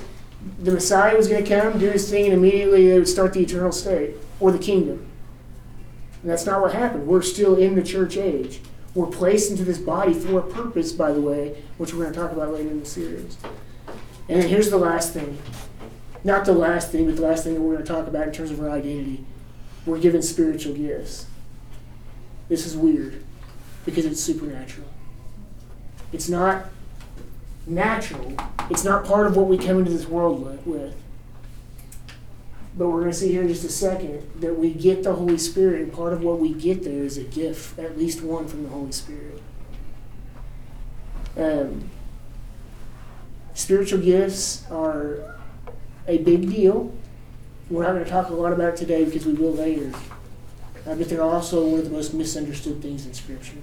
the 0.59 0.72
Messiah 0.72 1.16
was 1.16 1.28
going 1.28 1.43
to 1.43 1.49
come, 1.49 1.78
do 1.78 1.91
his 1.91 2.09
thing, 2.09 2.26
and 2.26 2.34
immediately 2.34 2.88
they 2.88 2.97
would 2.97 3.07
start 3.07 3.34
the 3.34 3.41
eternal 3.41 3.72
state 3.72 4.16
or 4.39 4.51
the 4.51 4.57
kingdom. 4.57 5.05
And 6.24 6.32
that's 6.32 6.47
not 6.47 6.61
what 6.61 6.74
happened. 6.74 7.05
We're 7.05 7.22
still 7.22 7.55
in 7.55 7.76
the 7.76 7.84
church 7.84 8.18
age. 8.18 8.61
We're 8.95 9.05
placed 9.05 9.51
into 9.51 9.64
this 9.64 9.78
body 9.78 10.16
for 10.16 10.39
a 10.39 10.43
purpose, 10.43 10.91
by 10.91 11.11
the 11.11 11.22
way, 11.22 11.61
which 11.78 11.93
we're 11.93 12.01
going 12.03 12.14
to 12.14 12.20
talk 12.20 12.32
about 12.32 12.51
later 12.51 12.72
in 12.72 12.80
the 12.80 12.86
series. 12.86 13.38
And 14.28 14.41
then 14.41 14.49
here's 14.49 14.72
the 14.72 14.78
last 14.78 15.14
thing. 15.14 15.38
Not 16.24 16.45
the 16.45 16.53
last 16.53 16.91
thing, 16.91 17.05
but 17.05 17.15
the 17.17 17.21
last 17.21 17.43
thing 17.43 17.55
that 17.55 17.61
we're 17.61 17.74
going 17.74 17.86
to 17.86 17.91
talk 17.91 18.07
about 18.07 18.28
in 18.28 18.34
terms 18.34 18.51
of 18.51 18.59
our 18.61 18.69
identity. 18.69 19.26
We're 19.86 19.99
given 19.99 20.21
spiritual 20.21 20.74
gifts. 20.74 21.26
This 22.47 22.65
is 22.65 22.78
weird 22.78 23.24
because 23.86 24.05
it's 24.05 24.21
supernatural. 24.21 24.88
It's 26.13 26.30
not 26.30 26.67
natural. 27.67 28.38
It's 28.69 28.84
not 28.84 29.03
part 29.05 29.28
of 29.28 29.36
what 29.36 29.47
we 29.47 29.57
come 29.57 29.80
into 29.80 29.91
this 29.91 30.07
world 30.07 30.65
with-. 30.65 30.95
But 32.76 32.88
we're 32.88 33.01
going 33.01 33.11
to 33.11 33.17
see 33.17 33.32
here 33.32 33.41
in 33.41 33.47
just 33.47 33.63
a 33.63 33.69
second 33.69 34.28
that 34.39 34.57
we 34.57 34.74
get 34.74 35.03
the 35.03 35.13
Holy 35.13 35.38
Spirit, 35.38 35.82
and 35.82 35.93
part 35.93 36.13
of 36.13 36.24
what 36.24 36.39
we 36.39 36.53
get 36.53 36.84
there 36.84 37.03
is 37.03 37.17
a 37.17 37.24
gift, 37.24 37.78
at 37.78 37.97
least 37.97 38.24
one 38.24 38.47
from 38.47 38.63
the 38.63 38.69
Holy 38.69 38.91
Spirit. 38.91 39.41
Um, 41.38 41.89
spiritual 43.53 43.99
gifts 43.99 44.65
are 44.71 45.32
a 46.07 46.17
big 46.19 46.49
deal. 46.49 46.93
We're 47.69 47.83
not 47.83 47.93
going 47.93 48.03
to 48.03 48.09
talk 48.09 48.29
a 48.29 48.33
lot 48.33 48.53
about 48.53 48.73
it 48.73 48.77
today 48.77 49.05
because 49.05 49.25
we 49.25 49.33
will 49.33 49.53
later. 49.53 49.91
Uh, 50.85 50.95
but 50.95 51.09
they're 51.09 51.23
also 51.23 51.65
one 51.65 51.79
of 51.79 51.85
the 51.85 51.91
most 51.91 52.13
misunderstood 52.13 52.81
things 52.81 53.05
in 53.05 53.13
Scripture 53.13 53.57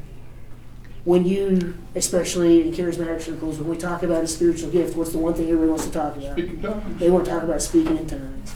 when 1.04 1.24
you, 1.24 1.74
especially 1.94 2.62
in 2.62 2.72
charismatic 2.72 3.22
circles, 3.22 3.58
when 3.58 3.68
we 3.68 3.76
talk 3.76 4.02
about 4.02 4.22
a 4.22 4.26
spiritual 4.26 4.70
gift, 4.70 4.96
what's 4.96 5.12
the 5.12 5.18
one 5.18 5.34
thing 5.34 5.46
everybody 5.46 5.70
wants 5.70 5.86
to 5.86 5.92
talk 5.92 6.16
about? 6.16 6.32
Speaking 6.32 6.62
tongues. 6.62 7.00
They 7.00 7.10
want 7.10 7.24
to 7.24 7.30
talk 7.30 7.42
about 7.42 7.62
speaking 7.62 7.96
in 7.96 8.06
tongues. 8.06 8.54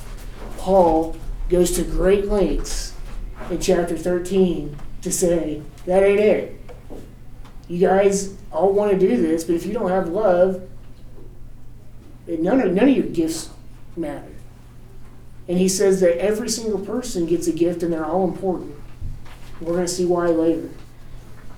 Paul 0.58 1.16
goes 1.48 1.72
to 1.72 1.84
great 1.84 2.26
lengths 2.26 2.94
in 3.50 3.60
chapter 3.60 3.96
13 3.96 4.76
to 5.02 5.12
say, 5.12 5.62
that 5.86 6.02
ain't 6.02 6.20
it. 6.20 6.60
You 7.68 7.78
guys 7.78 8.36
all 8.52 8.72
want 8.72 8.92
to 8.92 8.98
do 8.98 9.16
this, 9.16 9.44
but 9.44 9.56
if 9.56 9.64
you 9.64 9.72
don't 9.72 9.90
have 9.90 10.08
love, 10.08 10.62
none 12.26 12.60
of, 12.60 12.72
none 12.72 12.88
of 12.88 12.96
your 12.96 13.06
gifts 13.06 13.50
matter. 13.96 14.32
And 15.48 15.58
he 15.58 15.68
says 15.68 16.00
that 16.00 16.18
every 16.18 16.48
single 16.48 16.80
person 16.80 17.26
gets 17.26 17.46
a 17.46 17.52
gift 17.52 17.82
and 17.82 17.92
they're 17.92 18.04
all 18.04 18.26
important. 18.26 18.74
We're 19.60 19.74
going 19.74 19.86
to 19.86 19.92
see 19.92 20.04
why 20.04 20.26
later. 20.28 20.70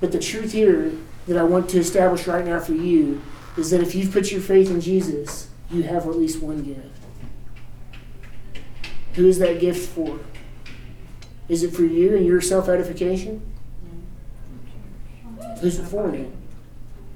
But 0.00 0.12
the 0.12 0.18
truth 0.18 0.52
here 0.52 0.92
that 1.26 1.36
I 1.36 1.42
want 1.44 1.68
to 1.70 1.78
establish 1.78 2.26
right 2.26 2.44
now 2.44 2.60
for 2.60 2.74
you 2.74 3.22
is 3.56 3.70
that 3.70 3.80
if 3.80 3.94
you've 3.94 4.12
put 4.12 4.30
your 4.30 4.40
faith 4.40 4.70
in 4.70 4.80
Jesus, 4.80 5.48
you 5.70 5.82
have 5.84 6.06
at 6.06 6.16
least 6.16 6.42
one 6.42 6.62
gift. 6.62 6.80
Who 9.14 9.26
is 9.26 9.38
that 9.38 9.60
gift 9.60 9.88
for? 9.90 10.20
Is 11.48 11.62
it 11.62 11.72
for 11.72 11.84
you 11.84 12.16
and 12.16 12.26
your 12.26 12.40
self 12.40 12.68
edification? 12.68 13.40
Who's 15.60 15.78
it 15.78 15.86
for 15.86 16.10
then? 16.10 16.36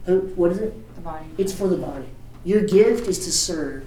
Who, 0.06 0.20
what 0.34 0.52
is 0.52 0.58
it? 0.58 0.94
The 0.94 1.00
body. 1.02 1.26
It's 1.36 1.52
for 1.52 1.68
the 1.68 1.76
body. 1.76 2.06
Your 2.44 2.62
gift 2.62 3.06
is 3.06 3.18
to 3.26 3.32
serve. 3.32 3.86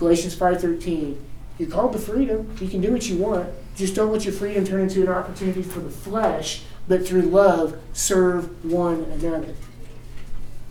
Galatians 0.00 0.34
5:13. 0.34 1.18
You're 1.58 1.68
called 1.68 1.92
to 1.92 1.98
freedom. 1.98 2.50
You 2.58 2.68
can 2.68 2.80
do 2.80 2.90
what 2.90 3.06
you 3.08 3.18
want. 3.18 3.50
Just 3.76 3.94
don't 3.94 4.10
let 4.10 4.24
your 4.24 4.32
freedom 4.32 4.64
turn 4.64 4.80
into 4.80 5.02
an 5.02 5.08
opportunity 5.08 5.62
for 5.62 5.80
the 5.80 5.90
flesh, 5.90 6.62
but 6.88 7.06
through 7.06 7.22
love 7.22 7.76
serve 7.92 8.64
one 8.64 9.04
another. 9.12 9.54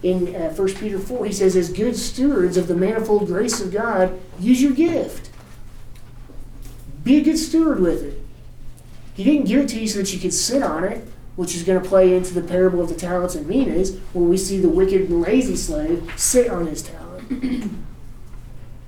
In 0.01 0.35
uh, 0.35 0.51
1 0.51 0.73
Peter 0.75 0.97
4, 0.97 1.25
he 1.25 1.31
says, 1.31 1.55
as 1.55 1.71
good 1.71 1.95
stewards 1.95 2.57
of 2.57 2.67
the 2.67 2.73
manifold 2.73 3.27
grace 3.27 3.61
of 3.61 3.71
God, 3.71 4.19
use 4.39 4.63
your 4.63 4.71
gift. 4.71 5.29
Be 7.03 7.17
a 7.17 7.21
good 7.21 7.37
steward 7.37 7.79
with 7.79 8.01
it. 8.01 8.19
He 9.13 9.23
didn't 9.23 9.45
give 9.45 9.59
it 9.59 9.69
to 9.69 9.79
you 9.79 9.87
so 9.87 9.99
that 9.99 10.11
you 10.11 10.19
could 10.19 10.33
sit 10.33 10.63
on 10.63 10.83
it, 10.85 11.05
which 11.35 11.55
is 11.55 11.61
going 11.63 11.81
to 11.81 11.87
play 11.87 12.15
into 12.15 12.33
the 12.33 12.41
parable 12.41 12.81
of 12.81 12.89
the 12.89 12.95
talents 12.95 13.35
and 13.35 13.45
minas, 13.45 13.95
where 14.13 14.25
we 14.25 14.37
see 14.37 14.57
the 14.59 14.69
wicked 14.69 15.09
and 15.09 15.21
lazy 15.21 15.55
slave 15.55 16.11
sit 16.15 16.49
on 16.49 16.65
his 16.65 16.81
talent. 16.81 17.85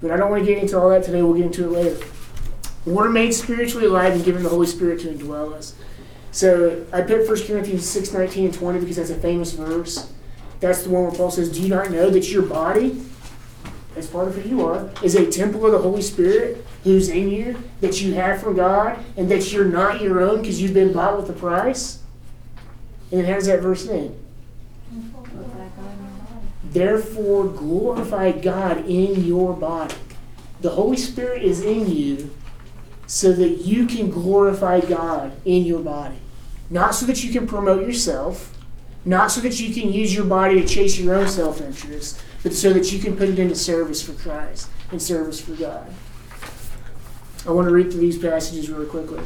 But 0.02 0.12
I 0.12 0.18
don't 0.18 0.30
want 0.30 0.46
to 0.46 0.52
get 0.52 0.62
into 0.62 0.80
all 0.80 0.90
that 0.90 1.04
today. 1.04 1.22
We'll 1.22 1.36
get 1.36 1.46
into 1.46 1.66
it 1.66 1.72
later. 1.72 2.06
We're 2.86 3.10
made 3.10 3.34
spiritually 3.34 3.86
alive 3.86 4.14
and 4.14 4.24
given 4.24 4.42
the 4.44 4.50
Holy 4.50 4.66
Spirit 4.66 5.02
to 5.02 5.08
indwell 5.10 5.54
us. 5.54 5.76
So 6.32 6.86
I 6.92 7.02
put 7.02 7.28
1 7.28 7.46
Corinthians 7.46 7.88
6, 7.88 8.14
19 8.14 8.46
and 8.46 8.54
20 8.54 8.80
because 8.80 8.96
that's 8.96 9.10
a 9.10 9.16
famous 9.16 9.54
verse. 9.54 10.12
That's 10.60 10.84
the 10.84 10.90
one 10.90 11.04
where 11.04 11.12
Paul 11.12 11.30
says, 11.30 11.52
Do 11.52 11.62
you 11.62 11.70
not 11.70 11.92
know 11.92 12.10
that 12.10 12.32
your 12.32 12.44
body, 12.44 13.02
as 13.96 14.08
part 14.08 14.28
of 14.28 14.36
who 14.36 14.50
you 14.50 14.66
are, 14.66 14.90
is 15.04 15.16
a 15.16 15.30
temple 15.30 15.66
of 15.66 15.74
the 15.74 15.80
Holy 15.80 16.02
Spirit 16.02 16.66
who's 16.84 17.10
in 17.10 17.30
you, 17.30 17.62
that 17.82 18.02
you 18.02 18.14
have 18.14 18.42
from 18.42 18.56
God, 18.56 18.98
and 19.18 19.30
that 19.30 19.52
you're 19.52 19.66
not 19.66 20.02
your 20.02 20.22
own 20.22 20.42
because 20.42 20.62
you've 20.62 20.74
been 20.74 20.94
bought 20.94 21.18
with 21.18 21.30
a 21.30 21.34
price? 21.34 22.00
And 23.12 23.28
how 23.28 23.34
does 23.34 23.48
that 23.48 23.62
verse 23.62 23.88
end? 23.88 24.18
Therefore, 26.72 27.48
glorify 27.48 28.32
God 28.32 28.86
in 28.88 29.26
your 29.26 29.54
body. 29.54 29.96
The 30.62 30.70
Holy 30.70 30.98
Spirit 30.98 31.44
is 31.44 31.62
in 31.62 31.92
you 31.92 32.32
so 33.08 33.34
that 33.34 33.66
you 33.66 33.86
can 33.86 34.10
glorify 34.10 34.80
God 34.80 35.34
in 35.44 35.66
your 35.66 35.82
body. 35.82 36.16
Not 36.70 36.96
so 36.96 37.06
that 37.08 37.26
you 37.26 37.34
can 37.34 37.46
promote 37.46 37.86
yourself, 37.86 38.58
not 39.04 39.32
so 39.32 39.42
that 39.42 39.60
you 39.60 39.74
can 39.74 39.92
use 39.92 40.16
your 40.16 40.24
body 40.24 40.62
to 40.62 40.68
chase 40.68 40.98
your 40.98 41.16
own 41.16 41.28
self 41.28 41.60
interest, 41.60 42.22
but 42.42 42.54
so 42.54 42.72
that 42.72 42.94
you 42.94 43.00
can 43.00 43.18
put 43.18 43.28
it 43.28 43.38
into 43.38 43.56
service 43.56 44.02
for 44.02 44.14
Christ 44.14 44.70
and 44.92 45.02
service 45.02 45.42
for 45.42 45.54
God. 45.54 45.92
I 47.46 47.52
want 47.52 47.68
to 47.68 47.74
read 47.74 47.92
through 47.92 48.02
these 48.02 48.18
passages 48.18 48.70
really 48.70 48.86
quickly. 48.86 49.22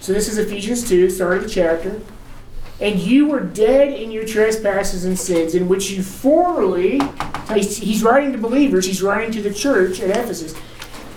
So, 0.00 0.12
this 0.12 0.28
is 0.28 0.38
Ephesians 0.38 0.88
2, 0.88 1.10
start 1.10 1.38
of 1.38 1.42
the 1.44 1.48
chapter. 1.48 2.00
And 2.80 3.00
you 3.00 3.26
were 3.26 3.40
dead 3.40 3.92
in 3.92 4.12
your 4.12 4.24
trespasses 4.24 5.04
and 5.04 5.18
sins, 5.18 5.54
in 5.54 5.68
which 5.68 5.90
you 5.90 6.02
formerly, 6.02 7.00
he's 7.52 8.02
writing 8.04 8.30
to 8.32 8.38
believers, 8.38 8.86
he's 8.86 9.02
writing 9.02 9.32
to 9.32 9.42
the 9.42 9.52
church 9.52 10.00
at 10.00 10.10
Ephesus. 10.10 10.54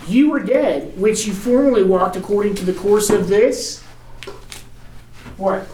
You 0.08 0.30
were 0.30 0.40
dead, 0.40 0.98
which 0.98 1.24
you 1.26 1.32
formerly 1.32 1.84
walked 1.84 2.16
according 2.16 2.56
to 2.56 2.64
the 2.64 2.72
course 2.72 3.10
of 3.10 3.28
this. 3.28 3.80
What? 5.36 5.68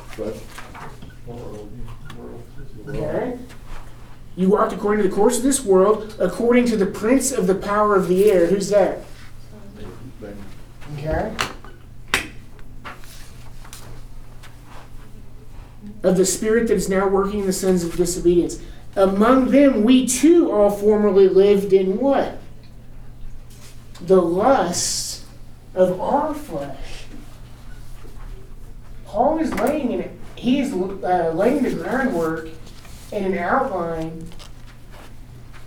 Okay. 2.87 3.39
You 4.37 4.49
walked 4.51 4.73
according 4.73 5.03
to 5.03 5.09
the 5.09 5.15
course 5.15 5.39
of 5.39 5.43
this 5.43 5.65
world, 5.65 6.15
according 6.19 6.67
to 6.67 6.77
the 6.77 6.87
prince 6.87 7.33
of 7.33 7.47
the 7.47 7.55
power 7.55 7.97
of 7.97 8.09
the 8.09 8.31
air. 8.31 8.47
Who's 8.47 8.69
that? 8.69 8.99
Okay. 10.99 11.35
Of 16.03 16.17
the 16.17 16.27
spirit 16.27 16.69
that 16.69 16.75
is 16.75 16.89
now 16.89 17.09
working 17.09 17.41
in 17.41 17.47
the 17.47 17.53
sons 17.53 17.83
of 17.83 17.97
disobedience. 17.97 18.61
Among 18.95 19.51
them, 19.51 19.85
we 19.85 20.07
too 20.07 20.51
all 20.51 20.71
formerly 20.71 21.29
lived 21.29 21.73
in 21.73 21.99
what? 21.99 22.39
The 24.01 24.21
lusts 24.21 25.25
of 25.75 26.01
our 26.01 26.35
flesh. 26.35 27.05
Paul 29.07 29.39
is 29.39 29.53
laying 29.55 29.93
in 29.93 30.01
it. 30.01 30.11
He 30.37 30.61
is 30.61 30.73
uh, 30.73 31.33
laying 31.35 31.63
the 31.63 31.75
groundwork 31.75 32.49
and 33.13 33.27
an 33.27 33.39
outline 33.39 34.29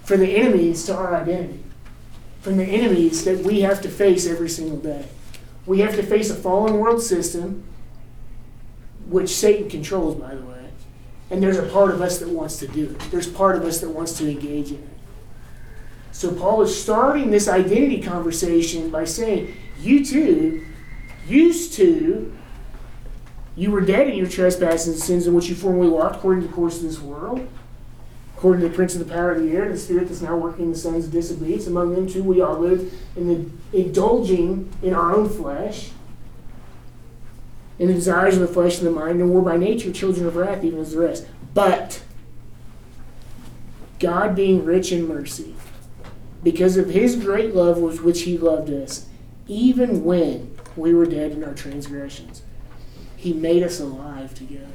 for 0.04 0.18
the 0.18 0.36
enemies 0.36 0.86
to 0.86 0.96
our 0.96 1.16
identity, 1.16 1.64
from 2.42 2.58
the 2.58 2.66
enemies 2.66 3.26
that 3.26 3.40
we 3.40 3.62
have 3.62 3.82
to 3.82 3.90
face 3.90 4.28
every 4.28 4.50
single 4.50 4.78
day. 4.78 5.08
We 5.66 5.80
have 5.80 5.96
to 5.96 6.04
face 6.04 6.30
a 6.30 6.36
fallen 6.36 6.80
world 6.80 7.02
system, 7.02 7.64
which 9.08 9.30
Satan 9.30 9.70
controls, 9.70 10.16
by 10.16 10.36
the 10.36 10.42
way. 10.42 10.70
And 11.30 11.42
there's 11.42 11.58
a 11.58 11.68
part 11.68 11.92
of 11.92 12.02
us 12.02 12.20
that 12.20 12.30
wants 12.30 12.58
to 12.58 12.68
do 12.68 12.90
it. 12.90 13.00
There's 13.12 13.28
part 13.28 13.56
of 13.56 13.64
us 13.64 13.80
that 13.80 13.90
wants 13.90 14.18
to 14.18 14.30
engage 14.30 14.72
in 14.72 14.78
it. 14.78 14.90
So 16.12 16.34
Paul 16.34 16.62
is 16.62 16.82
starting 16.82 17.32
this 17.32 17.48
identity 17.48 18.02
conversation 18.02 18.90
by 18.90 19.06
saying, 19.06 19.56
You 19.80 20.06
too 20.06 20.66
used 21.28 21.74
to, 21.74 22.34
you 23.56 23.72
were 23.72 23.82
dead 23.82 24.08
in 24.08 24.16
your 24.16 24.28
trespasses 24.28 24.88
and 24.88 24.98
sins 24.98 25.28
in 25.28 25.34
which 25.34 25.48
you 25.48 25.56
formerly 25.56 25.90
walked 25.90 26.18
according 26.18 26.42
to 26.42 26.48
the 26.48 26.54
course 26.54 26.78
of 26.78 26.84
this 26.84 27.00
world, 27.00 27.48
according 28.36 28.62
to 28.62 28.70
the 28.70 28.76
prince 28.76 28.94
of 28.94 29.00
the 29.00 29.14
power 29.14 29.32
of 29.32 29.42
the 29.42 29.52
air, 29.52 29.70
the 29.70 29.78
spirit 29.78 30.08
that's 30.10 30.22
now 30.22 30.36
working 30.36 30.66
in 30.66 30.72
the 30.72 30.78
sons 30.78 31.06
of 31.06 31.12
disobedience. 31.12 31.68
Among 31.68 31.96
them 31.96 32.08
too 32.08 32.24
we 32.24 32.42
all 32.42 32.60
lived 32.60 32.94
in 33.16 33.28
the 33.28 33.80
indulging 33.80 34.72
in 34.82 34.94
our 34.94 35.14
own 35.14 35.30
flesh, 35.30 35.92
in 37.82 37.88
the 37.88 37.96
desires 37.96 38.36
of 38.36 38.42
the 38.42 38.48
flesh 38.48 38.78
and 38.78 38.86
the 38.86 38.92
mind, 38.92 39.20
and 39.20 39.34
were 39.34 39.42
by 39.42 39.58
nature 39.58 39.92
children 39.92 40.28
of 40.28 40.36
wrath, 40.36 40.64
even 40.64 40.78
as 40.78 40.92
the 40.92 41.00
rest. 41.00 41.26
But 41.56 42.04
God 43.98 44.36
being 44.36 44.64
rich 44.64 44.92
in 44.92 45.08
mercy, 45.08 45.56
because 46.44 46.78
of 46.78 46.90
his 46.90 47.16
great 47.16 47.56
love 47.56 47.80
with 47.80 48.04
which 48.04 48.22
he 48.22 48.38
loved 48.38 48.70
us, 48.70 49.08
even 49.48 50.04
when 50.04 50.56
we 50.76 50.94
were 50.94 51.08
dead 51.08 51.32
in 51.32 51.44
our 51.44 51.56
transgressions, 51.56 52.44
he 53.18 53.34
made 53.34 53.64
us 53.64 53.80
alive 53.80 54.36
together. 54.36 54.68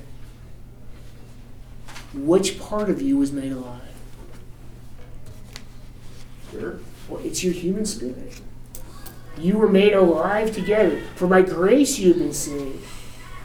Which 2.13 2.59
part 2.59 2.91
of 2.91 3.01
you 3.01 3.19
was 3.19 3.31
made 3.31 3.53
alive? 3.53 3.83
Sure. 6.51 6.81
Well, 7.09 7.21
it's 7.25 7.45
your 7.45 7.53
human 7.53 7.87
spirit. 7.87 8.41
You 9.39 9.59
were 9.59 9.69
made 9.69 9.93
alive 9.93 10.53
together. 10.53 11.03
For 11.15 11.29
by 11.29 11.43
grace 11.43 12.01
you 12.01 12.09
have 12.09 12.19
been 12.19 12.33
saved, 12.33 12.83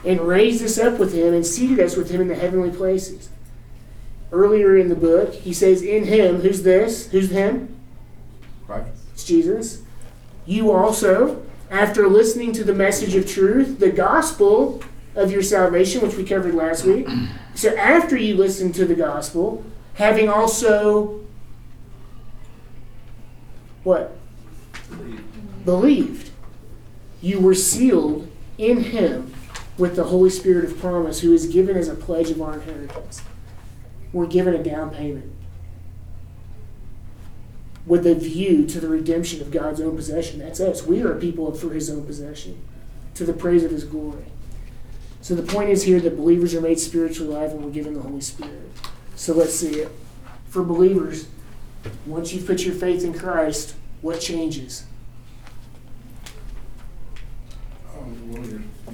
and 0.04 0.20
raised 0.20 0.64
us 0.64 0.78
up 0.78 0.98
with 0.98 1.14
him, 1.14 1.34
and 1.34 1.46
seated 1.46 1.80
us 1.80 1.96
with 1.96 2.10
him 2.10 2.20
in 2.20 2.28
the 2.28 2.34
heavenly 2.34 2.70
places. 2.70 3.28
Earlier 4.32 4.76
in 4.76 4.88
the 4.88 4.96
book, 4.96 5.34
he 5.34 5.52
says, 5.52 5.82
In 5.82 6.04
him, 6.04 6.40
who's 6.40 6.62
this? 6.62 7.10
Who's 7.10 7.30
him? 7.30 7.76
Right? 8.66 8.86
It's 9.12 9.24
Jesus. 9.24 9.82
You 10.46 10.72
also, 10.72 11.44
after 11.70 12.08
listening 12.08 12.52
to 12.54 12.64
the 12.64 12.74
message 12.74 13.14
of 13.14 13.28
truth, 13.28 13.78
the 13.78 13.90
gospel 13.90 14.82
of 15.14 15.30
your 15.30 15.42
salvation, 15.42 16.00
which 16.00 16.16
we 16.16 16.24
covered 16.24 16.54
last 16.54 16.84
week. 16.84 17.06
So 17.54 17.76
after 17.76 18.16
you 18.16 18.34
listened 18.34 18.74
to 18.76 18.86
the 18.86 18.94
gospel, 18.94 19.64
having 19.94 20.28
also 20.28 21.20
what? 23.82 24.16
Believed. 25.64 26.30
You 27.20 27.40
were 27.40 27.54
sealed 27.54 28.28
in 28.58 28.84
him 28.84 29.31
with 29.78 29.96
the 29.96 30.04
Holy 30.04 30.30
Spirit 30.30 30.64
of 30.64 30.78
promise, 30.78 31.20
who 31.20 31.32
is 31.32 31.46
given 31.46 31.76
as 31.76 31.88
a 31.88 31.94
pledge 31.94 32.30
of 32.30 32.40
our 32.42 32.54
inheritance. 32.54 33.22
We're 34.12 34.26
given 34.26 34.54
a 34.54 34.62
down 34.62 34.90
payment 34.90 35.32
with 37.86 38.06
a 38.06 38.14
view 38.14 38.66
to 38.66 38.80
the 38.80 38.88
redemption 38.88 39.40
of 39.40 39.50
God's 39.50 39.80
own 39.80 39.96
possession. 39.96 40.38
That's 40.38 40.60
us. 40.60 40.86
We 40.86 41.02
are 41.02 41.12
a 41.12 41.20
people 41.20 41.52
for 41.52 41.70
his 41.70 41.90
own 41.90 42.04
possession, 42.06 42.62
to 43.14 43.24
the 43.24 43.32
praise 43.32 43.64
of 43.64 43.70
his 43.70 43.84
glory. 43.84 44.24
So 45.20 45.34
the 45.34 45.42
point 45.42 45.70
is 45.70 45.84
here 45.84 46.00
that 46.00 46.16
believers 46.16 46.54
are 46.54 46.60
made 46.60 46.80
spiritually 46.80 47.32
alive 47.32 47.52
and 47.52 47.64
we're 47.64 47.70
given 47.70 47.94
the 47.94 48.00
Holy 48.00 48.20
Spirit. 48.20 48.70
So 49.14 49.34
let's 49.34 49.54
see 49.54 49.80
it. 49.80 49.92
For 50.48 50.62
believers, 50.62 51.28
once 52.06 52.32
you 52.32 52.42
put 52.42 52.64
your 52.64 52.74
faith 52.74 53.04
in 53.04 53.14
Christ, 53.14 53.74
what 54.00 54.20
changes? 54.20 54.84
Um, 57.96 58.32
well, 58.32 58.42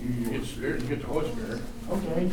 you, 0.03 0.31
get 0.31 0.89
get 0.89 1.01
the 1.01 1.07
Holy 1.07 1.31
Spirit. 1.31 1.61
Okay. 1.91 2.31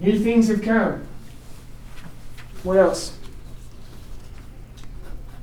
New 0.00 0.18
things 0.18 0.48
have 0.48 0.62
come. 0.62 1.06
What 2.62 2.78
else? 2.78 3.18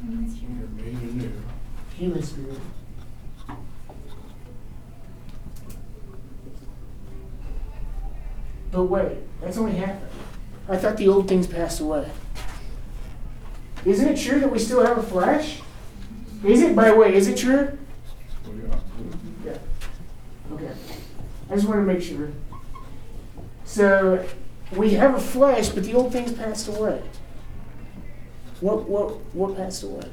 You're 0.04 0.68
made. 0.76 1.32
Human 1.98 2.24
spirit. 2.24 2.60
But 8.72 8.84
wait, 8.84 9.18
that's 9.42 9.58
only 9.58 9.74
happened. 9.74 10.10
I 10.70 10.78
thought 10.78 10.98
the 10.98 11.08
old 11.08 11.28
things 11.28 11.48
passed 11.48 11.82
away. 11.82 12.10
Isn't 13.84 14.08
it 14.08 14.18
true 14.18 14.40
that 14.40 14.52
we 14.52 14.60
still 14.60 14.86
have 14.86 14.98
a 14.98 15.04
flesh? 15.04 15.62
Is 16.44 16.62
it, 16.62 16.76
by 16.76 16.90
the 16.90 16.96
way, 16.96 17.14
is 17.14 17.28
it 17.28 17.38
true? 17.38 17.78
Yeah. 18.46 18.80
Yeah. 19.46 19.58
Okay. 20.54 20.72
I 21.50 21.56
just 21.56 21.68
want 21.68 21.80
to 21.80 21.94
make 21.94 22.02
sure. 22.02 22.32
So 23.64 24.26
we 24.76 24.92
have 24.96 25.16
a 25.16 25.20
flesh, 25.20 25.70
but 25.70 25.84
the 25.84 25.94
old 25.94 26.12
things 26.12 26.34
passed 26.34 26.68
away. 26.68 27.02
What 28.60 28.88
what 28.88 29.18
what 29.34 29.56
passed 29.56 29.84
away? 29.84 30.10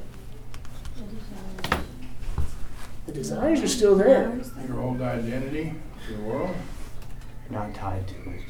The 3.05 3.11
desires 3.11 3.61
are 3.63 3.67
still 3.67 3.95
there. 3.95 4.39
Your 4.67 4.81
old 4.81 5.01
identity, 5.01 5.73
your 6.09 6.19
world. 6.21 6.55
Not 7.49 7.73
tied 7.73 8.07
to 8.07 8.13
it. 8.31 8.41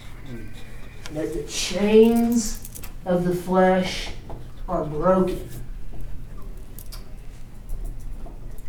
That 1.14 1.34
the 1.34 1.44
chains 1.44 2.70
of 3.06 3.24
the 3.24 3.34
flesh 3.34 4.10
are 4.68 4.84
broken. 4.84 5.50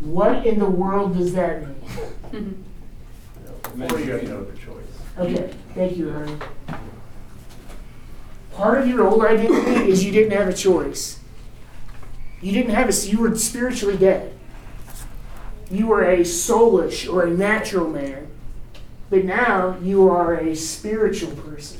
What 0.01 0.45
in 0.45 0.59
the 0.59 0.65
world 0.65 1.15
does 1.15 1.33
that 1.33 1.61
mean? 1.61 2.63
Or 3.79 3.99
you 3.99 4.11
have 4.11 4.23
no 4.23 4.39
other 4.39 4.53
choice. 4.53 4.85
Okay, 5.17 5.53
thank 5.75 5.95
you, 5.95 6.11
honey. 6.11 6.37
Part 8.53 8.79
of 8.79 8.87
your 8.87 9.07
old 9.07 9.23
identity 9.23 9.89
is 9.89 10.03
you 10.03 10.11
didn't 10.11 10.37
have 10.37 10.47
a 10.47 10.53
choice. 10.53 11.19
You 12.41 12.51
didn't 12.51 12.73
have 12.73 12.89
a, 12.89 13.07
you 13.07 13.19
were 13.19 13.35
spiritually 13.37 13.97
dead. 13.97 14.33
You 15.69 15.87
were 15.87 16.03
a 16.03 16.19
soulish 16.19 17.11
or 17.11 17.23
a 17.23 17.29
natural 17.29 17.87
man. 17.87 18.27
But 19.09 19.25
now 19.25 19.77
you 19.81 20.09
are 20.09 20.35
a 20.35 20.55
spiritual 20.55 21.31
person. 21.35 21.79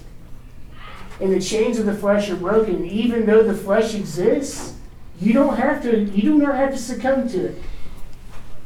And 1.20 1.34
the 1.34 1.42
chains 1.42 1.80
of 1.80 1.86
the 1.86 1.96
flesh 1.96 2.30
are 2.30 2.36
broken. 2.36 2.86
Even 2.86 3.26
though 3.26 3.44
the 3.44 3.54
flesh 3.54 3.96
exists, 3.96 4.76
you 5.20 5.34
don't 5.34 5.58
have 5.58 5.82
to, 5.84 6.04
you 6.04 6.22
do 6.22 6.38
not 6.38 6.56
have 6.56 6.72
to 6.72 6.78
succumb 6.78 7.28
to 7.30 7.48
it. 7.48 7.62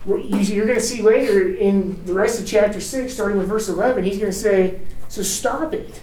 You're 0.06 0.66
going 0.66 0.80
to 0.80 0.86
see 0.86 1.02
later 1.02 1.54
in 1.54 2.06
the 2.06 2.14
rest 2.14 2.40
of 2.40 2.46
chapter 2.46 2.80
6, 2.80 3.12
starting 3.12 3.38
with 3.38 3.48
verse 3.48 3.70
11, 3.70 4.04
he's 4.04 4.20
going 4.20 4.32
to 4.32 4.38
say, 4.38 4.82
So 5.08 5.24
stop 5.24 5.74
it. 5.74 6.02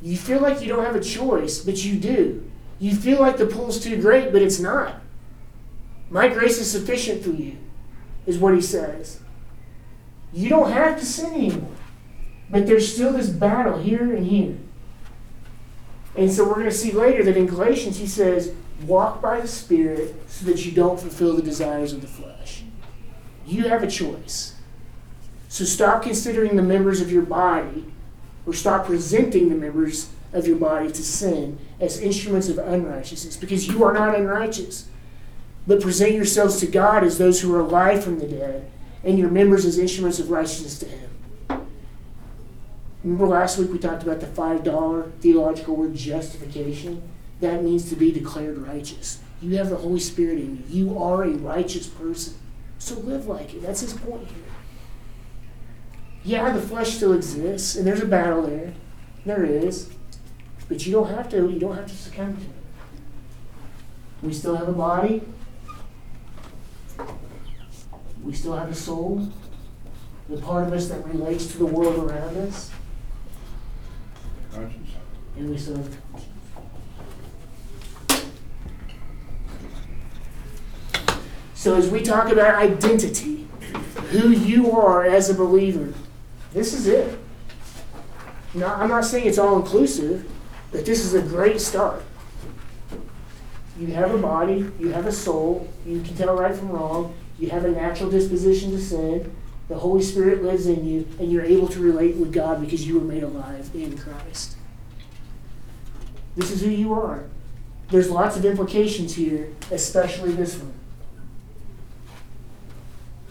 You 0.00 0.16
feel 0.16 0.40
like 0.40 0.62
you 0.62 0.68
don't 0.68 0.84
have 0.84 0.96
a 0.96 1.04
choice, 1.04 1.58
but 1.58 1.84
you 1.84 1.96
do. 1.96 2.50
You 2.78 2.96
feel 2.96 3.20
like 3.20 3.36
the 3.36 3.46
pull's 3.46 3.78
too 3.78 4.00
great, 4.00 4.32
but 4.32 4.40
it's 4.40 4.58
not. 4.58 5.02
My 6.08 6.28
grace 6.28 6.58
is 6.58 6.70
sufficient 6.70 7.22
for 7.22 7.30
you, 7.30 7.58
is 8.26 8.38
what 8.38 8.54
he 8.54 8.62
says. 8.62 9.20
You 10.32 10.48
don't 10.48 10.72
have 10.72 10.98
to 10.98 11.04
sin 11.04 11.34
anymore. 11.34 11.74
But 12.48 12.66
there's 12.66 12.92
still 12.92 13.12
this 13.12 13.28
battle 13.28 13.78
here 13.78 14.14
and 14.14 14.26
here. 14.26 14.56
And 16.16 16.32
so 16.32 16.44
we're 16.44 16.54
going 16.54 16.66
to 16.66 16.72
see 16.72 16.90
later 16.90 17.22
that 17.24 17.36
in 17.36 17.46
Galatians 17.46 17.98
he 17.98 18.06
says, 18.06 18.52
walk 18.86 19.20
by 19.20 19.40
the 19.40 19.48
Spirit 19.48 20.14
so 20.28 20.46
that 20.46 20.64
you 20.64 20.72
don't 20.72 21.00
fulfill 21.00 21.36
the 21.36 21.42
desires 21.42 21.92
of 21.92 22.00
the 22.00 22.06
flesh. 22.06 22.62
You 23.46 23.64
have 23.68 23.82
a 23.82 23.90
choice. 23.90 24.54
So 25.48 25.64
stop 25.64 26.02
considering 26.02 26.56
the 26.56 26.62
members 26.62 27.00
of 27.00 27.10
your 27.10 27.22
body, 27.22 27.86
or 28.46 28.54
stop 28.54 28.86
presenting 28.86 29.48
the 29.48 29.56
members 29.56 30.10
of 30.32 30.46
your 30.46 30.56
body 30.56 30.88
to 30.88 31.02
sin 31.02 31.58
as 31.80 32.00
instruments 32.00 32.48
of 32.48 32.58
unrighteousness, 32.58 33.36
because 33.36 33.66
you 33.66 33.82
are 33.82 33.92
not 33.92 34.14
unrighteous. 34.14 34.86
But 35.66 35.80
present 35.80 36.12
yourselves 36.12 36.60
to 36.60 36.66
God 36.66 37.04
as 37.04 37.18
those 37.18 37.40
who 37.40 37.54
are 37.54 37.60
alive 37.60 38.02
from 38.02 38.18
the 38.18 38.26
dead, 38.26 38.70
and 39.02 39.18
your 39.18 39.30
members 39.30 39.64
as 39.64 39.78
instruments 39.78 40.18
of 40.18 40.30
righteousness 40.30 40.78
to 40.78 40.86
Him. 40.86 41.10
Remember 43.02 43.26
last 43.26 43.58
week 43.58 43.72
we 43.72 43.78
talked 43.78 44.02
about 44.02 44.20
the 44.20 44.26
$5 44.26 45.12
theological 45.20 45.74
word 45.74 45.94
justification? 45.94 47.02
That 47.40 47.64
means 47.64 47.88
to 47.88 47.96
be 47.96 48.12
declared 48.12 48.58
righteous. 48.58 49.18
You 49.40 49.56
have 49.56 49.70
the 49.70 49.76
Holy 49.76 50.00
Spirit 50.00 50.38
in 50.38 50.64
you. 50.68 50.84
You 50.86 50.98
are 50.98 51.24
a 51.24 51.30
righteous 51.30 51.86
person. 51.86 52.34
So 52.78 52.98
live 53.00 53.26
like 53.26 53.54
it. 53.54 53.62
That's 53.62 53.80
his 53.80 53.94
point 53.94 54.28
here. 54.28 54.44
Yeah, 56.22 56.52
the 56.52 56.60
flesh 56.60 56.96
still 56.96 57.14
exists, 57.14 57.76
and 57.76 57.86
there's 57.86 58.02
a 58.02 58.06
battle 58.06 58.42
there. 58.42 58.74
There 59.24 59.44
is. 59.44 59.90
But 60.68 60.86
you 60.86 60.92
don't 60.92 61.08
have 61.08 61.28
to 61.30 61.50
you 61.50 61.58
don't 61.58 61.74
have 61.74 61.86
to 61.86 61.96
succumb 61.96 62.36
to 62.36 62.42
it. 62.42 62.48
We 64.22 64.32
still 64.32 64.54
have 64.54 64.68
a 64.68 64.72
body. 64.72 65.22
We 68.22 68.34
still 68.34 68.56
have 68.56 68.70
a 68.70 68.74
soul. 68.74 69.28
The 70.28 70.36
part 70.36 70.68
of 70.68 70.72
us 70.72 70.88
that 70.88 71.04
relates 71.06 71.46
to 71.52 71.58
the 71.58 71.66
world 71.66 72.08
around 72.08 72.36
us. 72.36 72.70
Conscience. 74.52 74.90
And 75.36 75.50
we 75.50 75.58
still 75.58 75.76
have 75.76 75.86
a 75.86 75.90
conscience. 75.90 76.26
So 81.60 81.74
as 81.74 81.90
we 81.90 82.00
talk 82.00 82.32
about 82.32 82.54
identity, 82.54 83.46
who 84.12 84.30
you 84.30 84.72
are 84.72 85.04
as 85.04 85.28
a 85.28 85.34
believer, 85.34 85.92
this 86.54 86.72
is 86.72 86.86
it. 86.86 87.18
Now, 88.54 88.76
I'm 88.76 88.88
not 88.88 89.04
saying 89.04 89.26
it's 89.26 89.36
all 89.36 89.56
inclusive, 89.56 90.26
but 90.72 90.86
this 90.86 91.04
is 91.04 91.12
a 91.12 91.20
great 91.20 91.60
start. 91.60 92.02
You 93.78 93.88
have 93.88 94.10
a 94.14 94.16
body, 94.16 94.72
you 94.78 94.88
have 94.92 95.04
a 95.04 95.12
soul, 95.12 95.68
you 95.84 96.00
can 96.00 96.16
tell 96.16 96.34
right 96.34 96.56
from 96.56 96.70
wrong, 96.70 97.14
you 97.38 97.50
have 97.50 97.66
a 97.66 97.70
natural 97.70 98.10
disposition 98.10 98.70
to 98.70 98.80
sin, 98.80 99.30
the 99.68 99.76
Holy 99.76 100.02
Spirit 100.02 100.42
lives 100.42 100.66
in 100.66 100.86
you, 100.86 101.06
and 101.18 101.30
you're 101.30 101.44
able 101.44 101.68
to 101.68 101.80
relate 101.80 102.16
with 102.16 102.32
God 102.32 102.62
because 102.62 102.88
you 102.88 102.98
were 102.98 103.04
made 103.04 103.22
alive 103.22 103.68
in 103.74 103.98
Christ. 103.98 104.56
This 106.36 106.52
is 106.52 106.62
who 106.62 106.70
you 106.70 106.94
are. 106.94 107.24
There's 107.90 108.08
lots 108.08 108.38
of 108.38 108.46
implications 108.46 109.16
here, 109.16 109.52
especially 109.70 110.32
this 110.32 110.56
one. 110.56 110.79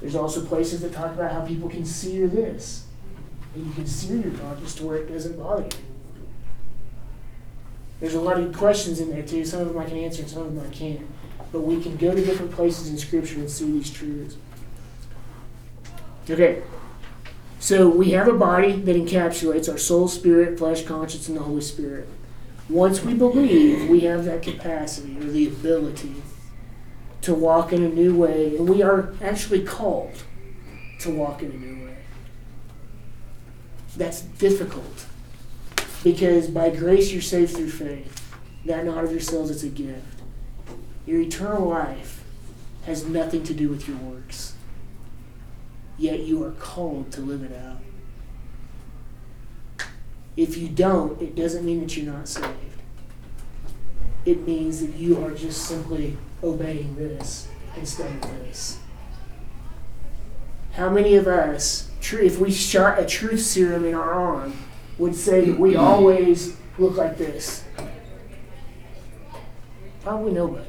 There's 0.01 0.15
also 0.15 0.45
places 0.45 0.81
that 0.81 0.93
talk 0.93 1.13
about 1.13 1.31
how 1.31 1.41
people 1.45 1.69
can 1.69 1.85
sear 1.85 2.27
this. 2.27 2.85
And 3.55 3.65
you 3.65 3.73
can 3.73 3.85
sear 3.85 4.17
your 4.17 4.31
conscience 4.31 4.75
to 4.75 4.85
where 4.85 4.97
it 4.97 5.11
doesn't 5.11 5.37
bother 5.37 5.63
you. 5.63 5.69
There's 7.99 8.13
a 8.13 8.21
lot 8.21 8.39
of 8.39 8.55
questions 8.55 8.99
in 8.99 9.09
there 9.09 9.23
too. 9.23 9.43
Some 9.43 9.61
of 9.61 9.67
them 9.67 9.77
I 9.77 9.85
can 9.85 9.97
answer, 9.97 10.21
and 10.21 10.31
some 10.31 10.43
of 10.43 10.55
them 10.55 10.65
I 10.65 10.73
can't. 10.73 11.05
But 11.51 11.61
we 11.61 11.81
can 11.81 11.97
go 11.97 12.15
to 12.15 12.23
different 12.23 12.51
places 12.51 12.89
in 12.89 12.97
Scripture 12.97 13.39
and 13.39 13.49
see 13.49 13.71
these 13.71 13.91
truths. 13.91 14.37
Okay. 16.29 16.61
So 17.59 17.89
we 17.89 18.11
have 18.11 18.29
a 18.29 18.33
body 18.33 18.71
that 18.71 18.95
encapsulates 18.95 19.69
our 19.69 19.77
soul, 19.77 20.07
spirit, 20.07 20.57
flesh, 20.57 20.83
conscience, 20.83 21.27
and 21.27 21.35
the 21.35 21.43
Holy 21.43 21.61
Spirit. 21.61 22.07
Once 22.69 23.03
we 23.03 23.15
believe, 23.15 23.89
we 23.89 24.01
have 24.01 24.23
that 24.25 24.43
capacity 24.43 25.17
or 25.17 25.25
the 25.25 25.47
ability 25.47 26.21
to 27.21 27.33
walk 27.33 27.73
in 27.73 27.83
a 27.83 27.89
new 27.89 28.15
way, 28.15 28.55
and 28.57 28.67
we 28.67 28.81
are 28.81 29.13
actually 29.21 29.63
called 29.63 30.23
to 30.99 31.09
walk 31.09 31.41
in 31.41 31.51
a 31.51 31.55
new 31.55 31.85
way. 31.85 31.97
That's 33.97 34.21
difficult 34.21 35.05
because 36.03 36.47
by 36.47 36.69
grace 36.69 37.11
you're 37.11 37.21
saved 37.21 37.55
through 37.55 37.71
faith. 37.71 38.15
That 38.65 38.85
not 38.85 39.03
of 39.03 39.11
yourselves, 39.11 39.49
it's 39.49 39.63
a 39.63 39.69
gift. 39.69 40.21
Your 41.05 41.21
eternal 41.21 41.67
life 41.67 42.23
has 42.85 43.05
nothing 43.05 43.43
to 43.43 43.53
do 43.53 43.69
with 43.69 43.87
your 43.87 43.97
works. 43.97 44.53
Yet 45.97 46.21
you 46.21 46.43
are 46.43 46.51
called 46.51 47.11
to 47.13 47.21
live 47.21 47.43
it 47.43 47.51
out. 47.57 47.77
If 50.37 50.57
you 50.57 50.69
don't, 50.69 51.21
it 51.21 51.35
doesn't 51.35 51.65
mean 51.65 51.81
that 51.81 51.97
you're 51.97 52.13
not 52.13 52.27
saved. 52.27 52.55
It 54.25 54.47
means 54.47 54.79
that 54.81 54.95
you 54.95 55.23
are 55.23 55.31
just 55.31 55.63
simply 55.63 56.17
obeying 56.43 56.95
this 56.95 57.47
instead 57.75 58.11
of 58.11 58.21
this. 58.21 58.79
How 60.73 60.89
many 60.89 61.15
of 61.15 61.27
us, 61.27 61.89
if 62.01 62.39
we 62.39 62.51
shot 62.51 62.99
a 62.99 63.05
truth 63.05 63.41
serum 63.41 63.85
in 63.85 63.93
our 63.93 64.13
arm, 64.13 64.53
would 64.97 65.15
say 65.15 65.45
that 65.45 65.59
we 65.59 65.75
always 65.75 66.55
look 66.77 66.95
like 66.95 67.17
this? 67.17 67.63
Probably 70.01 70.31
nobody. 70.31 70.65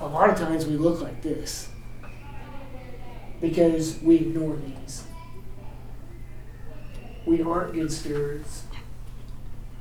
A 0.00 0.06
lot 0.06 0.30
of 0.30 0.38
times 0.38 0.66
we 0.66 0.76
look 0.76 1.00
like 1.00 1.22
this 1.22 1.68
because 3.40 3.98
we 4.02 4.16
ignore 4.16 4.56
these. 4.56 5.04
We 7.26 7.42
aren't 7.42 7.74
good 7.74 7.92
stewards 7.92 8.64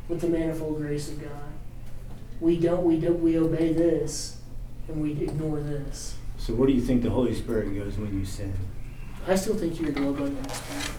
with 0.07 0.21
the 0.21 0.27
manifold 0.27 0.77
grace 0.77 1.09
of 1.09 1.21
God. 1.21 1.58
We 2.39 2.57
don't, 2.59 2.83
we 2.83 2.99
don't, 2.99 3.21
we 3.21 3.37
obey 3.37 3.73
this 3.73 4.37
and 4.87 5.01
we 5.01 5.11
ignore 5.11 5.59
this. 5.59 6.15
So 6.37 6.53
where 6.53 6.67
do 6.67 6.73
you 6.73 6.81
think 6.81 7.03
the 7.03 7.09
Holy 7.09 7.33
Spirit 7.35 7.73
goes 7.75 7.97
when 7.97 8.17
you 8.17 8.25
sin? 8.25 8.53
I 9.27 9.35
still 9.35 9.55
think 9.55 9.79
you're 9.79 9.91
dwelled 9.91 10.21
on 10.21 10.35
this 10.41 10.61
planet. 10.61 10.91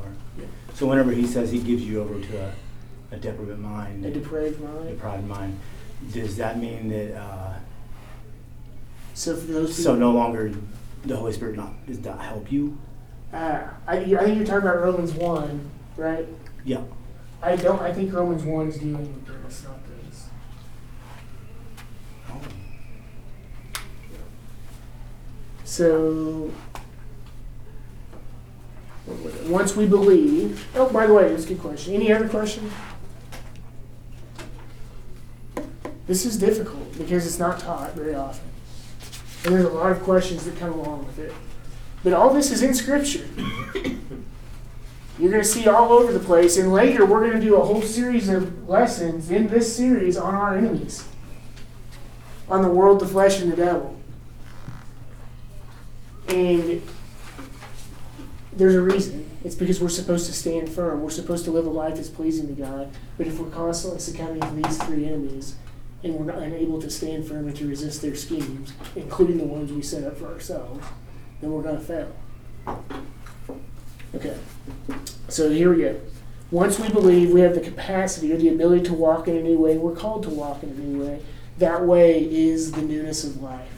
Or- 0.00 0.12
Yeah. 0.38 0.46
So 0.74 0.86
whenever 0.86 1.10
he 1.12 1.26
says 1.26 1.50
he 1.50 1.58
gives 1.58 1.82
you 1.82 2.00
over 2.00 2.20
to 2.20 2.36
a, 2.44 2.52
a 3.12 3.16
depravate 3.16 3.58
mind, 3.58 4.04
A 4.04 4.10
depraved 4.10 4.60
mind. 4.62 4.88
depraved 4.88 5.26
mind, 5.26 5.58
does 6.12 6.36
that 6.36 6.58
mean 6.58 6.88
that 6.90 7.16
uh, 7.20 7.54
So 9.14 9.34
for 9.36 9.46
those 9.52 9.74
so 9.82 9.94
who, 9.94 10.00
no 10.00 10.12
longer 10.12 10.52
the 11.04 11.16
Holy 11.16 11.32
Spirit 11.32 11.56
not 11.56 11.84
does 11.86 11.98
not 12.04 12.20
help 12.20 12.50
you? 12.52 12.78
uh, 13.32 13.62
I, 13.86 13.96
I 13.96 14.04
think 14.04 14.36
you're 14.36 14.46
talking 14.46 14.68
about 14.68 14.80
Romans 14.82 15.12
one, 15.14 15.68
right? 15.96 16.26
Yeah. 16.64 16.82
I 17.42 17.56
don't. 17.56 17.80
I 17.82 17.92
think 17.92 18.12
Romans 18.12 18.42
one 18.44 18.68
is 18.68 18.78
dealing 18.78 19.14
with 19.14 19.26
this, 19.44 19.64
not 19.64 19.78
this. 20.08 20.28
Oh. 22.30 22.40
So 25.68 26.50
once 29.44 29.76
we 29.76 29.86
believe. 29.86 30.66
Oh, 30.74 30.88
by 30.88 31.06
the 31.06 31.12
way, 31.12 31.28
that's 31.28 31.44
a 31.44 31.48
good 31.48 31.60
question. 31.60 31.92
Any 31.92 32.10
other 32.10 32.26
question? 32.26 32.70
This 36.06 36.24
is 36.24 36.38
difficult 36.38 36.96
because 36.96 37.26
it's 37.26 37.38
not 37.38 37.60
taught 37.60 37.94
very 37.94 38.14
often. 38.14 38.48
And 39.44 39.54
there's 39.54 39.66
a 39.66 39.68
lot 39.68 39.92
of 39.92 40.02
questions 40.04 40.46
that 40.46 40.56
come 40.56 40.72
along 40.72 41.04
with 41.06 41.18
it. 41.18 41.34
But 42.02 42.14
all 42.14 42.32
this 42.32 42.50
is 42.50 42.62
in 42.62 42.72
Scripture. 42.72 43.28
You're 45.18 45.30
going 45.30 45.42
to 45.42 45.48
see 45.48 45.68
all 45.68 45.92
over 45.92 46.12
the 46.12 46.18
place. 46.18 46.56
And 46.56 46.72
later, 46.72 47.04
we're 47.04 47.28
going 47.28 47.38
to 47.38 47.46
do 47.46 47.56
a 47.56 47.64
whole 47.64 47.82
series 47.82 48.30
of 48.30 48.66
lessons 48.66 49.30
in 49.30 49.48
this 49.48 49.76
series 49.76 50.16
on 50.16 50.34
our 50.34 50.56
enemies 50.56 51.04
on 52.48 52.62
the 52.62 52.70
world, 52.70 53.00
the 53.00 53.06
flesh, 53.06 53.42
and 53.42 53.52
the 53.52 53.56
devil. 53.56 53.97
And 56.28 56.82
there's 58.52 58.74
a 58.74 58.82
reason. 58.82 59.28
It's 59.44 59.54
because 59.54 59.80
we're 59.80 59.88
supposed 59.88 60.26
to 60.26 60.32
stand 60.32 60.68
firm. 60.68 61.02
We're 61.02 61.10
supposed 61.10 61.44
to 61.44 61.50
live 61.50 61.66
a 61.66 61.70
life 61.70 61.96
that's 61.96 62.08
pleasing 62.08 62.48
to 62.48 62.60
God. 62.60 62.90
But 63.16 63.26
if 63.26 63.38
we're 63.38 63.50
constantly 63.50 64.00
succumbing 64.00 64.40
to 64.40 64.50
these 64.50 64.82
three 64.82 65.06
enemies 65.06 65.56
and 66.02 66.14
we're 66.14 66.32
not 66.32 66.42
unable 66.42 66.80
to 66.80 66.90
stand 66.90 67.26
firm 67.26 67.46
and 67.46 67.56
to 67.56 67.66
resist 67.66 68.02
their 68.02 68.14
schemes, 68.14 68.72
including 68.96 69.38
the 69.38 69.44
ones 69.44 69.72
we 69.72 69.82
set 69.82 70.04
up 70.04 70.16
for 70.16 70.26
ourselves, 70.26 70.84
then 71.40 71.52
we're 71.52 71.62
going 71.62 71.78
to 71.78 71.84
fail. 71.84 72.14
Okay. 74.14 74.36
So 75.28 75.50
here 75.50 75.72
we 75.72 75.82
go. 75.82 76.00
Once 76.50 76.78
we 76.78 76.88
believe 76.88 77.30
we 77.30 77.40
have 77.40 77.54
the 77.54 77.60
capacity 77.60 78.32
or 78.32 78.38
the 78.38 78.48
ability 78.48 78.82
to 78.84 78.94
walk 78.94 79.28
in 79.28 79.36
a 79.36 79.42
new 79.42 79.58
way, 79.58 79.76
we're 79.76 79.94
called 79.94 80.22
to 80.24 80.30
walk 80.30 80.62
in 80.62 80.70
a 80.70 80.74
new 80.74 81.04
way. 81.04 81.22
That 81.58 81.84
way 81.84 82.24
is 82.24 82.72
the 82.72 82.82
newness 82.82 83.22
of 83.22 83.42
life. 83.42 83.77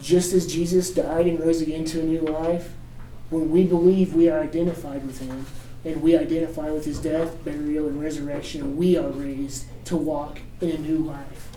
Just 0.00 0.32
as 0.32 0.46
Jesus 0.46 0.90
died 0.90 1.26
and 1.26 1.40
rose 1.40 1.60
again 1.60 1.84
to 1.86 2.00
a 2.00 2.04
new 2.04 2.20
life, 2.20 2.72
when 3.30 3.50
we 3.50 3.64
believe 3.64 4.14
we 4.14 4.28
are 4.28 4.40
identified 4.40 5.06
with 5.06 5.20
him 5.20 5.46
and 5.84 6.02
we 6.02 6.16
identify 6.16 6.70
with 6.70 6.84
his 6.84 6.98
death, 6.98 7.44
burial, 7.44 7.86
and 7.86 8.00
resurrection, 8.00 8.76
we 8.76 8.96
are 8.96 9.10
raised 9.10 9.66
to 9.86 9.96
walk 9.96 10.40
in 10.60 10.70
a 10.70 10.78
new 10.78 10.98
life. 10.98 11.50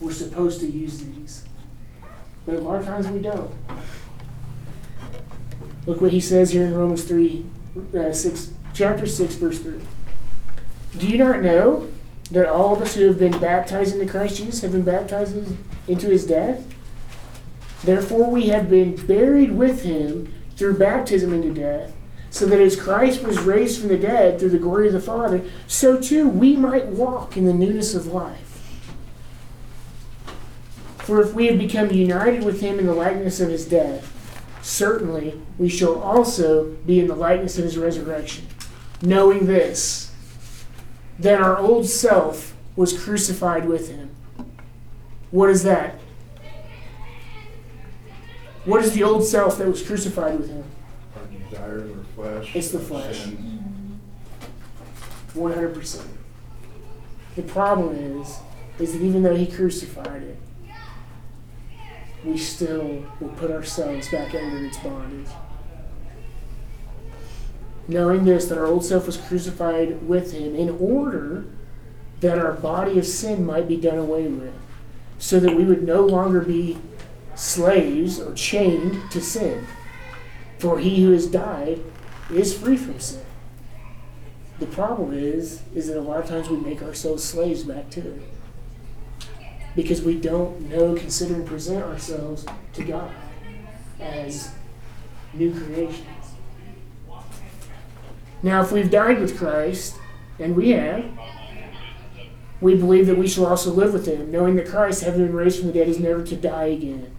We're 0.00 0.12
supposed 0.12 0.60
to 0.60 0.66
use 0.66 0.98
these. 1.00 1.44
But 2.46 2.56
a 2.56 2.60
lot 2.60 2.80
of 2.80 2.86
times 2.86 3.08
we 3.08 3.20
don't. 3.20 3.50
Look 5.86 6.00
what 6.00 6.12
he 6.12 6.20
says 6.20 6.50
here 6.50 6.66
in 6.66 6.74
Romans 6.74 7.04
3, 7.04 7.44
uh, 7.96 8.12
6, 8.12 8.52
chapter 8.74 9.06
6, 9.06 9.34
verse 9.34 9.58
3. 9.58 9.80
Do 10.98 11.06
you 11.06 11.18
not 11.18 11.42
know 11.42 11.88
that 12.30 12.46
all 12.46 12.74
of 12.74 12.82
us 12.82 12.94
who 12.94 13.06
have 13.06 13.18
been 13.18 13.38
baptized 13.38 13.94
into 13.94 14.10
Christ 14.10 14.36
Jesus 14.36 14.60
have 14.62 14.72
been 14.72 14.82
baptized 14.82 15.36
into 15.88 16.08
his 16.08 16.26
death? 16.26 16.64
Therefore, 17.84 18.30
we 18.30 18.48
have 18.48 18.68
been 18.68 18.94
buried 19.06 19.52
with 19.52 19.82
him 19.82 20.34
through 20.56 20.78
baptism 20.78 21.32
into 21.32 21.52
death, 21.52 21.92
so 22.28 22.46
that 22.46 22.60
as 22.60 22.76
Christ 22.76 23.22
was 23.22 23.38
raised 23.40 23.80
from 23.80 23.88
the 23.88 23.96
dead 23.96 24.38
through 24.38 24.50
the 24.50 24.58
glory 24.58 24.86
of 24.86 24.92
the 24.92 25.00
Father, 25.00 25.42
so 25.66 26.00
too 26.00 26.28
we 26.28 26.56
might 26.56 26.86
walk 26.86 27.36
in 27.36 27.46
the 27.46 27.54
newness 27.54 27.94
of 27.94 28.06
life. 28.06 28.46
For 30.98 31.20
if 31.20 31.34
we 31.34 31.46
have 31.46 31.58
become 31.58 31.90
united 31.90 32.44
with 32.44 32.60
him 32.60 32.78
in 32.78 32.86
the 32.86 32.94
likeness 32.94 33.40
of 33.40 33.48
his 33.48 33.66
death, 33.66 34.16
certainly 34.62 35.40
we 35.58 35.68
shall 35.68 36.00
also 36.00 36.72
be 36.86 37.00
in 37.00 37.08
the 37.08 37.16
likeness 37.16 37.58
of 37.58 37.64
his 37.64 37.78
resurrection, 37.78 38.46
knowing 39.02 39.46
this, 39.46 40.12
that 41.18 41.40
our 41.40 41.58
old 41.58 41.88
self 41.88 42.54
was 42.76 43.02
crucified 43.02 43.66
with 43.66 43.88
him. 43.88 44.10
What 45.30 45.50
is 45.50 45.62
that? 45.64 45.99
What 48.64 48.84
is 48.84 48.92
the 48.92 49.02
old 49.02 49.24
self 49.24 49.58
that 49.58 49.66
was 49.66 49.82
crucified 49.82 50.38
with 50.38 50.50
him? 50.50 50.64
Our 51.16 51.24
desires, 51.50 51.96
our 51.96 52.04
flesh. 52.14 52.56
It's 52.56 52.70
the 52.70 52.78
flesh. 52.78 53.26
100%. 55.34 56.06
The 57.36 57.42
problem 57.42 57.96
is, 57.96 58.38
is 58.78 58.92
that 58.92 59.02
even 59.02 59.22
though 59.22 59.36
he 59.36 59.46
crucified 59.46 60.22
it, 60.22 60.38
we 62.24 62.36
still 62.36 63.06
will 63.18 63.30
put 63.30 63.50
ourselves 63.50 64.10
back 64.10 64.34
under 64.34 64.66
its 64.66 64.76
bondage. 64.78 65.30
Knowing 67.88 68.24
this, 68.24 68.46
that 68.46 68.58
our 68.58 68.66
old 68.66 68.84
self 68.84 69.06
was 69.06 69.16
crucified 69.16 70.06
with 70.06 70.32
him 70.32 70.54
in 70.54 70.68
order 70.78 71.44
that 72.20 72.38
our 72.38 72.52
body 72.52 72.98
of 72.98 73.06
sin 73.06 73.46
might 73.46 73.66
be 73.66 73.76
done 73.76 73.96
away 73.96 74.26
with, 74.28 74.52
so 75.18 75.40
that 75.40 75.56
we 75.56 75.64
would 75.64 75.82
no 75.82 76.02
longer 76.02 76.40
be 76.40 76.76
slaves 77.40 78.20
or 78.20 78.34
chained 78.34 79.10
to 79.10 79.20
sin. 79.20 79.66
For 80.58 80.78
he 80.78 81.02
who 81.02 81.12
has 81.12 81.26
died 81.26 81.80
is 82.30 82.56
free 82.56 82.76
from 82.76 83.00
sin. 83.00 83.24
The 84.58 84.66
problem 84.66 85.14
is, 85.14 85.62
is 85.74 85.86
that 85.86 85.98
a 85.98 86.02
lot 86.02 86.20
of 86.20 86.26
times 86.26 86.50
we 86.50 86.58
make 86.58 86.82
ourselves 86.82 87.24
slaves 87.24 87.62
back 87.64 87.88
to 87.90 88.00
it. 88.00 88.22
Because 89.74 90.02
we 90.02 90.16
don't 90.16 90.68
know, 90.68 90.94
consider, 90.94 91.34
and 91.34 91.46
present 91.46 91.82
ourselves 91.82 92.44
to 92.74 92.84
God 92.84 93.10
as 93.98 94.52
new 95.32 95.50
creations. 95.52 96.06
Now, 98.42 98.60
if 98.62 98.70
we've 98.70 98.90
died 98.90 99.18
with 99.18 99.38
Christ, 99.38 99.96
and 100.38 100.54
we 100.54 100.70
have, 100.70 101.04
we 102.60 102.74
believe 102.74 103.06
that 103.06 103.16
we 103.16 103.26
shall 103.26 103.46
also 103.46 103.72
live 103.72 103.94
with 103.94 104.06
him, 104.06 104.30
knowing 104.30 104.56
that 104.56 104.68
Christ, 104.68 105.04
having 105.04 105.26
been 105.26 105.34
raised 105.34 105.58
from 105.58 105.68
the 105.68 105.72
dead, 105.72 105.88
is 105.88 105.98
never 105.98 106.22
to 106.22 106.36
die 106.36 106.66
again. 106.66 107.14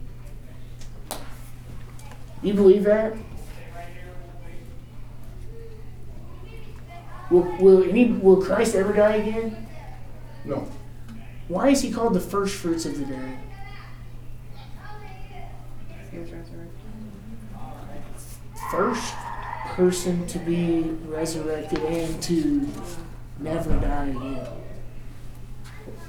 You 2.41 2.53
believe 2.53 2.83
that? 2.85 3.13
Will, 7.29 7.43
will 7.59 7.83
any 7.83 8.11
will 8.11 8.41
Christ 8.41 8.75
ever 8.75 8.91
die 8.93 9.15
again? 9.17 9.67
No, 10.43 10.67
Why 11.47 11.69
is 11.69 11.81
he 11.81 11.91
called 11.91 12.13
the 12.13 12.19
first 12.19 12.55
fruits 12.55 12.85
of 12.85 12.97
the 12.97 13.05
dead? 13.05 13.37
He 16.11 16.17
was 16.17 16.31
resurrected. 16.31 16.71
First 18.71 19.13
person 19.75 20.27
to 20.27 20.39
be 20.39 20.81
resurrected 21.05 21.79
and 21.79 22.21
to 22.23 22.67
never 23.39 23.79
die 23.79 24.07
again. 24.07 24.47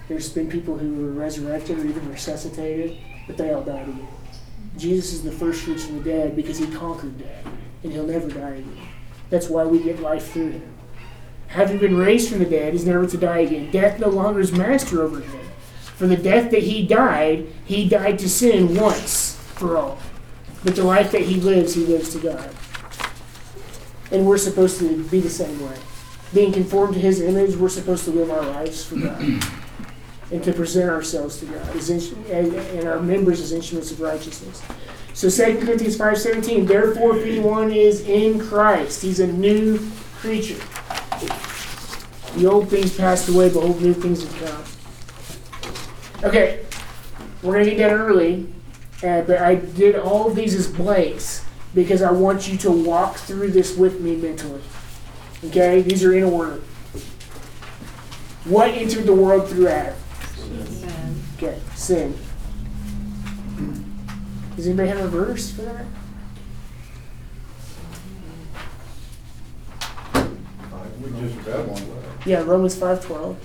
There's 0.08 0.30
been 0.30 0.48
people 0.50 0.76
who 0.76 0.94
were 0.94 1.12
resurrected 1.12 1.78
or 1.78 1.86
even 1.86 2.10
resuscitated, 2.10 2.98
but 3.26 3.36
they 3.36 3.52
all 3.52 3.62
died 3.62 3.88
again. 3.88 4.08
Jesus 4.76 5.12
is 5.12 5.22
the 5.22 5.32
first 5.32 5.62
fruits 5.62 5.88
of 5.88 6.02
the 6.02 6.10
dead 6.10 6.34
because 6.34 6.58
he 6.58 6.66
conquered 6.66 7.18
death, 7.18 7.46
and 7.82 7.92
he'll 7.92 8.06
never 8.06 8.28
die 8.28 8.56
again. 8.56 8.88
That's 9.30 9.48
why 9.48 9.64
we 9.64 9.82
get 9.82 10.00
life 10.00 10.32
through 10.32 10.50
him. 10.50 10.74
Having 11.48 11.78
been 11.78 11.96
raised 11.96 12.30
from 12.30 12.38
the 12.38 12.46
dead, 12.46 12.72
he's 12.72 12.86
never 12.86 13.06
to 13.06 13.16
die 13.18 13.40
again. 13.40 13.70
Death 13.70 13.98
no 13.98 14.08
longer 14.08 14.40
is 14.40 14.52
master 14.52 15.02
over 15.02 15.20
him. 15.20 15.40
For 15.96 16.06
the 16.06 16.16
death 16.16 16.50
that 16.50 16.62
he 16.62 16.86
died, 16.86 17.46
he 17.64 17.88
died 17.88 18.18
to 18.20 18.28
sin 18.28 18.74
once 18.74 19.36
for 19.54 19.76
all. 19.76 19.98
But 20.64 20.76
the 20.76 20.84
life 20.84 21.12
that 21.12 21.22
he 21.22 21.40
lives, 21.40 21.74
he 21.74 21.84
lives 21.84 22.12
to 22.14 22.18
God. 22.18 22.50
And 24.10 24.26
we're 24.26 24.38
supposed 24.38 24.78
to 24.78 25.04
be 25.04 25.20
the 25.20 25.30
same 25.30 25.60
way. 25.62 25.76
Being 26.32 26.52
conformed 26.52 26.94
to 26.94 27.00
his 27.00 27.20
image, 27.20 27.56
we're 27.56 27.68
supposed 27.68 28.04
to 28.04 28.10
live 28.10 28.30
our 28.30 28.42
lives 28.42 28.84
for 28.84 28.96
God. 28.96 29.42
And 30.32 30.42
to 30.42 30.52
present 30.52 30.88
ourselves 30.88 31.38
to 31.40 31.46
God 31.46 31.76
as 31.76 31.90
and, 31.90 32.54
and 32.54 32.88
our 32.88 33.00
members 33.00 33.40
as 33.40 33.52
instruments 33.52 33.90
of 33.90 34.00
righteousness. 34.00 34.62
So 35.12 35.28
2 35.28 35.64
Corinthians 35.64 35.98
5.17, 35.98 36.66
Therefore 36.66 37.18
if 37.18 37.26
anyone 37.26 37.70
is 37.70 38.00
in 38.08 38.40
Christ, 38.40 39.02
he's 39.02 39.20
a 39.20 39.26
new 39.26 39.78
creature. 40.16 40.60
The 42.36 42.46
old 42.46 42.70
things 42.70 42.96
passed 42.96 43.28
away, 43.28 43.50
behold, 43.50 43.82
new 43.82 43.92
things 43.92 44.22
have 44.22 44.72
come. 46.22 46.28
Okay, 46.30 46.64
we're 47.42 47.52
going 47.52 47.66
to 47.66 47.70
get 47.74 47.90
done 47.90 48.00
early, 48.00 48.46
uh, 49.02 49.20
but 49.22 49.38
I 49.38 49.56
did 49.56 49.96
all 49.96 50.28
of 50.28 50.34
these 50.34 50.54
as 50.54 50.66
blanks 50.66 51.44
because 51.74 52.00
I 52.00 52.10
want 52.10 52.48
you 52.48 52.56
to 52.58 52.70
walk 52.70 53.16
through 53.16 53.50
this 53.50 53.76
with 53.76 54.00
me 54.00 54.16
mentally. 54.16 54.62
Okay, 55.44 55.82
these 55.82 56.02
are 56.04 56.14
in 56.14 56.24
order. 56.24 56.62
What 58.44 58.70
entered 58.70 59.04
the 59.04 59.14
world 59.14 59.48
through 59.50 59.68
Adam? 59.68 59.96
Sin. 61.43 61.49
Okay, 61.49 61.61
sin. 61.74 62.18
Does 64.55 64.68
anybody 64.68 64.88
have 64.90 65.01
a 65.01 65.09
verse 65.09 65.51
for 65.51 65.62
that? 65.62 65.86
we 71.01 71.11
just 71.20 71.45
got 71.45 71.66
one. 71.66 71.82
Yeah, 72.24 72.43
Romans 72.43 72.76
5.12. 72.76 73.36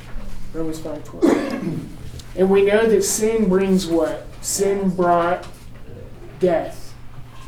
Romans 0.54 0.80
5.12. 0.80 1.88
and 2.36 2.50
we 2.52 2.64
know 2.64 2.86
that 2.86 3.04
sin 3.04 3.50
brings 3.50 3.88
what? 3.88 4.28
Sin 4.42 4.92
brought 4.92 5.48
death. 6.40 6.94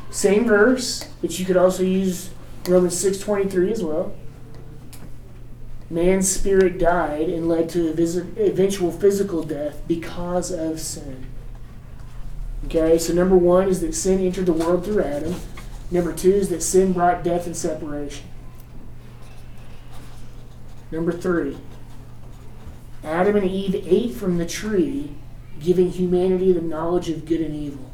Same 0.10 0.46
verse, 0.46 1.08
but 1.22 1.38
you 1.38 1.46
could 1.46 1.58
also 1.58 1.84
use 1.84 2.32
Romans 2.68 2.96
6.23 2.96 3.72
as 3.72 3.84
well. 3.84 4.16
Man's 5.90 6.30
spirit 6.30 6.78
died 6.78 7.30
and 7.30 7.50
led 7.50 7.70
to 7.70 7.90
eventual 7.90 8.92
physical 8.92 9.44
death 9.44 9.82
because 9.88 10.52
of 10.52 10.80
sin. 10.80 11.26
Okay, 12.66 12.98
so 13.00 13.14
number 13.14 13.36
one 13.36 13.68
is 13.68 13.82
that 13.82 13.96
sin 13.96 14.20
entered 14.20 14.46
the 14.46 14.54
world 14.54 14.86
through 14.86 15.04
Adam. 15.04 15.36
Number 15.90 16.14
two 16.14 16.32
is 16.32 16.50
that 16.50 16.62
sin 16.62 16.94
brought 16.94 17.24
death 17.24 17.48
and 17.48 17.58
separation. 17.58 18.26
Number 20.92 21.12
three, 21.12 21.58
Adam 23.04 23.36
and 23.36 23.50
Eve 23.50 23.76
ate 23.88 24.14
from 24.14 24.38
the 24.38 24.46
tree, 24.46 25.16
giving 25.60 25.92
humanity 25.92 26.52
the 26.52 26.62
knowledge 26.62 27.10
of 27.10 27.26
good 27.26 27.42
and 27.42 27.56
evil. 27.56 27.90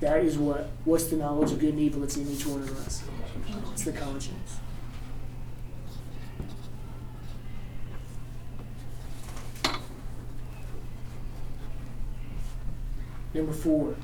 That 0.00 0.24
is 0.24 0.38
what? 0.38 0.70
What's 0.84 1.06
the 1.06 1.16
knowledge 1.16 1.50
of 1.50 1.58
good 1.58 1.70
and 1.70 1.80
evil 1.80 2.02
that's 2.02 2.16
in 2.16 2.28
each 2.28 2.46
one 2.46 2.62
of 2.62 2.86
us? 2.86 3.02
It's 3.72 3.84
the 3.84 3.92
conscience. 3.92 4.37
Number 13.34 13.52
four, 13.52 13.94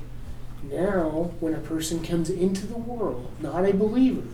now 0.63 1.31
when 1.39 1.53
a 1.53 1.59
person 1.59 2.01
comes 2.03 2.29
into 2.29 2.65
the 2.67 2.77
world, 2.77 3.31
not 3.41 3.65
a 3.65 3.73
believer, 3.73 4.27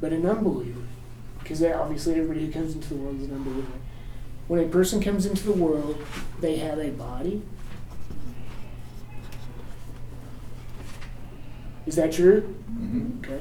but 0.00 0.12
an 0.12 0.24
unbeliever, 0.26 0.82
because 1.40 1.62
obviously 1.62 2.14
everybody 2.14 2.46
who 2.46 2.52
comes 2.52 2.74
into 2.74 2.88
the 2.88 2.94
world 2.96 3.20
is 3.20 3.28
an 3.28 3.34
unbeliever. 3.36 3.72
When 4.48 4.60
a 4.60 4.68
person 4.68 5.00
comes 5.00 5.26
into 5.26 5.44
the 5.44 5.52
world, 5.52 5.96
they 6.40 6.56
have 6.56 6.78
a 6.78 6.90
body. 6.90 7.42
Is 11.86 11.96
that 11.96 12.12
true? 12.12 12.54
Mhm. 12.72 13.18
Okay. 13.18 13.40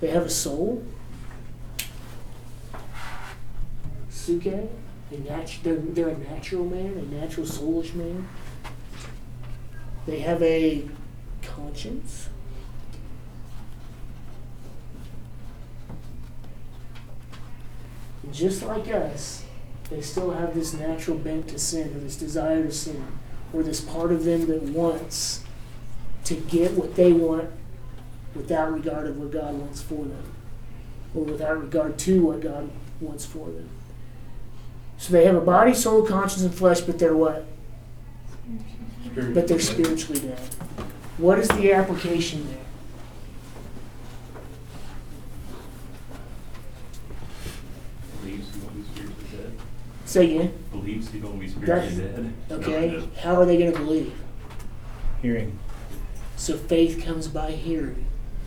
They 0.00 0.08
have 0.10 0.24
a 0.24 0.30
soul. 0.30 0.84
Psuche, 4.10 4.68
a 5.12 5.16
nat- 5.18 5.58
they're, 5.62 5.76
they're 5.76 6.08
a 6.08 6.18
natural 6.18 6.64
man, 6.64 6.92
a 6.98 7.02
natural 7.20 7.46
soulish 7.46 7.94
man. 7.94 8.28
They 10.06 10.20
have 10.20 10.42
a 10.42 10.88
conscience. 11.42 12.28
Just 18.32 18.62
like 18.62 18.88
us, 18.88 19.44
they 19.90 20.00
still 20.00 20.30
have 20.30 20.54
this 20.54 20.72
natural 20.72 21.18
bent 21.18 21.48
to 21.48 21.58
sin, 21.58 21.88
or 21.94 22.00
this 22.00 22.16
desire 22.16 22.62
to 22.62 22.72
sin, 22.72 23.04
or 23.52 23.62
this 23.62 23.80
part 23.80 24.12
of 24.12 24.24
them 24.24 24.46
that 24.46 24.62
wants 24.62 25.42
to 26.24 26.34
get 26.34 26.72
what 26.72 26.94
they 26.94 27.12
want 27.12 27.50
without 28.34 28.72
regard 28.72 29.08
of 29.08 29.18
what 29.18 29.32
God 29.32 29.54
wants 29.54 29.82
for 29.82 30.04
them, 30.04 30.32
or 31.14 31.24
without 31.24 31.60
regard 31.60 31.98
to 31.98 32.22
what 32.24 32.40
God 32.40 32.70
wants 33.00 33.24
for 33.24 33.46
them. 33.46 33.68
So 34.96 35.12
they 35.12 35.24
have 35.24 35.34
a 35.34 35.40
body, 35.40 35.74
soul, 35.74 36.06
conscience, 36.06 36.42
and 36.42 36.54
flesh, 36.54 36.82
but 36.82 36.98
they're 36.98 37.16
what? 37.16 37.46
But 39.34 39.48
they're 39.48 39.58
spiritually 39.60 40.20
dead. 40.20 40.38
What 41.18 41.38
is 41.38 41.48
the 41.48 41.72
application 41.72 42.46
there? 42.48 42.56
Believes 48.22 48.54
he 48.54 48.60
won't 48.60 48.76
be 48.76 48.82
spiritually 48.82 49.24
dead. 49.32 49.52
Say 50.04 50.34
again. 50.36 50.54
Believes 50.70 51.10
he 51.10 51.18
won't 51.20 51.40
be 51.40 51.46
That's- 51.48 51.92
spiritually 51.92 52.32
dead. 52.48 52.58
Okay. 52.58 53.08
How 53.22 53.34
are 53.36 53.46
they 53.46 53.58
going 53.58 53.72
to 53.72 53.78
believe? 53.78 54.12
Hearing. 55.22 55.58
So 56.36 56.56
faith 56.56 57.02
comes 57.04 57.28
by 57.28 57.52
hearing, 57.52 58.06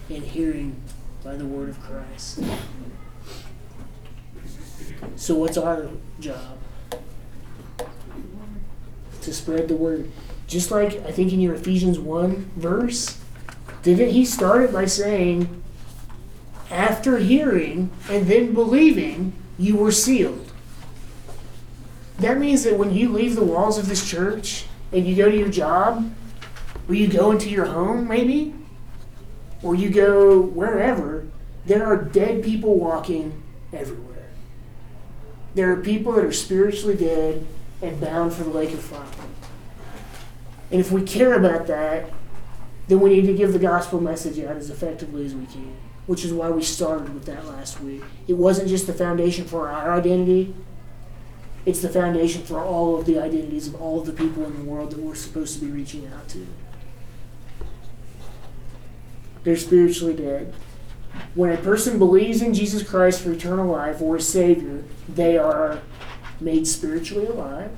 and 0.10 0.24
hearing 0.24 0.82
by 1.24 1.36
the 1.36 1.46
word 1.46 1.70
of 1.70 1.80
Christ. 1.82 2.40
So 5.16 5.36
what's 5.36 5.58
our 5.58 5.90
job? 6.20 6.58
To 9.22 9.34
spread 9.34 9.68
the 9.68 9.76
word. 9.76 10.12
Just 10.54 10.70
like 10.70 11.04
I 11.04 11.12
think 11.12 11.34
in 11.34 11.40
your 11.40 11.56
Ephesians 11.56 11.98
1 11.98 12.52
verse, 12.58 13.18
didn't 13.82 14.10
he 14.10 14.24
start 14.24 14.62
it 14.62 14.72
by 14.72 14.86
saying, 14.86 15.64
after 16.70 17.18
hearing 17.18 17.90
and 18.08 18.28
then 18.28 18.54
believing, 18.54 19.34
you 19.58 19.76
were 19.76 19.92
sealed? 19.92 20.52
That 22.20 22.38
means 22.38 22.64
that 22.66 22.78
when 22.78 22.94
you 22.94 23.10
leave 23.10 23.36
the 23.36 23.44
walls 23.44 23.80
of 23.80 23.88
this 23.88 24.08
church 24.08 24.66
and 24.92 25.08
you 25.08 25.16
go 25.16 25.28
to 25.28 25.36
your 25.36 25.50
job, 25.50 26.14
or 26.88 26.94
you 26.94 27.08
go 27.08 27.32
into 27.32 27.50
your 27.50 27.66
home, 27.66 28.08
maybe, 28.08 28.54
or 29.64 29.74
you 29.74 29.90
go 29.90 30.40
wherever, 30.40 31.26
there 31.66 31.84
are 31.84 31.98
dead 31.98 32.44
people 32.44 32.78
walking 32.78 33.42
everywhere. 33.74 34.30
There 35.56 35.72
are 35.72 35.78
people 35.78 36.12
that 36.12 36.24
are 36.24 36.32
spiritually 36.32 36.96
dead 36.96 37.44
and 37.82 38.00
bound 38.00 38.34
for 38.34 38.44
the 38.44 38.52
lake 38.52 38.72
of 38.72 38.82
fire. 38.82 39.33
And 40.74 40.82
if 40.82 40.92
we 40.92 41.04
care 41.04 41.36
about 41.36 41.68
that, 41.68 42.10
then 42.88 43.00
we 43.00 43.12
need 43.12 43.28
to 43.28 43.34
give 43.36 43.54
the 43.54 43.60
gospel 43.60 44.02
message 44.02 44.40
out 44.40 44.58
as 44.58 44.72
effectively 44.72 45.24
as 45.24 45.36
we 45.36 45.46
can, 45.46 45.76
which 46.08 46.26
is 46.26 46.34
why 46.34 46.50
we 46.50 46.64
started 46.64 47.14
with 47.14 47.26
that 47.26 47.46
last 47.46 47.80
week. 47.80 48.02
It 48.28 48.34
wasn't 48.34 48.70
just 48.70 48.88
the 48.88 48.94
foundation 48.94 49.46
for 49.46 49.70
our 49.70 49.94
identity, 49.94 50.56
it's 51.68 51.84
the 51.84 51.90
foundation 51.90 52.42
for 52.42 52.60
all 52.60 53.00
of 53.00 53.06
the 53.06 53.20
identities 53.20 53.68
of 53.68 53.80
all 53.80 54.00
of 54.00 54.08
the 54.08 54.14
people 54.14 54.46
in 54.46 54.58
the 54.58 54.64
world 54.64 54.90
that 54.92 55.00
we're 55.00 55.14
supposed 55.14 55.60
to 55.60 55.66
be 55.66 55.72
reaching 55.72 56.08
out 56.08 56.28
to. 56.30 56.48
They're 59.44 59.56
spiritually 59.56 60.16
dead. 60.16 60.56
When 61.36 61.52
a 61.52 61.58
person 61.58 62.00
believes 62.00 62.42
in 62.42 62.56
Jesus 62.56 62.82
Christ 62.82 63.22
for 63.22 63.32
eternal 63.32 63.68
life 63.68 64.02
or 64.02 64.16
a 64.16 64.22
Savior, 64.22 64.84
they 65.08 65.38
are 65.38 65.82
made 66.42 66.68
spiritually 66.68 67.28
alive. 67.28 67.70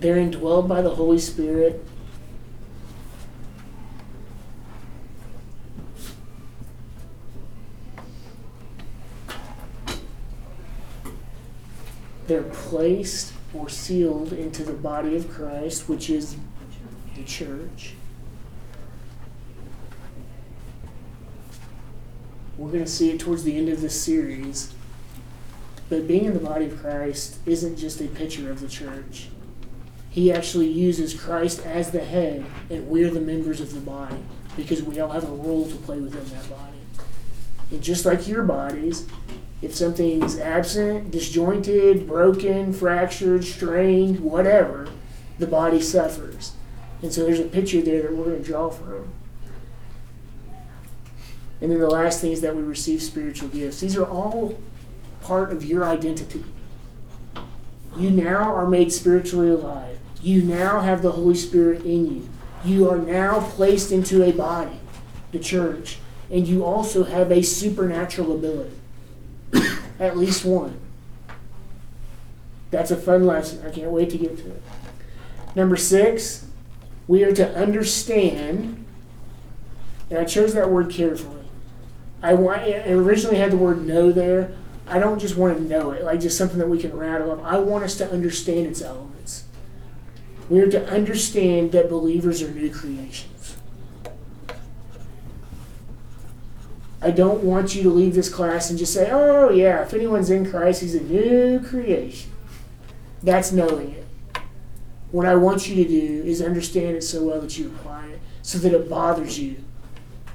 They're 0.00 0.16
indwelled 0.16 0.66
by 0.66 0.80
the 0.80 0.94
Holy 0.94 1.18
Spirit. 1.18 1.84
They're 12.26 12.42
placed 12.44 13.34
or 13.52 13.68
sealed 13.68 14.32
into 14.32 14.62
the 14.62 14.72
body 14.72 15.16
of 15.16 15.30
Christ, 15.30 15.86
which 15.86 16.08
is 16.08 16.36
the 17.14 17.24
church. 17.24 17.94
We're 22.56 22.70
going 22.70 22.84
to 22.84 22.90
see 22.90 23.10
it 23.10 23.20
towards 23.20 23.42
the 23.42 23.54
end 23.54 23.68
of 23.68 23.82
this 23.82 24.00
series. 24.00 24.72
But 25.90 26.06
being 26.06 26.24
in 26.24 26.32
the 26.32 26.40
body 26.40 26.66
of 26.66 26.80
Christ 26.80 27.38
isn't 27.44 27.76
just 27.76 28.00
a 28.00 28.08
picture 28.08 28.50
of 28.50 28.60
the 28.60 28.68
church. 28.68 29.28
He 30.10 30.32
actually 30.32 30.66
uses 30.66 31.14
Christ 31.14 31.64
as 31.64 31.92
the 31.92 32.04
head, 32.04 32.44
and 32.68 32.88
we're 32.88 33.10
the 33.10 33.20
members 33.20 33.60
of 33.60 33.72
the 33.72 33.80
body 33.80 34.22
because 34.56 34.82
we 34.82 34.98
all 35.00 35.10
have 35.10 35.24
a 35.24 35.32
role 35.32 35.68
to 35.68 35.76
play 35.76 36.00
within 36.00 36.24
that 36.36 36.50
body. 36.50 36.78
And 37.70 37.80
just 37.80 38.04
like 38.04 38.26
your 38.26 38.42
bodies, 38.42 39.06
if 39.62 39.74
something's 39.74 40.38
absent, 40.38 41.12
disjointed, 41.12 42.08
broken, 42.08 42.72
fractured, 42.72 43.44
strained, 43.44 44.20
whatever, 44.20 44.88
the 45.38 45.46
body 45.46 45.80
suffers. 45.80 46.52
And 47.02 47.12
so 47.12 47.24
there's 47.24 47.40
a 47.40 47.44
picture 47.44 47.80
there 47.80 48.02
that 48.02 48.12
we're 48.12 48.24
going 48.24 48.42
to 48.42 48.44
draw 48.44 48.68
from. 48.68 49.08
And 51.60 51.70
then 51.70 51.78
the 51.78 51.88
last 51.88 52.20
thing 52.20 52.32
is 52.32 52.40
that 52.40 52.56
we 52.56 52.62
receive 52.62 53.00
spiritual 53.02 53.48
gifts. 53.48 53.80
These 53.80 53.96
are 53.96 54.06
all 54.06 54.58
part 55.22 55.52
of 55.52 55.64
your 55.64 55.84
identity. 55.84 56.44
You 57.96 58.10
now 58.10 58.54
are 58.54 58.66
made 58.66 58.92
spiritually 58.92 59.50
alive. 59.50 59.99
You 60.22 60.42
now 60.42 60.80
have 60.80 61.02
the 61.02 61.12
Holy 61.12 61.34
Spirit 61.34 61.84
in 61.84 62.14
you. 62.14 62.28
You 62.64 62.90
are 62.90 62.98
now 62.98 63.40
placed 63.40 63.90
into 63.90 64.22
a 64.22 64.32
body, 64.32 64.78
the 65.32 65.38
church, 65.38 65.98
and 66.30 66.46
you 66.46 66.64
also 66.64 67.04
have 67.04 67.32
a 67.32 67.42
supernatural 67.42 68.34
ability. 68.34 68.76
At 69.98 70.18
least 70.18 70.44
one. 70.44 70.78
That's 72.70 72.90
a 72.90 72.96
fun 72.96 73.26
lesson. 73.26 73.66
I 73.66 73.70
can't 73.70 73.90
wait 73.90 74.10
to 74.10 74.18
get 74.18 74.36
to 74.38 74.50
it. 74.50 74.62
Number 75.56 75.76
six, 75.76 76.46
we 77.08 77.24
are 77.24 77.32
to 77.32 77.56
understand, 77.56 78.84
and 80.08 80.18
I 80.18 80.24
chose 80.24 80.54
that 80.54 80.70
word 80.70 80.90
carefully. 80.90 81.44
I 82.22 82.34
want 82.34 82.62
it 82.62 82.88
originally 82.90 83.38
had 83.38 83.50
the 83.50 83.56
word 83.56 83.86
know 83.86 84.12
there. 84.12 84.52
I 84.86 84.98
don't 84.98 85.18
just 85.18 85.36
want 85.36 85.56
to 85.56 85.62
know 85.64 85.92
it, 85.92 86.04
like 86.04 86.20
just 86.20 86.36
something 86.36 86.58
that 86.58 86.68
we 86.68 86.78
can 86.78 86.96
rattle 86.96 87.30
off. 87.30 87.40
I 87.42 87.58
want 87.58 87.84
us 87.84 87.96
to 87.96 88.10
understand 88.10 88.66
its 88.66 88.82
elements. 88.82 89.09
We 90.50 90.58
are 90.58 90.70
to 90.70 90.90
understand 90.90 91.70
that 91.72 91.88
believers 91.88 92.42
are 92.42 92.50
new 92.50 92.70
creations. 92.70 93.56
I 97.00 97.12
don't 97.12 97.42
want 97.44 97.74
you 97.74 97.84
to 97.84 97.90
leave 97.90 98.14
this 98.14 98.28
class 98.28 98.68
and 98.68 98.78
just 98.78 98.92
say, 98.92 99.08
oh, 99.10 99.50
yeah, 99.50 99.82
if 99.82 99.94
anyone's 99.94 100.28
in 100.28 100.50
Christ, 100.50 100.82
he's 100.82 100.96
a 100.96 101.02
new 101.02 101.60
creation. 101.60 102.30
That's 103.22 103.52
knowing 103.52 103.92
it. 103.92 104.06
What 105.12 105.24
I 105.24 105.36
want 105.36 105.68
you 105.68 105.76
to 105.76 105.88
do 105.88 106.22
is 106.24 106.42
understand 106.42 106.96
it 106.96 107.02
so 107.02 107.22
well 107.24 107.40
that 107.40 107.56
you 107.56 107.68
apply 107.68 108.08
it, 108.08 108.20
so 108.42 108.58
that 108.58 108.74
it 108.74 108.90
bothers 108.90 109.38
you 109.38 109.64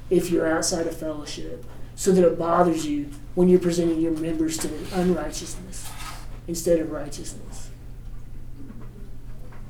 if 0.10 0.32
you're 0.32 0.50
outside 0.50 0.88
of 0.88 0.98
fellowship, 0.98 1.66
so 1.96 2.12
that 2.14 2.26
it 2.26 2.40
bothers 2.40 2.86
you 2.86 3.10
when 3.36 3.50
you're 3.50 3.60
presenting 3.60 4.00
your 4.00 4.14
members 4.14 4.58
to 4.60 4.70
unrighteousness 4.94 5.90
instead 6.48 6.80
of 6.80 6.92
righteousness. 6.92 7.45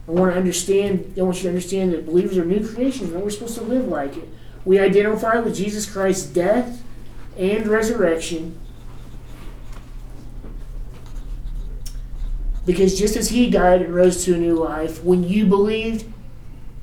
I 0.08 0.12
want 0.12 0.32
to 0.34 0.38
understand, 0.38 1.14
I 1.18 1.22
want 1.24 1.38
you 1.38 1.44
to 1.44 1.50
understand 1.50 1.94
that 1.94 2.06
believers 2.06 2.38
are 2.38 2.46
new 2.46 2.68
creations 2.68 3.12
and 3.12 3.24
we're 3.24 3.30
supposed 3.32 3.56
to 3.56 3.64
live 3.64 3.88
like 3.88 4.16
it. 4.18 4.30
We 4.64 4.80
identify 4.80 5.40
with 5.40 5.56
Jesus 5.56 5.90
Christ's 5.92 6.28
death 6.28 6.84
and 7.38 7.68
resurrection 7.68 8.60
because 12.66 12.98
just 12.98 13.16
as 13.16 13.30
he 13.30 13.50
died 13.50 13.82
and 13.82 13.94
rose 13.94 14.24
to 14.26 14.34
a 14.34 14.38
new 14.38 14.56
life, 14.56 15.04
when 15.04 15.24
you 15.24 15.46
believed, 15.46 16.06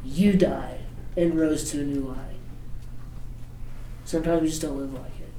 you 0.05 0.33
died 0.35 0.81
and 1.17 1.39
rose 1.39 1.71
to 1.73 1.81
a 1.81 1.85
new 1.85 2.01
life. 2.01 2.19
Sometimes 4.05 4.43
we 4.43 4.49
just 4.49 4.63
don't 4.63 4.79
live 4.79 4.93
like 4.93 5.07
it. 5.07 5.31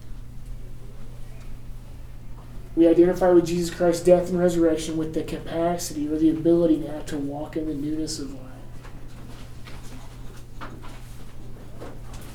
We 2.76 2.88
identify 2.88 3.30
with 3.32 3.46
Jesus 3.46 3.74
Christ's 3.74 4.04
death 4.04 4.30
and 4.30 4.40
resurrection 4.40 4.98
with 4.98 5.14
the 5.14 5.24
capacity 5.24 6.08
or 6.08 6.18
the 6.18 6.30
ability 6.32 6.78
now 6.78 7.02
to 7.02 7.18
walk 7.18 7.56
in 7.56 7.68
the 7.68 7.74
newness 7.74 8.18
of 8.20 8.34
life. 8.34 8.54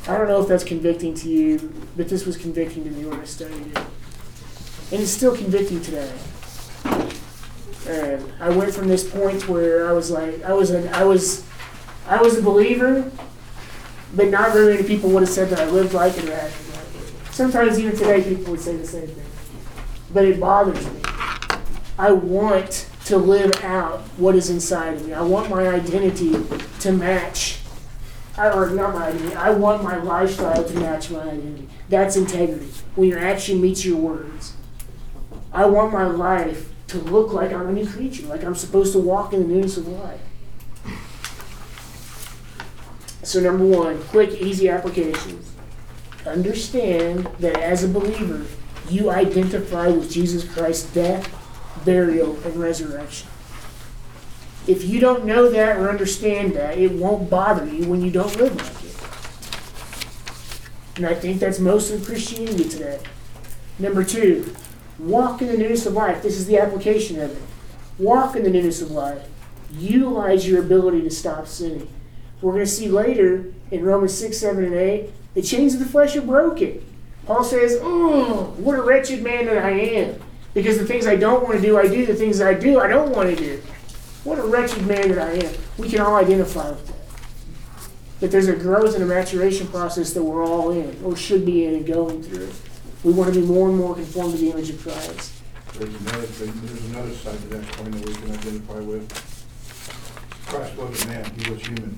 I 0.06 0.16
don't 0.16 0.28
know 0.28 0.40
if 0.40 0.48
that's 0.48 0.64
convicting 0.64 1.14
to 1.14 1.28
you, 1.28 1.72
but 1.96 2.08
this 2.08 2.24
was 2.24 2.36
convicting 2.36 2.84
to 2.84 2.90
me 2.90 3.04
when 3.04 3.20
I 3.20 3.24
studied 3.24 3.66
it. 3.66 3.78
And 4.90 5.02
it's 5.02 5.10
still 5.10 5.36
convicting 5.36 5.82
today. 5.82 6.12
And 7.88 8.32
I 8.40 8.48
went 8.50 8.72
from 8.72 8.88
this 8.88 9.08
point 9.08 9.48
where 9.48 9.88
I 9.88 9.92
was 9.92 10.10
like, 10.10 10.42
I 10.44 10.52
was 10.52 10.70
a, 10.70 10.90
I 10.96 11.04
was, 11.04 11.44
I 12.06 12.22
was 12.22 12.38
a 12.38 12.42
believer, 12.42 13.10
but 14.14 14.28
not 14.28 14.52
very 14.52 14.74
many 14.76 14.86
people 14.86 15.10
would 15.10 15.22
have 15.22 15.30
said 15.30 15.50
that 15.50 15.58
I 15.58 15.70
lived 15.70 15.92
like 15.92 16.16
it 16.16 16.28
or 16.28 16.32
acted 16.32 16.68
like 16.74 16.86
it. 16.94 17.34
Sometimes 17.34 17.78
even 17.78 17.96
today 17.96 18.22
people 18.22 18.52
would 18.52 18.60
say 18.60 18.76
the 18.76 18.86
same 18.86 19.08
thing. 19.08 19.27
But 20.12 20.24
it 20.24 20.40
bothers 20.40 20.84
me. 20.90 21.00
I 21.98 22.12
want 22.12 22.88
to 23.06 23.18
live 23.18 23.52
out 23.64 24.00
what 24.16 24.34
is 24.34 24.50
inside 24.50 24.94
of 24.94 25.06
me. 25.06 25.14
I 25.14 25.22
want 25.22 25.50
my 25.50 25.66
identity 25.66 26.36
to 26.80 26.92
match, 26.92 27.60
or 28.38 28.70
not 28.70 28.94
my 28.94 29.08
identity, 29.08 29.34
I 29.34 29.50
want 29.50 29.82
my 29.82 29.96
lifestyle 29.96 30.64
to 30.64 30.74
match 30.74 31.10
my 31.10 31.22
identity. 31.22 31.68
That's 31.88 32.16
integrity. 32.16 32.70
When 32.94 33.08
your 33.08 33.18
action 33.18 33.60
meets 33.60 33.84
your 33.84 33.96
words. 33.96 34.54
I 35.52 35.66
want 35.66 35.92
my 35.92 36.06
life 36.06 36.72
to 36.88 36.98
look 36.98 37.32
like 37.32 37.52
I'm 37.52 37.68
a 37.68 37.72
new 37.72 37.86
creature, 37.86 38.26
like 38.26 38.44
I'm 38.44 38.54
supposed 38.54 38.92
to 38.92 38.98
walk 38.98 39.32
in 39.32 39.40
the 39.40 39.48
newness 39.48 39.76
of 39.76 39.88
life. 39.88 40.20
So, 43.22 43.40
number 43.40 43.64
one, 43.64 44.02
quick, 44.04 44.40
easy 44.40 44.68
applications. 44.68 45.52
Understand 46.24 47.28
that 47.40 47.56
as 47.56 47.84
a 47.84 47.88
believer, 47.88 48.46
you 48.90 49.10
identify 49.10 49.88
with 49.88 50.10
Jesus 50.10 50.50
Christ's 50.50 50.92
death, 50.92 51.28
burial, 51.84 52.38
and 52.44 52.56
resurrection. 52.56 53.28
If 54.66 54.84
you 54.84 55.00
don't 55.00 55.24
know 55.24 55.48
that 55.48 55.76
or 55.76 55.88
understand 55.88 56.52
that, 56.54 56.76
it 56.76 56.92
won't 56.92 57.30
bother 57.30 57.66
you 57.66 57.88
when 57.88 58.02
you 58.02 58.10
don't 58.10 58.36
live 58.36 58.54
like 58.54 58.84
it. 58.84 58.96
And 60.96 61.06
I 61.06 61.14
think 61.14 61.40
that's 61.40 61.58
most 61.58 61.90
of 61.90 62.04
Christianity 62.04 62.68
today. 62.68 63.00
Number 63.78 64.04
two, 64.04 64.54
walk 64.98 65.40
in 65.40 65.48
the 65.48 65.56
newness 65.56 65.86
of 65.86 65.94
life. 65.94 66.22
This 66.22 66.36
is 66.36 66.46
the 66.46 66.58
application 66.58 67.20
of 67.20 67.30
it. 67.30 67.42
Walk 67.98 68.36
in 68.36 68.42
the 68.42 68.50
newness 68.50 68.82
of 68.82 68.90
life. 68.90 69.26
Utilize 69.72 70.48
your 70.48 70.60
ability 70.60 71.02
to 71.02 71.10
stop 71.10 71.46
sinning. 71.46 71.88
We're 72.40 72.52
going 72.52 72.64
to 72.64 72.70
see 72.70 72.88
later 72.88 73.52
in 73.70 73.84
Romans 73.84 74.14
6, 74.14 74.36
7, 74.36 74.64
and 74.64 74.74
8, 74.74 75.10
the 75.34 75.42
chains 75.42 75.74
of 75.74 75.80
the 75.80 75.86
flesh 75.86 76.16
are 76.16 76.22
broken. 76.22 76.84
Paul 77.28 77.44
says, 77.44 77.78
Oh, 77.82 78.54
what 78.56 78.78
a 78.78 78.80
wretched 78.82 79.22
man 79.22 79.44
that 79.46 79.58
I 79.58 79.68
am. 79.70 80.18
Because 80.54 80.78
the 80.78 80.86
things 80.86 81.06
I 81.06 81.14
don't 81.14 81.42
want 81.42 81.56
to 81.56 81.60
do, 81.62 81.76
I 81.76 81.86
do. 81.86 82.06
The 82.06 82.14
things 82.14 82.40
I 82.40 82.54
do, 82.54 82.80
I 82.80 82.88
don't 82.88 83.14
want 83.14 83.28
to 83.28 83.36
do. 83.36 83.62
What 84.24 84.38
a 84.38 84.42
wretched 84.42 84.86
man 84.86 85.10
that 85.10 85.18
I 85.18 85.32
am. 85.46 85.54
We 85.76 85.90
can 85.90 86.00
all 86.00 86.16
identify 86.16 86.70
with 86.70 86.86
that. 86.86 86.94
That 88.20 88.30
there's 88.30 88.48
a 88.48 88.56
growth 88.56 88.94
and 88.94 89.02
a 89.02 89.06
maturation 89.06 89.68
process 89.68 90.14
that 90.14 90.22
we're 90.22 90.42
all 90.42 90.70
in, 90.70 90.98
or 91.04 91.16
should 91.16 91.44
be 91.44 91.66
in, 91.66 91.74
and 91.74 91.86
going 91.86 92.22
through. 92.22 92.50
We 93.04 93.12
want 93.12 93.34
to 93.34 93.38
be 93.38 93.46
more 93.46 93.68
and 93.68 93.76
more 93.76 93.94
conformed 93.94 94.32
to 94.32 94.38
the 94.38 94.50
image 94.50 94.70
of 94.70 94.82
Christ. 94.82 95.34
There's 95.74 95.94
another, 96.00 96.26
there's 96.26 96.84
another 96.86 97.12
side 97.12 97.38
to 97.42 97.46
that 97.48 97.72
coin 97.74 97.90
that 97.90 98.06
we 98.06 98.14
can 98.14 98.32
identify 98.32 98.80
with. 98.80 99.06
Christ 100.46 100.76
was 100.78 101.04
a 101.04 101.08
man, 101.08 101.30
he 101.38 101.50
was 101.50 101.60
human, 101.60 101.94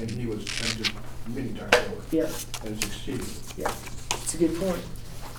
and 0.00 0.10
he 0.10 0.26
was 0.26 0.46
tempted 0.46 0.90
many 1.28 1.50
times 1.50 1.74
over, 1.74 2.02
Yeah, 2.10 2.30
and 2.64 2.82
succeeded. 2.82 3.26
yeah. 3.58 3.70
It's 4.32 4.40
a 4.40 4.48
good 4.48 4.58
point. 4.58 4.82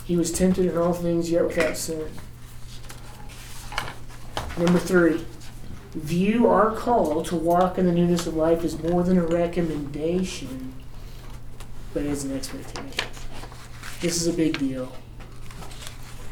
He 0.05 0.15
was 0.15 0.31
tempted 0.31 0.67
in 0.67 0.77
all 0.77 0.93
things, 0.93 1.31
yet 1.31 1.47
without 1.47 1.75
sin. 1.75 2.11
Number 4.55 4.77
three, 4.77 5.25
view 5.95 6.45
our 6.45 6.75
call 6.75 7.23
to 7.23 7.35
walk 7.35 7.79
in 7.79 7.87
the 7.87 7.91
newness 7.91 8.27
of 8.27 8.35
life 8.35 8.63
as 8.63 8.77
more 8.83 9.01
than 9.01 9.17
a 9.17 9.25
recommendation, 9.25 10.75
but 11.91 12.03
as 12.03 12.23
an 12.23 12.35
expectation. 12.35 13.07
This 13.99 14.21
is 14.21 14.27
a 14.27 14.33
big 14.33 14.59
deal. 14.59 14.91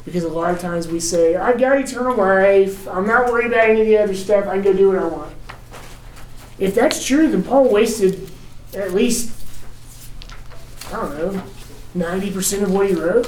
Because 0.06 0.24
a 0.24 0.30
lot 0.30 0.54
of 0.54 0.60
times 0.60 0.88
we 0.88 1.00
say, 1.00 1.36
I've 1.36 1.60
got 1.60 1.80
eternal 1.80 2.16
life, 2.16 2.88
I'm 2.88 3.08
not 3.08 3.32
worried 3.32 3.48
about 3.48 3.70
any 3.70 3.82
of 3.82 3.88
the 3.88 3.98
other 3.98 4.14
stuff, 4.14 4.46
I 4.46 4.54
can 4.54 4.62
go 4.62 4.74
do 4.74 4.90
what 4.90 5.00
I 5.00 5.06
want. 5.06 5.34
If 6.60 6.76
that's 6.76 7.04
true, 7.04 7.28
then 7.28 7.42
Paul 7.42 7.70
wasted 7.70 8.30
at 8.76 8.94
least, 8.94 9.36
I 10.90 10.92
don't 10.92 11.18
know, 11.18 11.44
90% 11.96 12.64
of 12.64 12.72
what 12.72 12.88
he 12.88 12.96
wrote. 12.96 13.28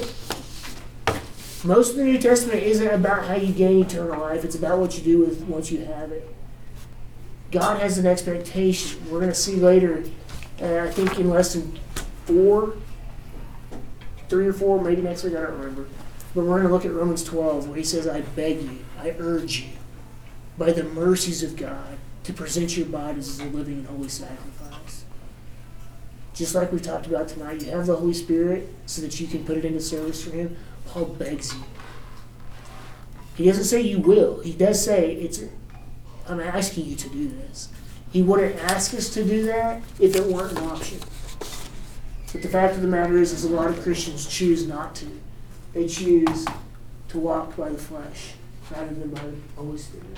Most 1.64 1.92
of 1.92 1.96
the 1.96 2.04
New 2.04 2.18
Testament 2.18 2.62
isn't 2.62 2.88
about 2.88 3.26
how 3.26 3.36
you 3.36 3.52
gain 3.52 3.84
eternal 3.84 4.20
life, 4.20 4.44
it's 4.44 4.54
about 4.54 4.78
what 4.78 4.96
you 4.98 5.04
do 5.04 5.18
with 5.20 5.42
once 5.42 5.70
you 5.70 5.84
have 5.84 6.12
it. 6.12 6.28
God 7.50 7.80
has 7.80 7.98
an 7.98 8.06
expectation. 8.06 9.00
We're 9.10 9.20
going 9.20 9.30
to 9.30 9.34
see 9.34 9.56
later, 9.56 10.04
uh, 10.60 10.78
I 10.78 10.90
think 10.90 11.18
in 11.18 11.30
lesson 11.30 11.78
four, 12.26 12.74
three 14.28 14.46
or 14.46 14.52
four, 14.52 14.82
maybe 14.82 15.02
next 15.02 15.22
week, 15.24 15.34
I 15.34 15.42
don't 15.42 15.58
remember. 15.58 15.86
But 16.34 16.44
we're 16.44 16.60
going 16.60 16.64
to 16.64 16.68
look 16.68 16.84
at 16.84 16.92
Romans 16.92 17.22
12, 17.22 17.68
where 17.68 17.76
he 17.76 17.84
says, 17.84 18.08
I 18.08 18.22
beg 18.22 18.62
you, 18.62 18.84
I 19.00 19.14
urge 19.18 19.60
you, 19.60 19.68
by 20.58 20.72
the 20.72 20.82
mercies 20.82 21.42
of 21.42 21.56
God, 21.56 21.96
to 22.24 22.32
present 22.32 22.76
your 22.76 22.86
bodies 22.86 23.28
as 23.28 23.40
a 23.40 23.44
living 23.50 23.74
and 23.74 23.86
holy 23.86 24.08
sacrifice. 24.08 24.53
Just 26.34 26.54
like 26.56 26.72
we 26.72 26.80
talked 26.80 27.06
about 27.06 27.28
tonight, 27.28 27.62
you 27.62 27.70
have 27.70 27.86
the 27.86 27.94
Holy 27.94 28.12
Spirit 28.12 28.68
so 28.86 29.00
that 29.02 29.20
you 29.20 29.28
can 29.28 29.44
put 29.44 29.56
it 29.56 29.64
into 29.64 29.80
service 29.80 30.24
for 30.24 30.30
Him. 30.30 30.56
Paul 30.86 31.06
begs 31.06 31.54
you. 31.54 31.62
He 33.36 33.44
doesn't 33.46 33.64
say 33.64 33.80
you 33.80 34.00
will. 34.00 34.40
He 34.40 34.52
does 34.52 34.84
say 34.84 35.14
it's. 35.14 35.42
I'm 36.28 36.40
asking 36.40 36.86
you 36.86 36.96
to 36.96 37.08
do 37.08 37.28
this. 37.28 37.68
He 38.12 38.22
wouldn't 38.22 38.56
ask 38.64 38.94
us 38.94 39.08
to 39.14 39.24
do 39.24 39.44
that 39.46 39.82
if 40.00 40.16
it 40.16 40.24
weren't 40.24 40.58
an 40.58 40.64
option. 40.64 40.98
But 42.32 42.42
the 42.42 42.48
fact 42.48 42.74
of 42.74 42.82
the 42.82 42.88
matter 42.88 43.16
is, 43.16 43.32
is 43.32 43.44
a 43.44 43.48
lot 43.48 43.68
of 43.68 43.80
Christians 43.82 44.26
choose 44.26 44.66
not 44.66 44.94
to. 44.96 45.06
They 45.72 45.86
choose 45.86 46.46
to 47.08 47.18
walk 47.18 47.56
by 47.56 47.68
the 47.68 47.78
flesh 47.78 48.34
rather 48.72 48.92
than 48.92 49.10
by 49.10 49.22
the 49.22 49.34
Holy 49.56 49.78
Spirit. 49.78 50.16